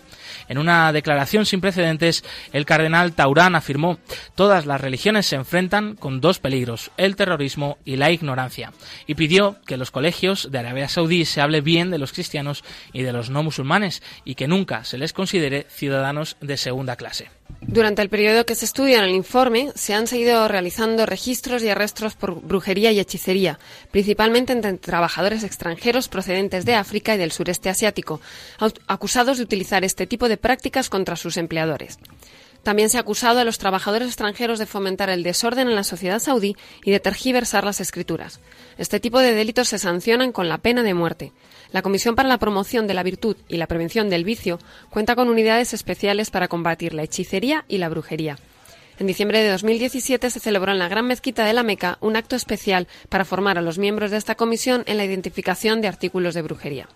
En 0.48 0.58
una 0.58 0.92
declaración 0.92 1.46
sin 1.46 1.60
precedentes, 1.60 2.24
el 2.52 2.66
cardenal 2.66 3.12
Taurán 3.12 3.54
afirmó 3.54 3.98
Todas 4.34 4.66
las 4.66 4.80
religiones 4.80 5.26
se 5.26 5.36
enfrentan 5.36 5.96
con 5.96 6.20
dos 6.20 6.38
peligros, 6.38 6.90
el 6.96 7.16
terrorismo 7.16 7.78
y 7.84 7.96
la 7.96 8.10
ignorancia, 8.10 8.72
y 9.06 9.14
pidió 9.14 9.56
que 9.66 9.74
en 9.74 9.80
los 9.80 9.90
colegios 9.90 10.50
de 10.50 10.58
Arabia 10.58 10.88
Saudí 10.88 11.24
se 11.24 11.40
hable 11.40 11.60
bien 11.60 11.90
de 11.90 11.98
los 11.98 12.12
cristianos 12.12 12.64
y 12.92 13.02
de 13.02 13.12
los 13.12 13.30
no 13.30 13.42
musulmanes 13.42 14.02
y 14.24 14.34
que 14.34 14.48
nunca 14.48 14.84
se 14.84 14.98
les 14.98 15.12
considere 15.12 15.66
ciudadanos 15.68 16.36
de 16.40 16.56
segunda 16.56 16.96
clase. 16.96 17.30
Durante 17.60 18.02
el 18.02 18.08
periodo 18.08 18.44
que 18.44 18.54
se 18.54 18.64
estudia 18.64 18.98
en 18.98 19.04
el 19.04 19.14
informe, 19.14 19.72
se 19.74 19.94
han 19.94 20.06
seguido 20.06 20.46
realizando 20.48 21.06
registros 21.06 21.62
y 21.62 21.68
arrestos 21.68 22.14
por 22.14 22.40
brujería 22.40 22.92
y 22.92 23.00
hechicería, 23.00 23.58
principalmente 23.90 24.52
entre 24.52 24.74
trabajadores 24.74 25.44
extranjeros 25.44 26.08
procedentes 26.08 26.64
de 26.64 26.74
África 26.74 27.14
y 27.14 27.18
del 27.18 27.32
sureste 27.32 27.70
asiático, 27.70 28.20
acusados 28.86 29.38
de 29.38 29.44
utilizar 29.44 29.84
este 29.84 30.06
tipo 30.06 30.28
de 30.28 30.36
prácticas 30.36 30.90
contra 30.90 31.16
sus 31.16 31.36
empleadores. 31.36 31.98
También 32.64 32.88
se 32.88 32.96
ha 32.96 33.02
acusado 33.02 33.38
a 33.38 33.44
los 33.44 33.58
trabajadores 33.58 34.08
extranjeros 34.08 34.58
de 34.58 34.64
fomentar 34.64 35.10
el 35.10 35.22
desorden 35.22 35.68
en 35.68 35.74
la 35.74 35.84
sociedad 35.84 36.18
saudí 36.18 36.56
y 36.82 36.90
de 36.90 36.98
tergiversar 36.98 37.62
las 37.62 37.80
escrituras. 37.80 38.40
Este 38.78 39.00
tipo 39.00 39.20
de 39.20 39.34
delitos 39.34 39.68
se 39.68 39.78
sancionan 39.78 40.32
con 40.32 40.48
la 40.48 40.58
pena 40.58 40.82
de 40.82 40.94
muerte. 40.94 41.32
La 41.72 41.82
Comisión 41.82 42.16
para 42.16 42.28
la 42.28 42.38
Promoción 42.38 42.86
de 42.86 42.94
la 42.94 43.02
Virtud 43.02 43.36
y 43.48 43.58
la 43.58 43.66
Prevención 43.66 44.08
del 44.08 44.24
Vicio 44.24 44.58
cuenta 44.88 45.14
con 45.14 45.28
unidades 45.28 45.74
especiales 45.74 46.30
para 46.30 46.48
combatir 46.48 46.94
la 46.94 47.02
hechicería 47.02 47.66
y 47.68 47.78
la 47.78 47.90
brujería. 47.90 48.38
En 48.98 49.08
diciembre 49.08 49.42
de 49.42 49.50
2017 49.50 50.30
se 50.30 50.40
celebró 50.40 50.72
en 50.72 50.78
la 50.78 50.88
Gran 50.88 51.06
Mezquita 51.06 51.44
de 51.44 51.52
la 51.52 51.64
Meca 51.64 51.98
un 52.00 52.16
acto 52.16 52.34
especial 52.34 52.88
para 53.10 53.26
formar 53.26 53.58
a 53.58 53.62
los 53.62 53.76
miembros 53.76 54.10
de 54.10 54.16
esta 54.16 54.36
comisión 54.36 54.84
en 54.86 54.96
la 54.96 55.04
identificación 55.04 55.82
de 55.82 55.88
artículos 55.88 56.32
de 56.32 56.42
brujería. 56.42 56.88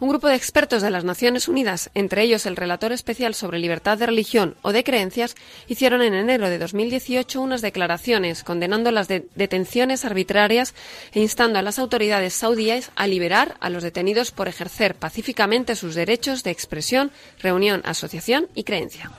Un 0.00 0.08
grupo 0.08 0.28
de 0.28 0.36
expertos 0.36 0.80
de 0.80 0.90
las 0.90 1.02
Naciones 1.02 1.48
Unidas, 1.48 1.90
entre 1.94 2.22
ellos 2.22 2.46
el 2.46 2.54
relator 2.54 2.92
especial 2.92 3.34
sobre 3.34 3.58
libertad 3.58 3.98
de 3.98 4.06
religión 4.06 4.54
o 4.62 4.72
de 4.72 4.84
creencias, 4.84 5.34
hicieron 5.66 6.02
en 6.02 6.14
enero 6.14 6.48
de 6.48 6.58
2018 6.58 7.40
unas 7.40 7.62
declaraciones 7.62 8.44
condenando 8.44 8.92
las 8.92 9.08
detenciones 9.08 10.04
arbitrarias 10.04 10.74
e 11.12 11.20
instando 11.20 11.58
a 11.58 11.62
las 11.62 11.80
autoridades 11.80 12.34
saudíes 12.34 12.92
a 12.94 13.08
liberar 13.08 13.56
a 13.58 13.70
los 13.70 13.82
detenidos 13.82 14.30
por 14.30 14.46
ejercer 14.46 14.94
pacíficamente 14.94 15.74
sus 15.74 15.96
derechos 15.96 16.44
de 16.44 16.52
expresión, 16.52 17.10
reunión, 17.40 17.82
asociación 17.84 18.46
y 18.54 18.62
creencia. 18.62 19.10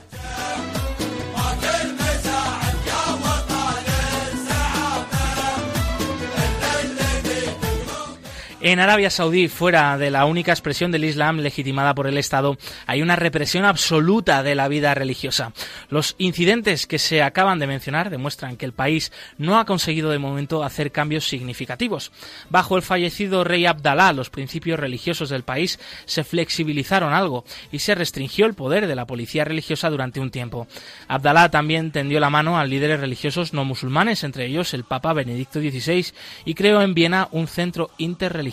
En 8.62 8.82
Arabia 8.82 9.10
Saudí, 9.10 9.48
fuera 9.48 9.98
de 9.98 10.12
la 10.12 10.26
única 10.26 10.52
expresión 10.52 10.92
del 10.92 11.06
Islam 11.06 11.38
legitimada 11.38 11.96
por 11.96 12.08
el 12.08 12.18
Estado, 12.18 12.58
hay 12.88 13.02
una 13.02 13.16
represión 13.16 13.64
absoluta 13.64 14.44
de 14.44 14.54
la 14.54 14.68
vida 14.68 14.94
religiosa. 14.94 15.54
Los 15.90 16.16
incidentes 16.18 16.86
que 16.86 17.00
se 17.00 17.24
acaban 17.24 17.60
de 17.60 17.68
mencionar 17.68 18.10
demuestran 18.10 18.58
que 18.58 18.66
el 18.66 18.74
país 18.74 19.14
no 19.38 19.58
ha 19.58 19.66
conseguido 19.66 20.10
de 20.10 20.20
momento 20.20 20.62
hacer 20.62 20.92
cambios 20.92 21.26
significativos. 21.26 22.12
Bajo 22.50 22.76
el 22.76 22.82
fallecido 22.82 23.46
rey 23.46 23.66
Abdalá, 23.66 24.12
los 24.12 24.30
principios 24.30 24.78
religiosos 24.78 25.30
del 25.30 25.44
país 25.44 25.80
se 26.04 26.26
flexibilizaron 26.26 27.14
algo 27.14 27.46
y 27.72 27.80
se 27.80 27.96
restringió 27.96 28.46
el 28.46 28.56
poder 28.56 28.88
de 28.88 28.96
la 28.96 29.08
policía 29.08 29.46
religiosa 29.46 29.90
durante 29.90 30.20
un 30.20 30.32
tiempo. 30.32 30.68
Abdalá 31.08 31.50
también 31.50 31.92
tendió 31.92 32.20
la 32.20 32.30
mano 32.30 32.60
a 32.60 32.66
líderes 32.66 33.00
religiosos 33.00 33.54
no 33.54 33.64
musulmanes, 33.64 34.26
entre 34.26 34.48
ellos 34.48 34.74
el 34.74 34.84
Papa 34.84 35.14
Benedicto 35.14 35.62
XVI, 35.62 36.08
y 36.44 36.56
creó 36.56 36.82
en 36.82 36.94
Viena 36.94 37.30
un 37.32 37.48
centro 37.48 37.92
interreligioso 37.98 38.49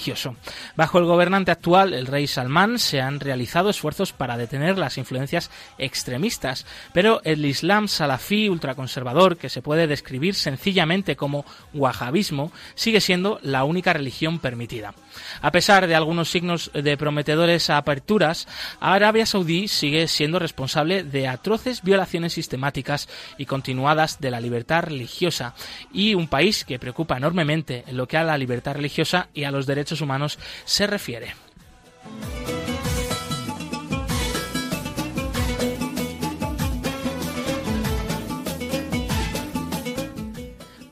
Bajo 0.76 0.98
el 0.98 1.04
gobernante 1.04 1.50
actual, 1.50 1.94
el 1.94 2.06
rey 2.06 2.26
Salmán, 2.26 2.78
se 2.78 3.00
han 3.00 3.20
realizado 3.20 3.70
esfuerzos 3.70 4.12
para 4.12 4.36
detener 4.36 4.78
las 4.78 4.98
influencias 4.98 5.50
extremistas, 5.78 6.66
pero 6.92 7.20
el 7.24 7.44
Islam 7.44 7.88
salafí 7.88 8.48
ultraconservador, 8.48 9.36
que 9.36 9.48
se 9.48 9.62
puede 9.62 9.86
describir 9.86 10.34
sencillamente 10.34 11.16
como 11.16 11.44
wahabismo, 11.74 12.52
sigue 12.74 13.00
siendo 13.00 13.38
la 13.42 13.64
única 13.64 13.92
religión 13.92 14.38
permitida. 14.38 14.94
A 15.40 15.50
pesar 15.50 15.86
de 15.86 15.94
algunos 15.94 16.30
signos 16.30 16.70
de 16.74 16.96
prometedores 16.96 17.70
aperturas, 17.70 18.46
Arabia 18.80 19.26
Saudí 19.26 19.68
sigue 19.68 20.08
siendo 20.08 20.38
responsable 20.38 21.04
de 21.04 21.28
atroces 21.28 21.82
violaciones 21.82 22.34
sistemáticas 22.34 23.08
y 23.38 23.46
continuadas 23.46 24.20
de 24.20 24.30
la 24.30 24.40
libertad 24.40 24.84
religiosa 24.84 25.54
y 25.92 26.14
un 26.14 26.28
país 26.28 26.64
que 26.64 26.78
preocupa 26.78 27.16
enormemente 27.16 27.84
en 27.86 27.96
lo 27.96 28.06
que 28.06 28.16
a 28.16 28.24
la 28.24 28.38
libertad 28.38 28.74
religiosa 28.74 29.28
y 29.34 29.44
a 29.44 29.50
los 29.50 29.66
derechos 29.66 29.85
humanos 30.00 30.38
se 30.64 30.86
refiere. 30.86 31.34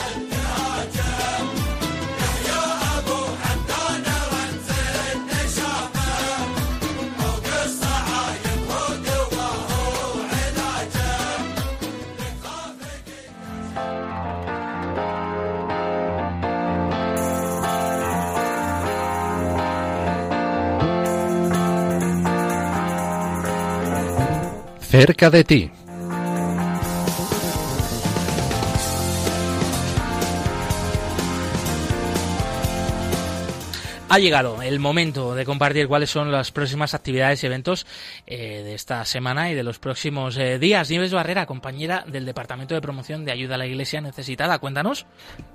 Cerca 24.91 25.29
de 25.29 25.45
ti. 25.45 25.71
Ha 34.13 34.19
llegado 34.19 34.61
el 34.61 34.81
momento 34.81 35.35
de 35.35 35.45
compartir 35.45 35.87
cuáles 35.87 36.09
son 36.09 36.33
las 36.33 36.51
próximas 36.51 36.93
actividades 36.93 37.41
y 37.43 37.45
eventos 37.45 37.87
eh, 38.27 38.61
de 38.61 38.73
esta 38.73 39.05
semana 39.05 39.49
y 39.49 39.55
de 39.55 39.63
los 39.63 39.79
próximos 39.79 40.35
eh, 40.35 40.59
días. 40.59 40.89
Nieves 40.89 41.13
Barrera, 41.13 41.45
compañera 41.45 42.03
del 42.05 42.25
Departamento 42.25 42.75
de 42.75 42.81
Promoción 42.81 43.23
de 43.23 43.31
Ayuda 43.31 43.55
a 43.55 43.57
la 43.57 43.67
Iglesia 43.67 44.01
Necesitada, 44.01 44.59
cuéntanos. 44.59 45.05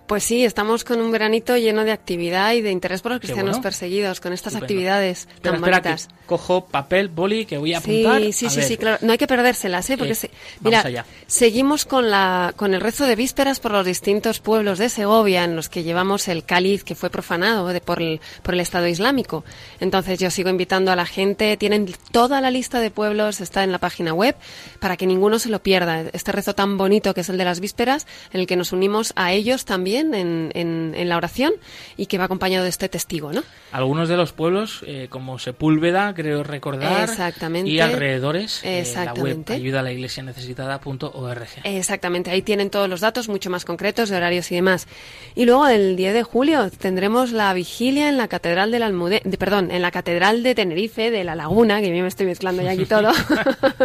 Pues 0.06 0.24
sí, 0.24 0.44
estamos 0.44 0.84
con 0.84 1.00
un 1.00 1.10
veranito 1.10 1.56
lleno 1.58 1.84
de 1.84 1.92
actividad 1.92 2.54
y 2.54 2.62
de 2.62 2.70
interés 2.70 3.02
por 3.02 3.12
los 3.12 3.20
cristianos 3.20 3.58
perseguidos, 3.58 4.20
con 4.20 4.32
estas 4.32 4.54
actividades 4.54 5.28
tan 5.42 5.60
bonitas. 5.60 6.08
cojo 6.24 6.64
papel, 6.64 7.08
boli, 7.08 7.44
que 7.44 7.58
voy 7.58 7.74
a 7.74 7.78
apuntar. 7.78 8.22
Sí, 8.22 8.32
sí, 8.32 8.48
sí, 8.48 8.62
sí, 8.62 8.76
claro. 8.78 8.98
No 9.02 9.12
hay 9.12 9.18
que 9.18 9.26
perdérselas, 9.26 9.90
¿eh? 9.90 9.98
Porque, 9.98 10.12
eh, 10.12 10.30
mira, 10.60 11.04
seguimos 11.26 11.84
con, 11.84 12.08
la, 12.08 12.54
con 12.56 12.72
el 12.72 12.80
rezo 12.80 13.04
de 13.04 13.16
vísperas 13.16 13.58
por 13.58 13.72
los 13.72 13.84
distintos 13.84 14.38
pueblos 14.38 14.78
de 14.78 14.88
Segovia 14.88 15.44
en 15.44 15.56
los 15.56 15.68
que 15.68 15.82
llevamos 15.82 16.28
el 16.28 16.44
cáliz 16.44 16.84
que 16.84 16.94
fue 16.94 17.10
profanado 17.10 17.66
de, 17.68 17.80
por, 17.80 18.00
el, 18.00 18.20
por 18.46 18.54
el 18.54 18.60
Estado 18.60 18.86
Islámico. 18.86 19.44
Entonces 19.80 20.20
yo 20.20 20.30
sigo 20.30 20.48
invitando 20.48 20.92
a 20.92 20.96
la 20.96 21.04
gente, 21.04 21.56
tienen 21.56 21.92
toda 22.12 22.40
la 22.40 22.52
lista 22.52 22.78
de 22.78 22.92
pueblos, 22.92 23.40
está 23.40 23.64
en 23.64 23.72
la 23.72 23.78
página 23.78 24.14
web, 24.14 24.36
para 24.78 24.96
que 24.96 25.04
ninguno 25.04 25.40
se 25.40 25.48
lo 25.48 25.58
pierda. 25.64 26.02
Este 26.12 26.30
rezo 26.30 26.54
tan 26.54 26.78
bonito 26.78 27.12
que 27.12 27.22
es 27.22 27.28
el 27.28 27.38
de 27.38 27.44
las 27.44 27.58
vísperas, 27.58 28.06
en 28.32 28.40
el 28.40 28.46
que 28.46 28.54
nos 28.54 28.72
unimos 28.72 29.12
a 29.16 29.32
ellos 29.32 29.64
también 29.64 30.14
en, 30.14 30.52
en, 30.54 31.08
la 31.08 31.16
oración 31.16 31.54
y 31.96 32.06
que 32.06 32.18
va 32.18 32.24
acompañado 32.24 32.62
de 32.62 32.70
este 32.70 32.88
testigo, 32.88 33.32
¿no? 33.32 33.42
Algunos 33.72 34.08
de 34.08 34.16
los 34.16 34.32
pueblos, 34.32 34.84
eh, 34.86 35.08
como 35.10 35.40
Sepúlveda, 35.40 36.14
creo 36.14 36.44
recordar, 36.44 37.02
Exactamente. 37.02 37.68
y 37.68 37.80
alrededores, 37.80 38.60
Exactamente. 38.62 39.54
Eh, 39.54 39.56
la 39.56 39.58
web 39.58 39.66
ayuda 39.66 39.80
a 39.80 39.82
la 39.82 39.92
iglesia 39.92 40.22
necesitada.org. 40.22 41.48
Exactamente, 41.64 42.30
ahí 42.30 42.42
tienen 42.42 42.70
todos 42.70 42.88
los 42.88 43.00
datos 43.00 43.28
mucho 43.28 43.50
más 43.50 43.64
concretos 43.64 44.08
de 44.08 44.16
horarios 44.16 44.52
y 44.52 44.54
demás. 44.54 44.86
Y 45.34 45.46
luego 45.46 45.66
el 45.66 45.96
10 45.96 46.14
de 46.14 46.22
julio 46.22 46.70
tendremos 46.70 47.32
la 47.32 47.52
vigilia 47.52 48.08
en 48.08 48.16
la 48.16 48.28
Catedral 48.36 48.70
de 48.70 48.78
la 48.78 48.90
de, 48.90 49.38
perdón, 49.38 49.70
en 49.70 49.80
la 49.80 49.90
Catedral 49.90 50.42
de 50.42 50.54
Tenerife, 50.54 51.10
de 51.10 51.24
La 51.24 51.34
Laguna, 51.34 51.80
que 51.80 51.88
yo 51.88 52.02
me 52.02 52.08
estoy 52.08 52.26
mezclando 52.26 52.62
ya 52.62 52.72
aquí 52.72 52.84
todo. 52.84 53.10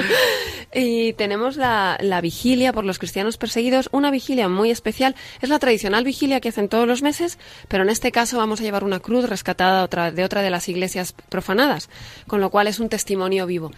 y 0.74 1.14
tenemos 1.14 1.56
la, 1.56 1.97
la 2.02 2.20
vigilia 2.20 2.74
por 2.74 2.84
los 2.84 2.99
cristianos 2.99 3.38
perseguidos, 3.38 3.88
una 3.93 4.12
vigilia 4.12 4.49
muy 4.49 4.70
especial. 4.70 5.16
Es 5.41 5.47
la 5.47 5.58
tradicional 5.58 6.04
vigilia 6.04 6.41
que 6.41 6.49
hacen 6.49 6.68
todos 6.68 6.86
los 6.86 7.02
meses, 7.02 7.39
pero 7.70 7.84
en 7.84 7.89
este 7.89 8.12
caso 8.12 8.39
vamos 8.39 8.60
a 8.60 8.64
llevar 8.64 8.84
una 8.84 8.99
cruz 8.99 9.30
rescatada 9.30 9.86
otra, 9.86 10.12
de 10.12 10.26
otra 10.26 10.41
de 10.41 10.49
las 10.49 10.68
iglesias 10.68 11.16
profanadas, 11.30 11.89
con 12.28 12.41
lo 12.41 12.49
cual 12.49 12.68
es 12.68 12.82
un 12.82 12.89
testimonio 12.89 13.45
vivo. 13.45 13.72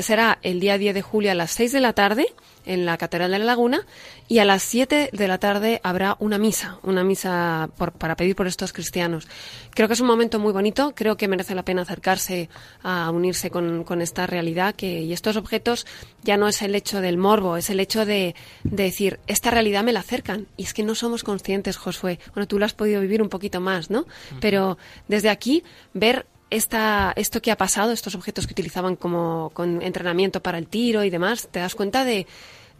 será 0.00 0.38
el 0.42 0.60
día 0.60 0.76
10 0.76 0.92
de 0.92 1.00
julio 1.00 1.30
a 1.30 1.34
las 1.34 1.52
6 1.52 1.72
de 1.72 1.80
la 1.80 1.94
tarde 1.94 2.26
en 2.66 2.86
la 2.86 2.96
Catedral 2.96 3.30
de 3.30 3.38
la 3.38 3.44
Laguna 3.44 3.86
y 4.28 4.38
a 4.38 4.44
las 4.44 4.62
7 4.62 5.10
de 5.12 5.28
la 5.28 5.38
tarde 5.38 5.80
habrá 5.82 6.16
una 6.20 6.38
misa, 6.38 6.78
una 6.82 7.04
misa 7.04 7.70
para 7.98 8.16
pedir 8.16 8.36
por 8.36 8.46
estos 8.46 8.72
cristianos. 8.72 9.28
Creo 9.70 9.88
que 9.88 9.94
es 9.94 10.00
un 10.00 10.06
momento 10.06 10.38
muy 10.38 10.52
bonito, 10.52 10.92
creo 10.94 11.16
que 11.16 11.28
merece 11.28 11.54
la 11.54 11.64
pena 11.64 11.82
acercarse 11.82 12.48
a 12.82 13.10
unirse 13.10 13.50
con, 13.50 14.02
esta 14.02 14.26
realidad 14.26 14.74
que, 14.74 15.00
y 15.00 15.12
estos 15.12 15.36
objetos 15.36 15.86
ya 16.22 16.36
no 16.36 16.48
es 16.48 16.62
el 16.62 16.74
hecho 16.74 17.00
del 17.00 17.16
morbo, 17.16 17.56
es 17.56 17.70
el 17.70 17.80
hecho 17.80 18.06
de, 18.06 18.34
decir, 18.62 19.20
esta 19.26 19.50
realidad 19.50 19.84
me 19.84 19.92
la 19.92 20.00
acercan 20.00 20.46
y 20.56 20.64
es 20.64 20.74
que 20.74 20.82
no 20.82 20.94
somos 20.94 21.24
conscientes, 21.24 21.76
Josué. 21.76 22.18
Bueno, 22.34 22.46
tú 22.46 22.58
lo 22.58 22.64
has 22.64 22.74
podido 22.74 23.00
vivir 23.00 23.22
un 23.22 23.28
poquito 23.28 23.60
más, 23.60 23.90
¿no? 23.90 24.06
Pero 24.40 24.78
desde 25.08 25.30
aquí 25.30 25.64
ver 25.92 26.26
esta, 26.50 27.12
esto 27.16 27.40
que 27.40 27.50
ha 27.50 27.56
pasado, 27.56 27.92
estos 27.92 28.14
objetos 28.14 28.46
que 28.46 28.52
utilizaban 28.52 28.96
como 28.96 29.50
con 29.54 29.82
entrenamiento 29.82 30.42
para 30.42 30.58
el 30.58 30.66
tiro 30.66 31.04
y 31.04 31.10
demás, 31.10 31.48
te 31.50 31.60
das 31.60 31.74
cuenta 31.74 32.04
de, 32.04 32.26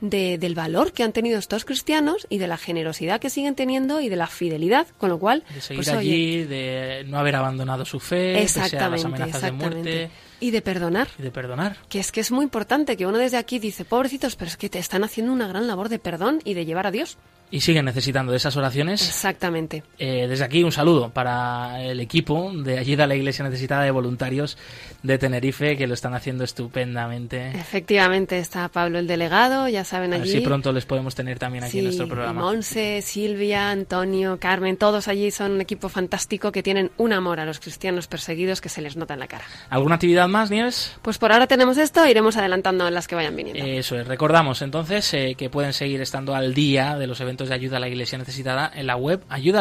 del 0.01 0.55
valor 0.55 0.93
que 0.93 1.03
han 1.03 1.13
tenido 1.13 1.39
estos 1.39 1.65
cristianos 1.65 2.27
y 2.29 2.39
de 2.39 2.49
la 2.49 2.57
generosidad 2.57 3.21
que 3.21 3.31
siguen 3.31 3.55
teniendo 3.55 4.01
y 4.01 4.09
de 4.09 4.17
la 4.17 4.27
fidelidad, 4.27 4.87
con 4.99 5.11
lo 5.11 5.19
cual... 5.19 5.45
De 5.55 5.61
seguir 5.61 5.85
pues, 5.85 5.89
allí, 5.89 6.45
de 6.45 7.05
no 7.07 7.19
haber 7.19 7.37
abandonado 7.37 7.85
su 7.85 8.01
fe, 8.01 8.43
exactamente, 8.43 8.97
las 8.97 9.05
amenazas 9.05 9.43
de 9.43 9.53
muerte... 9.53 10.11
Y 10.41 10.51
de 10.51 10.63
perdonar. 10.63 11.09
Y 11.19 11.23
de 11.23 11.31
perdonar. 11.31 11.77
Que 11.89 12.01
es 12.01 12.11
que 12.13 12.21
es 12.21 12.31
muy 12.31 12.45
importante 12.45 12.97
que 12.97 13.07
uno 13.07 13.19
desde 13.19 13.37
aquí 13.37 13.59
dice, 13.59 13.85
pobrecitos, 13.85 14.37
pero 14.37 14.49
es 14.49 14.57
que 14.57 14.69
te 14.69 14.79
están 14.79 15.05
haciendo 15.05 15.33
una 15.33 15.47
gran 15.47 15.67
labor 15.67 15.89
de 15.89 15.99
perdón 15.99 16.41
y 16.45 16.55
de 16.55 16.65
llevar 16.65 16.87
a 16.87 16.91
Dios 16.91 17.19
y 17.51 17.61
siguen 17.61 17.85
necesitando 17.85 18.33
de 18.33 18.37
esas 18.37 18.57
oraciones. 18.57 19.07
Exactamente. 19.07 19.83
Eh, 19.99 20.27
desde 20.29 20.45
aquí 20.45 20.63
un 20.63 20.73
saludo 20.73 21.11
para 21.11 21.83
el 21.83 22.01
equipo 22.01 22.53
de 22.55 22.79
Ayuda 22.79 23.05
a 23.05 23.07
la 23.07 23.17
Iglesia 23.17 23.45
Necesitada 23.45 23.83
de 23.83 23.91
Voluntarios 23.91 24.57
de 25.03 25.19
Tenerife 25.19 25.77
que 25.77 25.87
lo 25.87 25.95
están 25.95 26.15
haciendo 26.15 26.45
estupendamente. 26.45 27.51
Efectivamente, 27.51 28.39
está 28.39 28.69
Pablo 28.69 28.99
el 28.99 29.07
delegado, 29.07 29.69
ya 29.69 29.85
saben 29.85 30.13
allí. 30.13 30.31
Así 30.31 30.41
pronto 30.41 30.73
les 30.73 30.87
podemos 30.87 31.15
tener 31.15 31.39
también 31.39 31.65
aquí 31.65 31.79
en 31.79 31.85
nuestro 31.85 32.07
programa. 32.07 32.41
Monse, 32.41 33.03
Silvia, 33.03 33.71
Antonio, 33.71 34.39
Carmen, 34.39 34.77
todos 34.77 35.09
allí 35.09 35.31
son 35.31 35.53
un 35.53 35.61
equipo 35.61 35.89
fantástico 35.89 36.53
que 36.53 36.63
tienen 36.63 36.91
un 36.99 37.13
amor 37.13 37.41
a 37.41 37.45
los 37.45 37.59
cristianos 37.59 38.07
perseguidos 38.07 38.61
que 38.61 38.69
se 38.69 38.81
les 38.81 38.97
nota 38.97 39.15
en 39.15 39.21
la 39.21 39.27
cara. 39.27 39.45
¿Alguna 39.71 39.97
actividad 39.97 40.29
más, 40.31 40.51
Nieves? 40.51 40.97
Pues 41.03 41.19
por 41.19 41.33
ahora 41.33 41.47
tenemos 41.47 41.77
esto, 41.79 42.07
iremos 42.07 42.37
adelantando 42.37 42.89
las 42.91 43.07
que 43.07 43.15
vayan 43.15 43.37
viniendo. 43.37 43.65
Eso 43.65 43.99
es, 43.99 44.07
recordamos 44.07 44.63
entonces 44.63 45.13
eh, 45.15 45.35
que 45.37 45.51
pueden 45.51 45.73
seguir 45.73 46.01
estando 46.01 46.35
al 46.35 46.55
día 46.55 46.97
de 46.97 47.07
los 47.07 47.21
eventos 47.21 47.49
de 47.49 47.55
ayuda 47.55 47.77
a 47.77 47.81
la 47.81 47.89
iglesia 47.89 48.19
necesitada 48.19 48.71
en 48.75 48.87
la 48.87 48.97
web 48.97 49.23
ayuda 49.29 49.61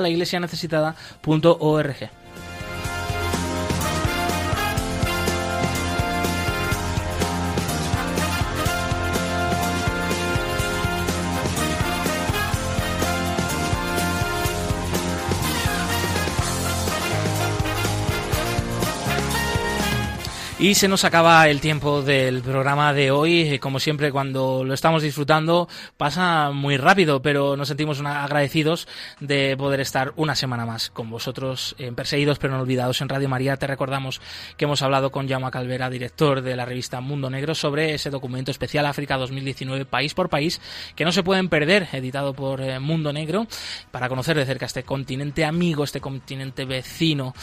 Y 20.62 20.76
se 20.76 20.90
nos 20.90 21.06
acaba 21.06 21.48
el 21.48 21.62
tiempo 21.62 22.02
del 22.02 22.42
programa 22.42 22.94
de 22.94 23.12
hoy. 23.12 23.44
Eh, 23.44 23.60
como 23.62 23.80
siempre, 23.80 24.12
cuando 24.12 24.66
lo 24.66 24.74
estamos 24.74 25.02
disfrutando, 25.02 25.70
pasa 25.96 26.52
muy 26.52 26.76
rápido, 26.76 27.22
pero 27.22 27.56
nos 27.56 27.70
sentimos 27.70 28.02
agradecidos 28.02 28.86
de 29.22 29.56
poder 29.56 29.80
estar 29.80 30.12
una 30.18 30.36
semana 30.36 30.66
más 30.66 30.90
con 30.90 31.10
vosotros 31.10 31.78
en 31.80 31.96
Perseguidos 31.96 32.40
pero 32.40 32.54
no 32.54 32.60
olvidados 32.60 33.00
en 33.00 33.08
Radio 33.08 33.30
María. 33.30 33.56
Te 33.56 33.68
recordamos 33.68 34.20
que 34.58 34.66
hemos 34.66 34.82
hablado 34.82 35.14
con 35.14 35.30
Jaume 35.30 35.50
Calvera, 35.50 35.90
director 35.90 36.42
de 36.42 36.58
la 36.58 36.66
revista 36.66 37.00
Mundo 37.00 37.30
Negro, 37.30 37.56
sobre 37.56 37.94
ese 37.94 38.10
documento 38.10 38.52
especial 38.52 38.86
África 38.86 39.16
2019, 39.16 39.86
país 39.86 40.14
por 40.14 40.28
país, 40.28 40.60
que 40.94 41.06
no 41.06 41.14
se 41.14 41.24
pueden 41.24 41.48
perder, 41.48 41.88
editado 41.94 42.34
por 42.34 42.60
eh, 42.60 42.82
Mundo 42.82 43.14
Negro, 43.14 43.48
para 43.92 44.10
conocer 44.10 44.36
de 44.36 44.46
cerca 44.46 44.66
este 44.66 44.84
continente 44.84 45.46
amigo, 45.46 45.86
este 45.86 46.02
continente 46.02 46.66
vecino. 46.66 47.34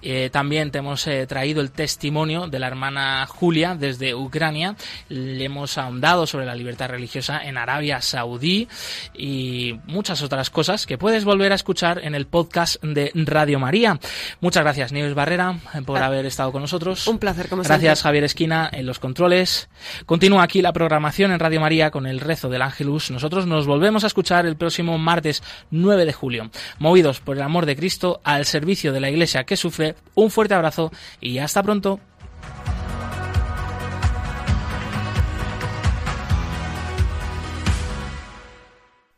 Eh, 0.00 0.30
también 0.32 0.70
te 0.70 0.78
hemos 0.78 1.06
traído 1.28 1.60
el 1.60 1.70
testimonio 1.70 2.46
de 2.46 2.61
la 2.62 2.68
hermana 2.68 3.26
Julia 3.26 3.74
desde 3.74 4.14
Ucrania. 4.14 4.76
Le 5.08 5.44
hemos 5.44 5.78
ahondado 5.78 6.28
sobre 6.28 6.46
la 6.46 6.54
libertad 6.54 6.88
religiosa 6.88 7.44
en 7.44 7.58
Arabia 7.58 8.00
Saudí 8.00 8.68
y 9.14 9.80
muchas 9.86 10.22
otras 10.22 10.48
cosas 10.48 10.86
que 10.86 10.96
puedes 10.96 11.24
volver 11.24 11.50
a 11.50 11.56
escuchar 11.56 12.00
en 12.04 12.14
el 12.14 12.26
podcast 12.26 12.80
de 12.84 13.10
Radio 13.14 13.58
María. 13.58 13.98
Muchas 14.40 14.62
gracias, 14.62 14.92
Nieves 14.92 15.14
Barrera, 15.14 15.58
por 15.84 15.98
ah. 15.98 16.06
haber 16.06 16.24
estado 16.24 16.52
con 16.52 16.62
nosotros. 16.62 17.08
Un 17.08 17.18
placer, 17.18 17.48
como 17.48 17.64
Gracias, 17.64 18.02
Javier 18.02 18.22
Esquina, 18.22 18.70
en 18.72 18.86
los 18.86 19.00
controles. 19.00 19.68
Continúa 20.06 20.44
aquí 20.44 20.62
la 20.62 20.72
programación 20.72 21.32
en 21.32 21.40
Radio 21.40 21.60
María 21.60 21.90
con 21.90 22.06
el 22.06 22.20
rezo 22.20 22.48
del 22.48 22.62
Ángelus. 22.62 23.10
Nosotros 23.10 23.44
nos 23.44 23.66
volvemos 23.66 24.04
a 24.04 24.06
escuchar 24.06 24.46
el 24.46 24.54
próximo 24.54 24.98
martes 24.98 25.42
9 25.72 26.04
de 26.04 26.12
julio. 26.12 26.50
Movidos 26.78 27.18
por 27.18 27.36
el 27.36 27.42
amor 27.42 27.66
de 27.66 27.74
Cristo 27.74 28.20
al 28.22 28.46
servicio 28.46 28.92
de 28.92 29.00
la 29.00 29.10
Iglesia 29.10 29.42
que 29.42 29.56
sufre, 29.56 29.96
un 30.14 30.30
fuerte 30.30 30.54
abrazo 30.54 30.92
y 31.20 31.38
hasta 31.38 31.60
pronto. 31.64 31.98